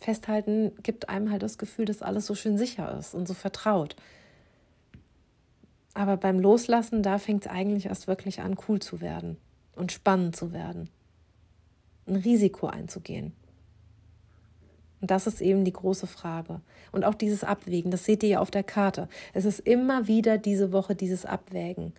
Festhalten 0.00 0.72
gibt 0.82 1.08
einem 1.08 1.30
halt 1.30 1.42
das 1.42 1.58
Gefühl, 1.58 1.84
dass 1.84 2.02
alles 2.02 2.26
so 2.26 2.34
schön 2.34 2.56
sicher 2.56 2.96
ist 2.98 3.14
und 3.14 3.28
so 3.28 3.34
vertraut. 3.34 3.96
Aber 5.94 6.16
beim 6.16 6.40
Loslassen, 6.40 7.04
da 7.04 7.18
fängt 7.18 7.46
es 7.46 7.50
eigentlich 7.50 7.86
erst 7.86 8.08
wirklich 8.08 8.40
an, 8.40 8.56
cool 8.68 8.80
zu 8.80 9.00
werden 9.00 9.36
und 9.76 9.92
spannend 9.92 10.34
zu 10.34 10.52
werden. 10.52 10.90
Ein 12.06 12.16
Risiko 12.16 12.66
einzugehen. 12.66 13.32
Und 15.00 15.10
das 15.10 15.26
ist 15.26 15.40
eben 15.40 15.64
die 15.64 15.72
große 15.72 16.06
Frage. 16.06 16.60
Und 16.90 17.04
auch 17.04 17.14
dieses 17.14 17.44
Abwägen, 17.44 17.90
das 17.90 18.04
seht 18.04 18.22
ihr 18.22 18.28
ja 18.28 18.38
auf 18.40 18.50
der 18.50 18.64
Karte. 18.64 19.08
Es 19.32 19.44
ist 19.44 19.60
immer 19.60 20.08
wieder 20.08 20.36
diese 20.36 20.72
Woche 20.72 20.94
dieses 20.94 21.24
Abwägen. 21.24 21.92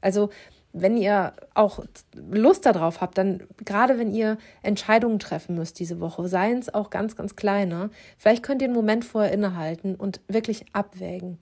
Also, 0.00 0.30
wenn 0.72 0.96
ihr 0.96 1.34
auch 1.54 1.84
Lust 2.14 2.64
darauf 2.64 3.00
habt, 3.00 3.18
dann 3.18 3.42
gerade 3.64 3.98
wenn 3.98 4.14
ihr 4.14 4.38
Entscheidungen 4.62 5.18
treffen 5.18 5.54
müsst 5.54 5.78
diese 5.78 6.00
Woche, 6.00 6.28
seien 6.28 6.58
es 6.58 6.72
auch 6.72 6.90
ganz, 6.90 7.16
ganz 7.16 7.36
kleine, 7.36 7.90
vielleicht 8.16 8.42
könnt 8.42 8.62
ihr 8.62 8.68
einen 8.68 8.74
Moment 8.74 9.04
vorher 9.04 9.32
innehalten 9.32 9.94
und 9.94 10.20
wirklich 10.28 10.64
abwägen 10.72 11.38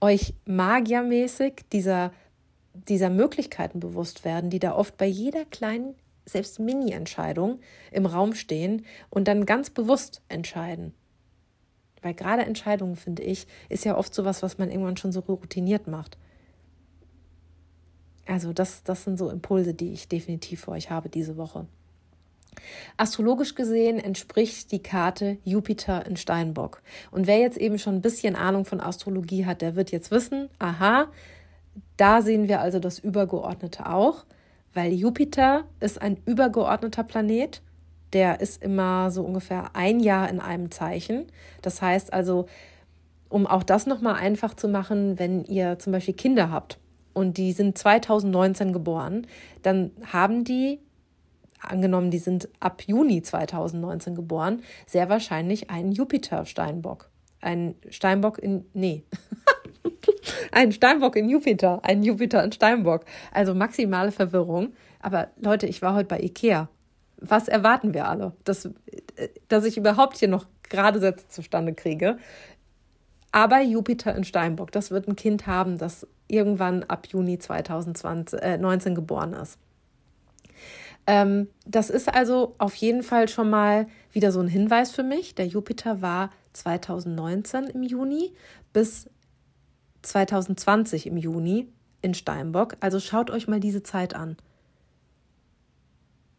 euch 0.00 0.34
magiermäßig 0.46 1.64
dieser, 1.72 2.12
dieser 2.72 3.10
Möglichkeiten 3.10 3.80
bewusst 3.80 4.24
werden, 4.24 4.50
die 4.50 4.58
da 4.58 4.74
oft 4.74 4.96
bei 4.96 5.06
jeder 5.06 5.44
kleinen, 5.44 5.94
selbst 6.26 6.60
Mini-Entscheidung 6.60 7.60
im 7.90 8.06
Raum 8.06 8.34
stehen 8.34 8.84
und 9.08 9.26
dann 9.26 9.46
ganz 9.46 9.70
bewusst 9.70 10.22
entscheiden. 10.28 10.94
Weil 12.02 12.14
gerade 12.14 12.44
Entscheidungen, 12.44 12.96
finde 12.96 13.22
ich, 13.22 13.46
ist 13.68 13.84
ja 13.84 13.96
oft 13.96 14.14
sowas, 14.14 14.42
was 14.42 14.58
man 14.58 14.70
irgendwann 14.70 14.96
schon 14.96 15.12
so 15.12 15.20
routiniert 15.20 15.86
macht. 15.86 16.16
Also 18.26 18.52
das, 18.52 18.84
das 18.84 19.04
sind 19.04 19.18
so 19.18 19.28
Impulse, 19.28 19.74
die 19.74 19.92
ich 19.92 20.08
definitiv 20.08 20.62
für 20.62 20.70
euch 20.70 20.90
habe 20.90 21.08
diese 21.08 21.36
Woche. 21.36 21.66
Astrologisch 22.96 23.54
gesehen 23.54 23.98
entspricht 23.98 24.72
die 24.72 24.82
Karte 24.82 25.38
Jupiter 25.44 26.06
in 26.06 26.16
Steinbock. 26.16 26.82
Und 27.10 27.26
wer 27.26 27.38
jetzt 27.38 27.56
eben 27.56 27.78
schon 27.78 27.96
ein 27.96 28.02
bisschen 28.02 28.36
Ahnung 28.36 28.64
von 28.64 28.80
Astrologie 28.80 29.46
hat, 29.46 29.62
der 29.62 29.76
wird 29.76 29.90
jetzt 29.90 30.10
wissen, 30.10 30.48
aha, 30.58 31.08
da 31.96 32.22
sehen 32.22 32.48
wir 32.48 32.60
also 32.60 32.78
das 32.78 32.98
Übergeordnete 32.98 33.86
auch, 33.86 34.24
weil 34.74 34.92
Jupiter 34.92 35.64
ist 35.80 36.00
ein 36.00 36.18
übergeordneter 36.26 37.04
Planet 37.04 37.62
der 38.12 38.40
ist 38.40 38.62
immer 38.62 39.10
so 39.10 39.22
ungefähr 39.22 39.70
ein 39.74 40.00
Jahr 40.00 40.28
in 40.28 40.40
einem 40.40 40.70
Zeichen. 40.70 41.26
Das 41.62 41.80
heißt 41.80 42.12
also, 42.12 42.46
um 43.28 43.46
auch 43.46 43.62
das 43.62 43.86
nochmal 43.86 44.14
einfach 44.14 44.54
zu 44.54 44.68
machen, 44.68 45.18
wenn 45.18 45.44
ihr 45.44 45.78
zum 45.78 45.92
Beispiel 45.92 46.14
Kinder 46.14 46.50
habt 46.50 46.78
und 47.12 47.36
die 47.36 47.52
sind 47.52 47.78
2019 47.78 48.72
geboren, 48.72 49.26
dann 49.62 49.92
haben 50.12 50.44
die, 50.44 50.80
angenommen, 51.60 52.10
die 52.10 52.18
sind 52.18 52.48
ab 52.60 52.82
Juni 52.86 53.22
2019 53.22 54.14
geboren, 54.14 54.62
sehr 54.86 55.08
wahrscheinlich 55.08 55.70
einen 55.70 55.92
Jupiter-Steinbock. 55.92 57.10
Ein 57.40 57.74
Steinbock 57.88 58.38
in, 58.38 58.66
nee, 58.74 59.04
ein 60.52 60.72
Steinbock 60.72 61.16
in 61.16 61.28
Jupiter, 61.28 61.80
ein 61.82 62.02
Jupiter 62.02 62.44
in 62.44 62.52
Steinbock. 62.52 63.04
Also 63.32 63.54
maximale 63.54 64.12
Verwirrung. 64.12 64.74
Aber 65.00 65.28
Leute, 65.40 65.66
ich 65.66 65.80
war 65.82 65.94
heute 65.94 66.08
bei 66.08 66.20
Ikea. 66.20 66.68
Was 67.16 67.48
erwarten 67.48 67.94
wir 67.94 68.08
alle? 68.08 68.32
Dass, 68.44 68.68
dass 69.48 69.64
ich 69.64 69.76
überhaupt 69.76 70.18
hier 70.18 70.28
noch 70.28 70.46
gerade 70.68 71.00
Sätze 71.00 71.28
zustande 71.28 71.74
kriege. 71.74 72.18
Aber 73.32 73.60
Jupiter 73.60 74.14
in 74.14 74.24
Steinbock, 74.24 74.72
das 74.72 74.90
wird 74.90 75.08
ein 75.08 75.16
Kind 75.16 75.46
haben, 75.46 75.78
das 75.78 76.06
irgendwann 76.28 76.84
ab 76.84 77.06
Juni 77.08 77.38
2019 77.38 78.92
äh, 78.92 78.94
geboren 78.94 79.34
ist. 79.34 79.58
Ähm, 81.10 81.48
das 81.66 81.90
ist 81.90 82.08
also 82.08 82.54
auf 82.58 82.76
jeden 82.76 83.02
Fall 83.02 83.28
schon 83.28 83.50
mal 83.50 83.88
wieder 84.12 84.30
so 84.30 84.38
ein 84.38 84.46
Hinweis 84.46 84.92
für 84.92 85.02
mich. 85.02 85.34
Der 85.34 85.48
Jupiter 85.48 86.02
war 86.02 86.30
2019 86.52 87.64
im 87.64 87.82
Juni 87.82 88.32
bis 88.72 89.10
2020 90.02 91.08
im 91.08 91.16
Juni 91.16 91.66
in 92.00 92.14
Steinbock. 92.14 92.76
Also 92.78 93.00
schaut 93.00 93.32
euch 93.32 93.48
mal 93.48 93.58
diese 93.58 93.82
Zeit 93.82 94.14
an. 94.14 94.36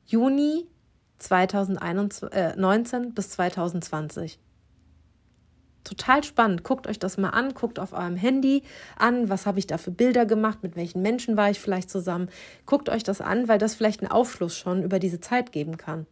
Juni 0.05 0.65
2019 1.19 2.29
äh, 2.31 3.07
bis 3.13 3.29
2020. 3.31 4.39
Total 5.83 6.23
spannend. 6.23 6.63
Guckt 6.63 6.87
euch 6.87 6.99
das 6.99 7.17
mal 7.17 7.29
an, 7.29 7.53
guckt 7.53 7.79
auf 7.79 7.93
eurem 7.93 8.15
Handy 8.15 8.63
an, 8.97 9.29
was 9.29 9.45
habe 9.45 9.59
ich 9.59 9.67
da 9.67 9.77
für 9.77 9.91
Bilder 9.91 10.25
gemacht, 10.25 10.59
mit 10.61 10.75
welchen 10.75 11.01
Menschen 11.01 11.37
war 11.37 11.49
ich 11.49 11.59
vielleicht 11.59 11.89
zusammen. 11.89 12.29
Guckt 12.65 12.89
euch 12.89 13.03
das 13.03 13.19
an, 13.19 13.47
weil 13.47 13.57
das 13.57 13.73
vielleicht 13.73 14.01
einen 14.01 14.11
Aufschluss 14.11 14.55
schon 14.55 14.83
über 14.83 14.99
diese 14.99 15.19
Zeit 15.19 15.51
geben 15.51 15.77
kann. 15.77 16.05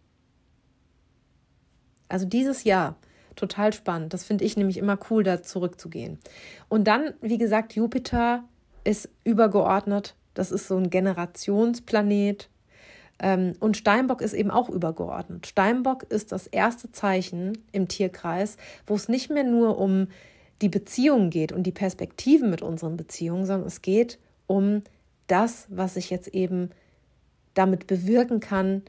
Also 2.07 2.25
dieses 2.25 2.63
Jahr, 2.63 2.95
total 3.35 3.71
spannend. 3.73 4.13
Das 4.13 4.23
finde 4.23 4.43
ich 4.43 4.57
nämlich 4.57 4.77
immer 4.77 4.97
cool, 5.09 5.23
da 5.23 5.43
zurückzugehen. 5.43 6.19
Und 6.67 6.85
dann, 6.85 7.13
wie 7.21 7.37
gesagt, 7.37 7.75
Jupiter 7.75 8.43
ist 8.83 9.09
übergeordnet. 9.23 10.15
Das 10.33 10.51
ist 10.51 10.67
so 10.67 10.77
ein 10.77 10.89
Generationsplanet. 10.89 12.49
Ähm, 13.19 13.53
und 13.59 13.77
Steinbock 13.77 14.21
ist 14.21 14.33
eben 14.33 14.51
auch 14.51 14.69
übergeordnet. 14.69 15.47
Steinbock 15.47 16.03
ist 16.03 16.31
das 16.31 16.47
erste 16.47 16.91
Zeichen 16.91 17.57
im 17.71 17.87
Tierkreis, 17.87 18.57
wo 18.87 18.95
es 18.95 19.09
nicht 19.09 19.29
mehr 19.29 19.43
nur 19.43 19.77
um 19.77 20.07
die 20.61 20.69
Beziehungen 20.69 21.29
geht 21.29 21.51
und 21.51 21.63
die 21.63 21.71
Perspektiven 21.71 22.49
mit 22.49 22.61
unseren 22.61 22.97
Beziehungen, 22.97 23.45
sondern 23.45 23.67
es 23.67 23.81
geht 23.81 24.19
um 24.47 24.81
das, 25.27 25.67
was 25.69 25.95
ich 25.95 26.09
jetzt 26.09 26.29
eben 26.29 26.71
damit 27.53 27.87
bewirken 27.87 28.39
kann 28.39 28.83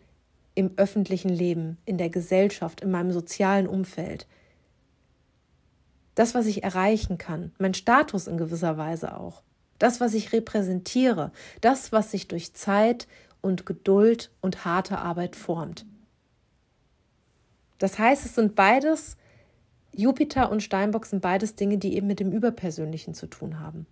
im 0.55 0.73
öffentlichen 0.77 1.29
Leben, 1.29 1.79
in 1.85 1.99
der 1.99 2.11
Gesellschaft, 2.11 2.81
in 2.81 2.91
meinem 2.91 3.13
sozialen 3.13 3.67
Umfeld. 3.67 4.27
Das, 6.15 6.35
was 6.35 6.47
ich 6.47 6.65
erreichen 6.65 7.19
kann, 7.19 7.53
mein 7.59 7.75
Status 7.75 8.27
in 8.27 8.37
gewisser 8.37 8.77
Weise 8.77 9.17
auch. 9.17 9.43
Das, 9.79 10.01
was 10.01 10.13
ich 10.13 10.33
repräsentiere, 10.33 11.33
das, 11.61 11.93
was 11.93 12.11
sich 12.11 12.29
durch 12.29 12.53
Zeit 12.53 13.07
und 13.41 13.67
Geduld 13.67 14.31
und 14.41 14.65
harte 14.65 14.99
Arbeit 14.99 15.37
formt. 15.37 15.87
Das 17.79 17.99
heißt, 17.99 18.27
es 18.27 18.35
sind 18.35 18.55
beides, 18.55 19.17
Jupiter 19.93 20.51
und 20.51 20.63
Steinbock 20.63 21.07
sind 21.07 21.23
beides 21.23 21.57
Dinge, 21.57 21.79
die 21.79 21.97
eben 21.97 22.07
mit 22.07 22.21
dem 22.21 22.31
Überpersönlichen 22.31 23.15
zu 23.15 23.27
tun 23.27 23.59
haben. 23.59 23.87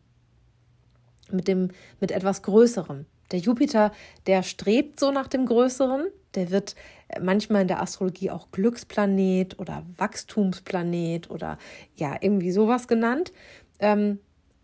Mit, 1.31 1.49
dem, 1.49 1.71
mit 2.01 2.13
etwas 2.13 2.43
Größerem. 2.43 3.07
Der 3.33 3.41
Jupiter, 3.41 3.93
der 4.27 4.43
strebt 4.43 4.99
so 5.01 5.11
nach 5.11 5.29
dem 5.29 5.45
Größeren, 5.47 6.07
der 6.35 6.51
wird 6.51 6.77
manchmal 7.21 7.63
in 7.63 7.69
der 7.69 7.83
Astrologie 7.83 8.31
auch 8.31 8.51
Glücksplanet 8.51 9.59
oder 9.59 9.85
Wachstumsplanet 9.97 11.31
oder 11.31 11.59
ja, 11.97 12.17
irgendwie 12.21 12.53
sowas 12.53 12.89
genannt. 12.89 13.33
Ähm, 13.81 14.21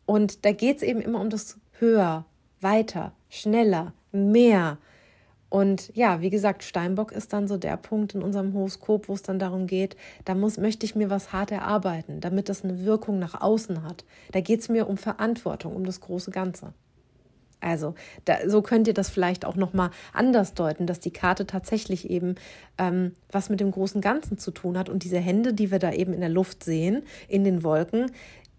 und 0.07 0.45
da 0.45 0.53
geht 0.53 0.79
es 0.79 0.83
eben 0.83 1.01
immer 1.01 1.21
um 1.21 1.31
das 1.31 1.59
Höher, 1.79 2.27
weiter, 2.61 3.13
schneller, 3.29 3.93
mehr. 4.15 4.79
Und 5.51 5.95
ja, 5.95 6.21
wie 6.21 6.31
gesagt, 6.31 6.65
Steinbock 6.65 7.13
ist 7.13 7.33
dann 7.33 7.47
so 7.47 7.57
der 7.57 7.77
Punkt 7.77 8.15
in 8.15 8.23
unserem 8.23 8.55
Horoskop, 8.55 9.09
wo 9.09 9.15
es 9.15 9.23
dann 9.23 9.39
darum 9.39 9.67
geht, 9.69 9.97
da 10.25 10.35
muss, 10.35 10.57
möchte 10.57 10.85
ich 10.85 10.97
mir 10.97 11.11
was 11.11 11.33
hart 11.33 11.53
erarbeiten, 11.53 12.21
damit 12.21 12.49
das 12.49 12.65
eine 12.65 12.85
Wirkung 12.85 13.21
nach 13.21 13.41
außen 13.41 13.85
hat. 13.85 14.05
Da 14.33 14.41
geht 14.41 14.61
es 14.61 14.69
mir 14.69 14.89
um 14.89 14.97
Verantwortung, 14.97 15.77
um 15.77 15.85
das 15.85 16.01
große 16.01 16.33
Ganze. 16.33 16.73
Also 17.61 17.95
da, 18.25 18.49
so 18.49 18.63
könnt 18.63 18.89
ihr 18.89 18.95
das 18.95 19.09
vielleicht 19.09 19.45
auch 19.45 19.57
nochmal 19.57 19.91
anders 20.13 20.55
deuten, 20.55 20.87
dass 20.87 21.01
die 21.01 21.13
Karte 21.13 21.47
tatsächlich 21.47 22.11
eben 22.11 22.35
ähm, 22.77 23.13
was 23.31 23.49
mit 23.49 23.61
dem 23.61 23.71
großen 23.71 24.01
Ganzen 24.01 24.39
zu 24.39 24.51
tun 24.51 24.77
hat 24.77 24.89
und 24.89 25.03
diese 25.03 25.19
Hände, 25.19 25.55
die 25.55 25.71
wir 25.71 25.79
da 25.79 25.93
eben 25.93 26.13
in 26.13 26.21
der 26.21 26.29
Luft 26.29 26.63
sehen, 26.63 27.05
in 27.29 27.45
den 27.45 27.63
Wolken, 27.63 28.11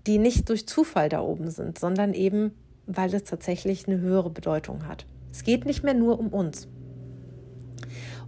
die 0.08 0.18
nicht 0.18 0.50
durch 0.50 0.68
Zufall 0.68 1.10
da 1.10 1.22
oben 1.22 1.52
sind, 1.52 1.78
sondern 1.78 2.14
eben, 2.14 2.54
weil 2.88 3.14
es 3.14 3.26
tatsächlich 3.26 3.88
eine 3.88 4.00
höhere 4.00 4.30
Bedeutung 4.30 4.88
hat. 4.88 5.06
Es 5.36 5.44
geht 5.44 5.66
nicht 5.66 5.84
mehr 5.84 5.94
nur 5.94 6.18
um 6.18 6.30
uns. 6.30 6.70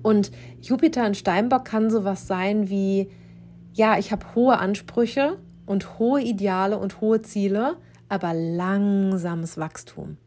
Und 0.04 0.30
Jupiter 0.60 1.08
in 1.08 1.16
Steinbock 1.16 1.64
kann 1.64 1.90
sowas 1.90 2.28
sein 2.28 2.70
wie, 2.70 3.10
ja, 3.72 3.98
ich 3.98 4.12
habe 4.12 4.36
hohe 4.36 4.58
Ansprüche 4.58 5.38
und 5.66 6.00
hohe 6.00 6.22
Ideale 6.22 6.78
und 6.78 7.00
hohe 7.00 7.22
Ziele, 7.22 7.78
aber 8.10 8.34
langsames 8.34 9.58
Wachstum. 9.58 10.18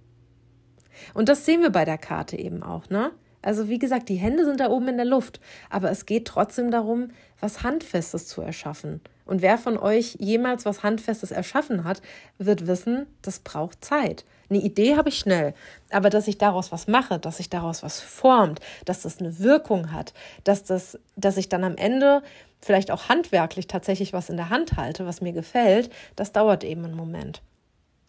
Und 1.13 1.29
das 1.29 1.45
sehen 1.45 1.61
wir 1.61 1.69
bei 1.69 1.85
der 1.85 1.99
Karte 1.99 2.39
eben 2.39 2.63
auch, 2.63 2.89
ne? 2.89 3.11
Also 3.43 3.69
wie 3.69 3.79
gesagt, 3.79 4.09
die 4.09 4.17
Hände 4.17 4.47
sind 4.47 4.61
da 4.61 4.71
oben 4.71 4.89
in 4.89 4.97
der 4.97 5.05
Luft, 5.07 5.39
aber 5.69 5.91
es 5.91 6.07
geht 6.07 6.27
trotzdem 6.27 6.71
darum, 6.71 7.09
was 7.41 7.63
Handfestes 7.63 8.27
zu 8.27 8.41
erschaffen. 8.41 9.03
Und 9.27 9.43
wer 9.43 9.59
von 9.59 9.77
euch 9.77 10.17
jemals 10.19 10.65
was 10.65 10.83
Handfestes 10.83 11.31
erschaffen 11.31 11.85
hat, 11.85 12.01
wird 12.39 12.67
wissen, 12.67 13.05
das 13.21 13.41
braucht 13.41 13.85
Zeit. 13.85 14.25
Eine 14.51 14.61
Idee 14.61 14.97
habe 14.97 15.09
ich 15.09 15.19
schnell, 15.19 15.55
aber 15.91 16.11
dass 16.11 16.27
ich 16.27 16.37
daraus 16.37 16.73
was 16.73 16.89
mache, 16.89 17.21
dass 17.21 17.37
sich 17.37 17.51
daraus 17.51 17.85
was 17.85 18.01
formt, 18.01 18.61
dass 18.85 19.03
das 19.03 19.21
eine 19.21 19.39
Wirkung 19.39 19.93
hat, 19.93 20.13
dass, 20.43 20.65
das, 20.65 20.99
dass 21.17 21.37
ich 21.37 21.49
dann 21.49 21.63
am 21.63 21.77
Ende 21.77 22.23
vielleicht 22.61 22.91
auch 22.91 23.09
handwerklich 23.09 23.69
tatsächlich 23.69 24.13
was 24.13 24.29
in 24.29 24.37
der 24.37 24.51
Hand 24.51 24.77
halte, 24.77 25.07
was 25.07 25.21
mir 25.21 25.33
gefällt, 25.33 25.91
das 26.17 26.33
dauert 26.33 26.65
eben 26.65 26.85
einen 26.85 26.97
Moment. 26.97 27.43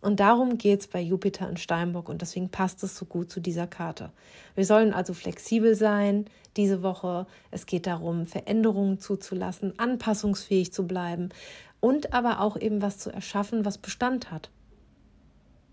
Und 0.01 0.19
darum 0.19 0.57
geht 0.57 0.79
es 0.79 0.87
bei 0.87 0.99
Jupiter 0.99 1.47
in 1.47 1.57
Steinbock 1.57 2.09
und 2.09 2.23
deswegen 2.23 2.49
passt 2.49 2.83
es 2.83 2.97
so 2.97 3.05
gut 3.05 3.29
zu 3.29 3.39
dieser 3.39 3.67
Karte. 3.67 4.11
Wir 4.55 4.65
sollen 4.65 4.93
also 4.93 5.13
flexibel 5.13 5.75
sein 5.75 6.25
diese 6.57 6.81
Woche. 6.81 7.27
Es 7.51 7.67
geht 7.67 7.85
darum, 7.85 8.25
Veränderungen 8.25 8.99
zuzulassen, 8.99 9.77
anpassungsfähig 9.77 10.73
zu 10.73 10.87
bleiben 10.87 11.29
und 11.79 12.13
aber 12.13 12.41
auch 12.41 12.57
eben 12.57 12.81
was 12.81 12.97
zu 12.97 13.11
erschaffen, 13.11 13.63
was 13.63 13.77
Bestand 13.77 14.31
hat. 14.31 14.49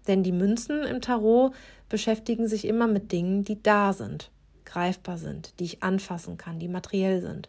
Denn 0.08 0.22
die 0.22 0.32
Münzen 0.32 0.82
im 0.82 1.00
Tarot 1.00 1.54
beschäftigen 1.88 2.48
sich 2.48 2.66
immer 2.66 2.88
mit 2.88 3.12
Dingen, 3.12 3.44
die 3.44 3.62
da 3.62 3.92
sind, 3.92 4.30
greifbar 4.64 5.18
sind, 5.18 5.60
die 5.60 5.64
ich 5.64 5.82
anfassen 5.82 6.36
kann, 6.36 6.58
die 6.58 6.68
materiell 6.68 7.20
sind. 7.20 7.48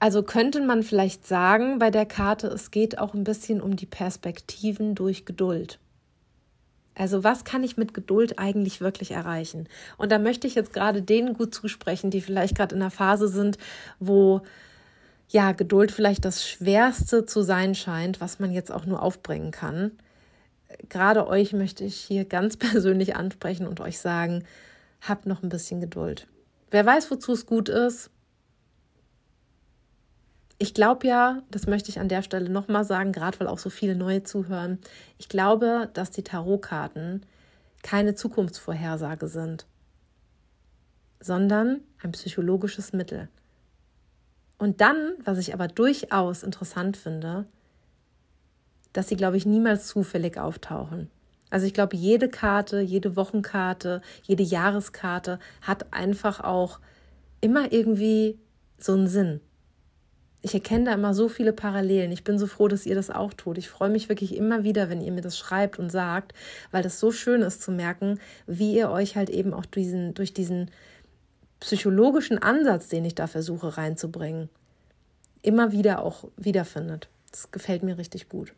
Also 0.00 0.22
könnte 0.22 0.60
man 0.60 0.82
vielleicht 0.82 1.26
sagen 1.26 1.78
bei 1.78 1.90
der 1.90 2.06
Karte, 2.06 2.48
es 2.48 2.70
geht 2.70 2.98
auch 2.98 3.14
ein 3.14 3.24
bisschen 3.24 3.60
um 3.60 3.74
die 3.74 3.86
Perspektiven 3.86 4.94
durch 4.94 5.24
Geduld. 5.24 5.80
Also 6.94 7.22
was 7.24 7.44
kann 7.44 7.62
ich 7.62 7.76
mit 7.76 7.94
Geduld 7.94 8.38
eigentlich 8.38 8.80
wirklich 8.80 9.12
erreichen? 9.12 9.68
Und 9.96 10.10
da 10.10 10.18
möchte 10.18 10.46
ich 10.46 10.54
jetzt 10.54 10.72
gerade 10.72 11.02
denen 11.02 11.34
gut 11.34 11.54
zusprechen, 11.54 12.10
die 12.10 12.20
vielleicht 12.20 12.56
gerade 12.56 12.74
in 12.74 12.82
einer 12.82 12.90
Phase 12.90 13.28
sind, 13.28 13.58
wo 14.00 14.42
ja, 15.28 15.52
Geduld 15.52 15.92
vielleicht 15.92 16.24
das 16.24 16.46
Schwerste 16.46 17.26
zu 17.26 17.42
sein 17.42 17.74
scheint, 17.74 18.20
was 18.20 18.38
man 18.38 18.50
jetzt 18.50 18.72
auch 18.72 18.86
nur 18.86 19.02
aufbringen 19.02 19.50
kann. 19.50 19.92
Gerade 20.88 21.26
euch 21.26 21.52
möchte 21.52 21.84
ich 21.84 21.96
hier 21.96 22.24
ganz 22.24 22.56
persönlich 22.58 23.16
ansprechen 23.16 23.66
und 23.66 23.80
euch 23.80 23.98
sagen, 23.98 24.44
habt 25.00 25.26
noch 25.26 25.42
ein 25.42 25.50
bisschen 25.50 25.80
Geduld. 25.80 26.26
Wer 26.70 26.84
weiß, 26.84 27.10
wozu 27.10 27.32
es 27.32 27.46
gut 27.46 27.68
ist. 27.68 28.10
Ich 30.58 30.74
glaube 30.74 31.06
ja, 31.06 31.42
das 31.50 31.66
möchte 31.66 31.88
ich 31.88 32.00
an 32.00 32.08
der 32.08 32.22
Stelle 32.22 32.50
nochmal 32.50 32.84
sagen, 32.84 33.12
gerade 33.12 33.38
weil 33.38 33.46
auch 33.46 33.58
so 33.58 33.70
viele 33.70 33.94
neue 33.94 34.24
zuhören. 34.24 34.78
Ich 35.16 35.28
glaube, 35.28 35.88
dass 35.92 36.10
die 36.10 36.24
Tarotkarten 36.24 37.24
keine 37.82 38.16
Zukunftsvorhersage 38.16 39.28
sind, 39.28 39.66
sondern 41.20 41.80
ein 42.02 42.10
psychologisches 42.10 42.92
Mittel. 42.92 43.28
Und 44.58 44.80
dann, 44.80 45.14
was 45.24 45.38
ich 45.38 45.54
aber 45.54 45.68
durchaus 45.68 46.42
interessant 46.42 46.96
finde, 46.96 47.46
dass 48.92 49.08
sie, 49.08 49.16
glaube 49.16 49.36
ich, 49.36 49.46
niemals 49.46 49.86
zufällig 49.86 50.38
auftauchen. 50.38 51.08
Also 51.50 51.66
ich 51.66 51.74
glaube, 51.74 51.96
jede 51.96 52.28
Karte, 52.28 52.80
jede 52.80 53.16
Wochenkarte, 53.16 54.02
jede 54.22 54.42
Jahreskarte 54.42 55.38
hat 55.62 55.92
einfach 55.92 56.40
auch 56.40 56.80
immer 57.40 57.72
irgendwie 57.72 58.38
so 58.78 58.92
einen 58.92 59.06
Sinn. 59.06 59.40
Ich 60.40 60.54
erkenne 60.54 60.84
da 60.84 60.94
immer 60.94 61.14
so 61.14 61.28
viele 61.28 61.52
Parallelen. 61.52 62.12
Ich 62.12 62.22
bin 62.22 62.38
so 62.38 62.46
froh, 62.46 62.68
dass 62.68 62.86
ihr 62.86 62.94
das 62.94 63.10
auch 63.10 63.32
tut. 63.32 63.58
Ich 63.58 63.68
freue 63.68 63.90
mich 63.90 64.08
wirklich 64.08 64.36
immer 64.36 64.62
wieder, 64.62 64.88
wenn 64.88 65.00
ihr 65.00 65.10
mir 65.10 65.20
das 65.20 65.36
schreibt 65.36 65.78
und 65.78 65.90
sagt, 65.90 66.32
weil 66.70 66.82
das 66.82 67.00
so 67.00 67.10
schön 67.10 67.42
ist 67.42 67.62
zu 67.62 67.72
merken, 67.72 68.20
wie 68.46 68.76
ihr 68.76 68.90
euch 68.90 69.16
halt 69.16 69.30
eben 69.30 69.52
auch 69.52 69.66
diesen, 69.66 70.14
durch 70.14 70.34
diesen 70.34 70.70
psychologischen 71.60 72.38
Ansatz, 72.38 72.88
den 72.88 73.04
ich 73.04 73.14
da 73.14 73.26
versuche 73.26 73.76
reinzubringen, 73.76 74.48
immer 75.42 75.72
wieder 75.72 76.02
auch 76.02 76.24
wiederfindet. 76.36 77.08
Das 77.30 77.50
gefällt 77.50 77.82
mir 77.82 77.98
richtig 77.98 78.28
gut. 78.28 78.54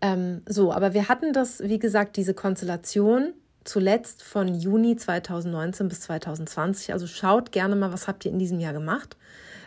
Ähm, 0.00 0.42
so, 0.46 0.72
aber 0.72 0.94
wir 0.94 1.08
hatten 1.08 1.32
das, 1.32 1.60
wie 1.60 1.78
gesagt, 1.78 2.16
diese 2.16 2.34
Konstellation 2.34 3.32
zuletzt 3.64 4.22
von 4.22 4.54
Juni 4.54 4.96
2019 4.96 5.88
bis 5.88 6.00
2020. 6.02 6.92
Also 6.92 7.06
schaut 7.06 7.52
gerne 7.52 7.76
mal, 7.76 7.92
was 7.92 8.06
habt 8.08 8.24
ihr 8.24 8.30
in 8.30 8.38
diesem 8.38 8.60
Jahr 8.60 8.72
gemacht. 8.72 9.16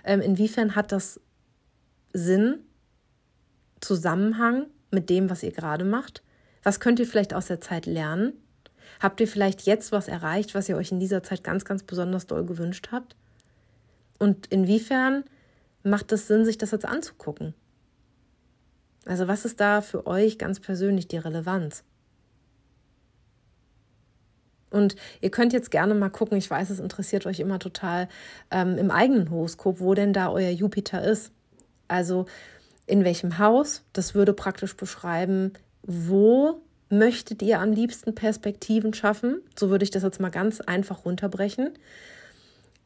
Ähm, 0.04 0.22
inwiefern 0.22 0.76
hat 0.76 0.92
das 0.92 1.20
Sinn, 2.14 2.60
Zusammenhang 3.82 4.68
mit 4.92 5.10
dem, 5.10 5.30
was 5.30 5.44
ihr 5.44 5.52
gerade 5.52 5.86
macht? 5.86 6.22
Was 6.64 6.80
könnt 6.80 7.00
ihr 7.00 7.08
vielleicht 7.08 7.34
aus 7.34 7.48
der 7.48 7.62
Zeit 7.62 7.86
lernen? 7.86 8.34
Habt 9.00 9.22
ihr 9.22 9.28
vielleicht 9.28 9.62
jetzt 9.62 9.92
was 9.92 10.08
erreicht, 10.08 10.56
was 10.56 10.68
ihr 10.68 10.76
euch 10.76 10.92
in 10.92 11.00
dieser 11.00 11.24
Zeit 11.24 11.44
ganz, 11.44 11.66
ganz 11.66 11.84
besonders 11.84 12.28
doll 12.28 12.46
gewünscht 12.46 12.90
habt? 12.92 13.16
Und 14.18 14.48
inwiefern 14.48 15.24
macht 15.84 16.12
es 16.12 16.28
Sinn, 16.28 16.44
sich 16.44 16.58
das 16.58 16.72
jetzt 16.72 16.86
anzugucken? 16.86 17.54
Also 19.06 19.28
was 19.28 19.46
ist 19.46 19.60
da 19.60 19.82
für 19.82 20.06
euch 20.06 20.38
ganz 20.38 20.60
persönlich 20.60 21.08
die 21.08 21.18
Relevanz? 21.18 21.84
Und 24.70 24.96
ihr 25.22 25.32
könnt 25.32 25.54
jetzt 25.54 25.72
gerne 25.72 25.96
mal 25.96 26.10
gucken, 26.10 26.38
ich 26.38 26.50
weiß, 26.50 26.70
es 26.70 26.80
interessiert 26.80 27.26
euch 27.26 27.40
immer 27.40 27.58
total 27.58 28.08
ähm, 28.52 28.78
im 28.78 28.92
eigenen 28.92 29.32
Horoskop, 29.32 29.80
wo 29.80 29.94
denn 29.94 30.14
da 30.14 30.30
euer 30.30 30.52
Jupiter 30.52 31.02
ist. 31.04 31.32
Also 31.88 32.26
in 32.86 33.04
welchem 33.04 33.40
Haus, 33.40 33.84
das 33.94 34.14
würde 34.14 34.34
praktisch 34.34 34.76
beschreiben, 34.76 35.54
wo 35.84 36.62
möchtet 36.90 37.42
ihr 37.42 37.60
am 37.60 37.72
liebsten 37.72 38.16
Perspektiven 38.16 38.94
schaffen? 38.94 39.42
So 39.58 39.70
würde 39.70 39.84
ich 39.84 39.92
das 39.92 40.04
jetzt 40.04 40.20
mal 40.20 40.30
ganz 40.30 40.62
einfach 40.62 41.06
runterbrechen. 41.06 41.72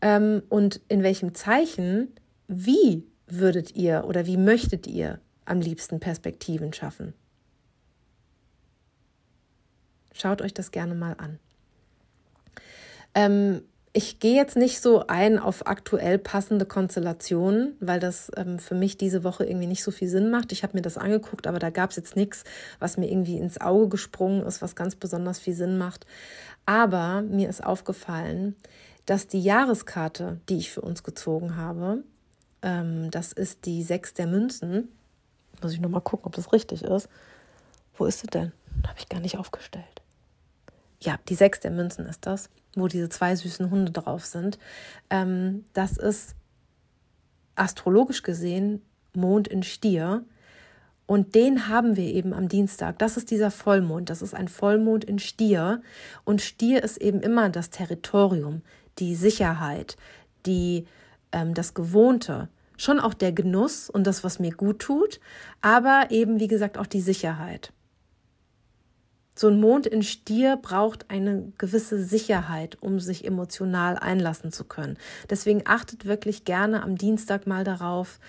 Ähm, 0.01 0.43
und 0.49 0.81
in 0.89 1.03
welchem 1.03 1.33
Zeichen, 1.33 2.09
wie 2.47 3.07
würdet 3.27 3.75
ihr 3.75 4.03
oder 4.05 4.25
wie 4.25 4.37
möchtet 4.37 4.85
ihr 4.87 5.19
am 5.45 5.61
liebsten 5.61 5.99
Perspektiven 5.99 6.73
schaffen? 6.73 7.13
Schaut 10.13 10.41
euch 10.41 10.53
das 10.53 10.71
gerne 10.71 10.93
mal 10.93 11.15
an. 11.17 11.39
Ähm, 13.15 13.61
ich 13.95 14.19
gehe 14.19 14.35
jetzt 14.35 14.55
nicht 14.55 14.81
so 14.81 15.05
ein 15.05 15.37
auf 15.37 15.67
aktuell 15.67 16.17
passende 16.17 16.65
Konstellationen, 16.65 17.77
weil 17.79 17.99
das 17.99 18.31
ähm, 18.35 18.57
für 18.57 18.73
mich 18.73 18.97
diese 18.97 19.23
Woche 19.23 19.45
irgendwie 19.45 19.67
nicht 19.67 19.83
so 19.83 19.91
viel 19.91 20.07
Sinn 20.07 20.31
macht. 20.31 20.51
Ich 20.51 20.63
habe 20.63 20.75
mir 20.75 20.81
das 20.81 20.97
angeguckt, 20.97 21.45
aber 21.45 21.59
da 21.59 21.69
gab 21.69 21.91
es 21.91 21.95
jetzt 21.95 22.15
nichts, 22.15 22.43
was 22.79 22.97
mir 22.97 23.07
irgendwie 23.07 23.37
ins 23.37 23.61
Auge 23.61 23.89
gesprungen 23.89 24.43
ist, 24.47 24.63
was 24.63 24.75
ganz 24.75 24.95
besonders 24.95 25.37
viel 25.37 25.53
Sinn 25.53 25.77
macht. 25.77 26.07
Aber 26.65 27.21
mir 27.21 27.47
ist 27.47 27.63
aufgefallen, 27.63 28.55
dass 29.05 29.27
die 29.27 29.41
Jahreskarte, 29.41 30.39
die 30.49 30.57
ich 30.57 30.71
für 30.71 30.81
uns 30.81 31.03
gezogen 31.03 31.55
habe, 31.55 32.03
ähm, 32.63 33.11
das 33.11 33.31
ist 33.31 33.65
die 33.65 33.83
Sechs 33.83 34.15
der 34.15 34.25
Münzen. 34.25 34.89
Muss 35.61 35.73
ich 35.73 35.81
nochmal 35.81 36.01
gucken, 36.01 36.25
ob 36.25 36.35
das 36.35 36.51
richtig 36.51 36.83
ist. 36.83 37.09
Wo 37.95 38.05
ist 38.05 38.21
sie 38.21 38.27
denn? 38.27 38.53
Habe 38.87 38.97
ich 38.97 39.07
gar 39.07 39.19
nicht 39.19 39.37
aufgestellt. 39.37 40.02
Ja, 41.03 41.19
die 41.29 41.35
Sechs 41.35 41.59
der 41.59 41.71
Münzen 41.71 42.05
ist 42.05 42.25
das 42.25 42.49
wo 42.75 42.87
diese 42.87 43.09
zwei 43.09 43.35
süßen 43.35 43.69
Hunde 43.69 43.91
drauf 43.91 44.25
sind. 44.25 44.57
Ähm, 45.09 45.65
das 45.73 45.97
ist 45.97 46.35
astrologisch 47.55 48.23
gesehen 48.23 48.81
Mond 49.13 49.47
in 49.47 49.63
Stier. 49.63 50.25
Und 51.05 51.35
den 51.35 51.67
haben 51.67 51.97
wir 51.97 52.05
eben 52.05 52.33
am 52.33 52.47
Dienstag. 52.47 52.97
Das 52.97 53.17
ist 53.17 53.29
dieser 53.29 53.51
Vollmond. 53.51 54.09
Das 54.09 54.21
ist 54.21 54.33
ein 54.33 54.47
Vollmond 54.47 55.03
in 55.03 55.19
Stier. 55.19 55.81
Und 56.23 56.41
Stier 56.41 56.81
ist 56.81 56.97
eben 56.97 57.21
immer 57.21 57.49
das 57.49 57.69
Territorium, 57.69 58.61
die 58.99 59.15
Sicherheit, 59.15 59.97
die, 60.45 60.87
ähm, 61.31 61.53
das 61.53 61.73
Gewohnte. 61.73 62.47
Schon 62.77 62.99
auch 62.99 63.13
der 63.13 63.33
Genuss 63.33 63.89
und 63.89 64.07
das, 64.07 64.23
was 64.23 64.39
mir 64.39 64.51
gut 64.51 64.79
tut, 64.79 65.19
aber 65.61 66.07
eben, 66.09 66.39
wie 66.39 66.47
gesagt, 66.47 66.77
auch 66.77 66.87
die 66.87 67.01
Sicherheit. 67.01 67.71
So 69.35 69.47
ein 69.47 69.59
Mond 69.59 69.87
in 69.87 70.03
Stier 70.03 70.57
braucht 70.57 71.09
eine 71.09 71.51
gewisse 71.57 72.03
Sicherheit, 72.03 72.77
um 72.81 72.99
sich 72.99 73.25
emotional 73.25 73.97
einlassen 73.97 74.51
zu 74.51 74.63
können. 74.63 74.97
Deswegen 75.29 75.63
achtet 75.65 76.05
wirklich 76.05 76.45
gerne 76.45 76.83
am 76.83 76.97
Dienstag 76.97 77.47
mal 77.47 77.63
darauf, 77.63 78.19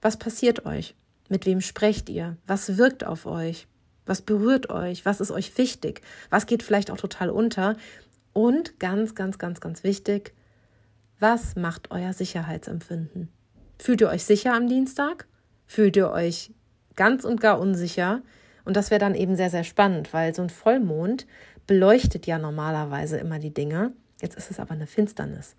was 0.00 0.16
passiert 0.16 0.66
euch? 0.66 0.96
Mit 1.28 1.46
wem 1.46 1.60
sprecht 1.60 2.08
ihr? 2.08 2.36
Was 2.46 2.76
wirkt 2.76 3.04
auf 3.04 3.24
euch? 3.24 3.68
Was 4.04 4.20
berührt 4.20 4.68
euch? 4.68 5.06
Was 5.06 5.20
ist 5.20 5.30
euch 5.30 5.56
wichtig? 5.58 6.02
Was 6.28 6.46
geht 6.46 6.64
vielleicht 6.64 6.90
auch 6.90 6.96
total 6.96 7.30
unter? 7.30 7.76
Und 8.32 8.80
ganz, 8.80 9.14
ganz, 9.14 9.38
ganz, 9.38 9.60
ganz 9.60 9.84
wichtig, 9.84 10.34
was 11.20 11.54
macht 11.54 11.92
euer 11.92 12.12
Sicherheitsempfinden? 12.12 13.28
Fühlt 13.78 14.00
ihr 14.00 14.08
euch 14.08 14.24
sicher 14.24 14.54
am 14.54 14.68
Dienstag? 14.68 15.26
Fühlt 15.66 15.96
ihr 15.96 16.10
euch 16.10 16.50
ganz 16.96 17.24
und 17.24 17.40
gar 17.40 17.60
unsicher? 17.60 18.22
Und 18.64 18.76
das 18.76 18.90
wäre 18.90 19.00
dann 19.00 19.14
eben 19.14 19.36
sehr, 19.36 19.50
sehr 19.50 19.64
spannend, 19.64 20.12
weil 20.12 20.34
so 20.34 20.42
ein 20.42 20.50
Vollmond 20.50 21.26
beleuchtet 21.66 22.26
ja 22.26 22.38
normalerweise 22.38 23.18
immer 23.18 23.38
die 23.38 23.54
Dinge. 23.54 23.92
Jetzt 24.20 24.36
ist 24.36 24.50
es 24.50 24.60
aber 24.60 24.72
eine 24.72 24.86
Finsternis. 24.86 25.56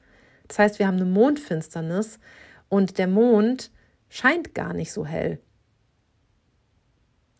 Das 0.47 0.59
heißt, 0.59 0.79
wir 0.79 0.87
haben 0.87 0.97
eine 0.97 1.05
Mondfinsternis 1.05 2.19
und 2.69 2.97
der 2.97 3.07
Mond 3.07 3.71
scheint 4.09 4.53
gar 4.53 4.73
nicht 4.73 4.91
so 4.91 5.05
hell. 5.05 5.39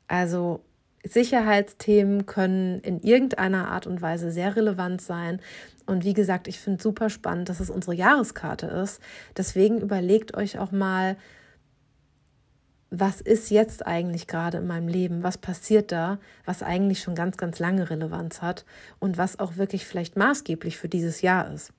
Also 0.08 0.64
Sicherheitsthemen 1.06 2.26
können 2.26 2.80
in 2.80 3.02
irgendeiner 3.02 3.70
Art 3.70 3.88
und 3.88 4.02
Weise 4.02 4.32
sehr 4.32 4.56
relevant 4.56 5.02
sein. 5.02 5.42
Und 5.86 6.06
wie 6.06 6.14
gesagt, 6.14 6.48
ich 6.48 6.60
finde 6.60 6.82
super 6.82 7.10
spannend, 7.10 7.50
dass 7.50 7.60
es 7.60 7.70
unsere 7.70 7.96
Jahreskarte 7.96 8.68
ist. 8.68 9.02
Deswegen 9.36 9.82
überlegt 9.82 10.36
euch 10.36 10.60
auch 10.60 10.72
mal, 10.72 11.18
was 12.96 13.22
ist 13.22 13.50
jetzt 13.50 13.88
eigentlich 13.88 14.28
gerade 14.28 14.60
in 14.60 14.68
meinem 14.68 14.88
Leben, 14.88 15.24
was 15.24 15.40
passiert 15.40 15.92
da, 15.92 16.20
was 16.46 16.62
eigentlich 16.62 17.02
schon 17.02 17.16
ganz, 17.16 17.38
ganz 17.38 17.58
lange 17.58 17.90
Relevanz 17.90 18.44
hat 18.44 18.66
und 19.00 19.18
was 19.18 19.40
auch 19.40 19.58
wirklich 19.58 19.88
vielleicht 19.88 20.16
maßgeblich 20.16 20.78
für 20.78 20.90
dieses 20.90 21.22
Jahr 21.22 21.52
ist. 21.52 21.74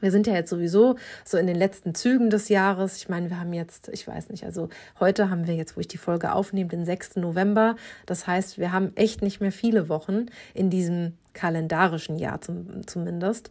Wir 0.00 0.10
sind 0.10 0.26
ja 0.26 0.34
jetzt 0.34 0.50
sowieso 0.50 0.96
so 1.24 1.38
in 1.38 1.46
den 1.46 1.56
letzten 1.56 1.94
Zügen 1.94 2.28
des 2.28 2.50
Jahres. 2.50 2.98
Ich 2.98 3.08
meine, 3.08 3.30
wir 3.30 3.40
haben 3.40 3.54
jetzt, 3.54 3.88
ich 3.88 4.06
weiß 4.06 4.28
nicht, 4.28 4.44
also 4.44 4.68
heute 5.00 5.30
haben 5.30 5.46
wir 5.46 5.54
jetzt, 5.54 5.76
wo 5.76 5.80
ich 5.80 5.88
die 5.88 5.96
Folge 5.96 6.34
aufnehme, 6.34 6.68
den 6.68 6.84
6. 6.84 7.16
November. 7.16 7.74
Das 8.04 8.26
heißt, 8.26 8.58
wir 8.58 8.72
haben 8.72 8.92
echt 8.94 9.22
nicht 9.22 9.40
mehr 9.40 9.52
viele 9.52 9.88
Wochen 9.88 10.26
in 10.52 10.68
diesem 10.68 11.14
kalendarischen 11.32 12.16
Jahr 12.16 12.42
zum, 12.42 12.86
zumindest. 12.86 13.50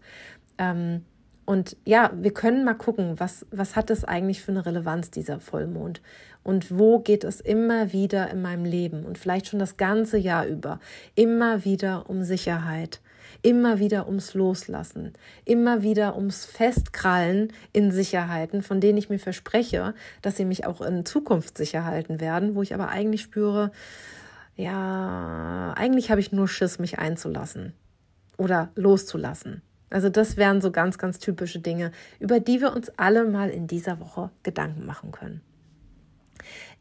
Ähm, 0.59 1.03
und 1.47 1.77
ja, 1.85 2.11
wir 2.13 2.33
können 2.33 2.65
mal 2.65 2.73
gucken, 2.73 3.21
was, 3.21 3.45
was 3.51 3.77
hat 3.77 3.89
es 3.89 4.03
eigentlich 4.03 4.41
für 4.41 4.51
eine 4.51 4.65
Relevanz, 4.65 5.11
dieser 5.11 5.39
Vollmond? 5.39 6.01
Und 6.43 6.77
wo 6.77 6.99
geht 6.99 7.23
es 7.23 7.39
immer 7.39 7.93
wieder 7.93 8.29
in 8.29 8.41
meinem 8.41 8.65
Leben 8.65 9.05
und 9.05 9.17
vielleicht 9.17 9.47
schon 9.47 9.59
das 9.59 9.77
ganze 9.77 10.17
Jahr 10.17 10.45
über, 10.45 10.81
immer 11.15 11.63
wieder 11.63 12.09
um 12.09 12.25
Sicherheit, 12.25 12.99
immer 13.43 13.79
wieder 13.79 14.07
ums 14.07 14.33
Loslassen, 14.33 15.13
immer 15.45 15.83
wieder 15.83 16.17
ums 16.17 16.43
Festkrallen 16.43 17.53
in 17.71 17.91
Sicherheiten, 17.91 18.61
von 18.61 18.81
denen 18.81 18.97
ich 18.97 19.09
mir 19.09 19.19
verspreche, 19.19 19.93
dass 20.21 20.35
sie 20.35 20.43
mich 20.43 20.65
auch 20.65 20.81
in 20.81 21.05
Zukunft 21.05 21.57
sicher 21.57 21.85
halten 21.85 22.19
werden, 22.19 22.55
wo 22.55 22.61
ich 22.61 22.73
aber 22.73 22.89
eigentlich 22.89 23.21
spüre, 23.21 23.71
ja, 24.57 25.73
eigentlich 25.77 26.11
habe 26.11 26.19
ich 26.19 26.33
nur 26.33 26.49
Schiss, 26.49 26.77
mich 26.77 26.99
einzulassen 26.99 27.71
oder 28.37 28.69
loszulassen. 28.75 29.61
Also 29.89 30.09
das 30.09 30.37
wären 30.37 30.61
so 30.61 30.71
ganz, 30.71 30.97
ganz 30.97 31.19
typische 31.19 31.59
Dinge, 31.59 31.91
über 32.19 32.39
die 32.39 32.61
wir 32.61 32.75
uns 32.75 32.89
alle 32.97 33.25
mal 33.25 33.49
in 33.49 33.67
dieser 33.67 33.99
Woche 33.99 34.29
Gedanken 34.43 34.85
machen 34.85 35.11
können. 35.11 35.41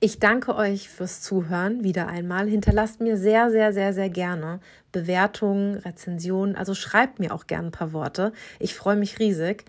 Ich 0.01 0.19
danke 0.19 0.55
euch 0.55 0.89
fürs 0.89 1.23
Zuhören 1.23 1.83
wieder 1.83 2.07
einmal. 2.07 2.49
Hinterlasst 2.49 3.01
mir 3.01 3.17
sehr, 3.17 3.51
sehr, 3.51 3.73
sehr, 3.73 3.93
sehr 3.93 4.11
gerne 4.11 4.61
Bewertungen, 4.93 5.77
Rezensionen. 5.77 6.57
Also 6.57 6.75
schreibt 6.75 7.19
mir 7.19 7.35
auch 7.35 7.47
gerne 7.47 7.69
ein 7.69 7.73
paar 7.73 7.93
Worte. 7.93 8.33
Ich 8.59 8.75
freue 8.75 8.97
mich 8.97 9.19
riesig. 9.19 9.65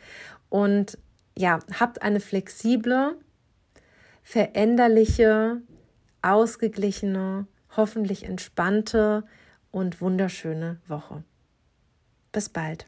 Und 0.49 0.97
ja, 1.37 1.59
habt 1.79 2.01
eine 2.01 2.19
flexible, 2.19 3.15
veränderliche, 4.23 5.61
ausgeglichene, 6.21 7.47
hoffentlich 7.75 8.23
entspannte 8.23 9.23
und 9.71 10.01
wunderschöne 10.01 10.79
Woche. 10.87 11.23
Bis 12.31 12.49
bald. 12.49 12.87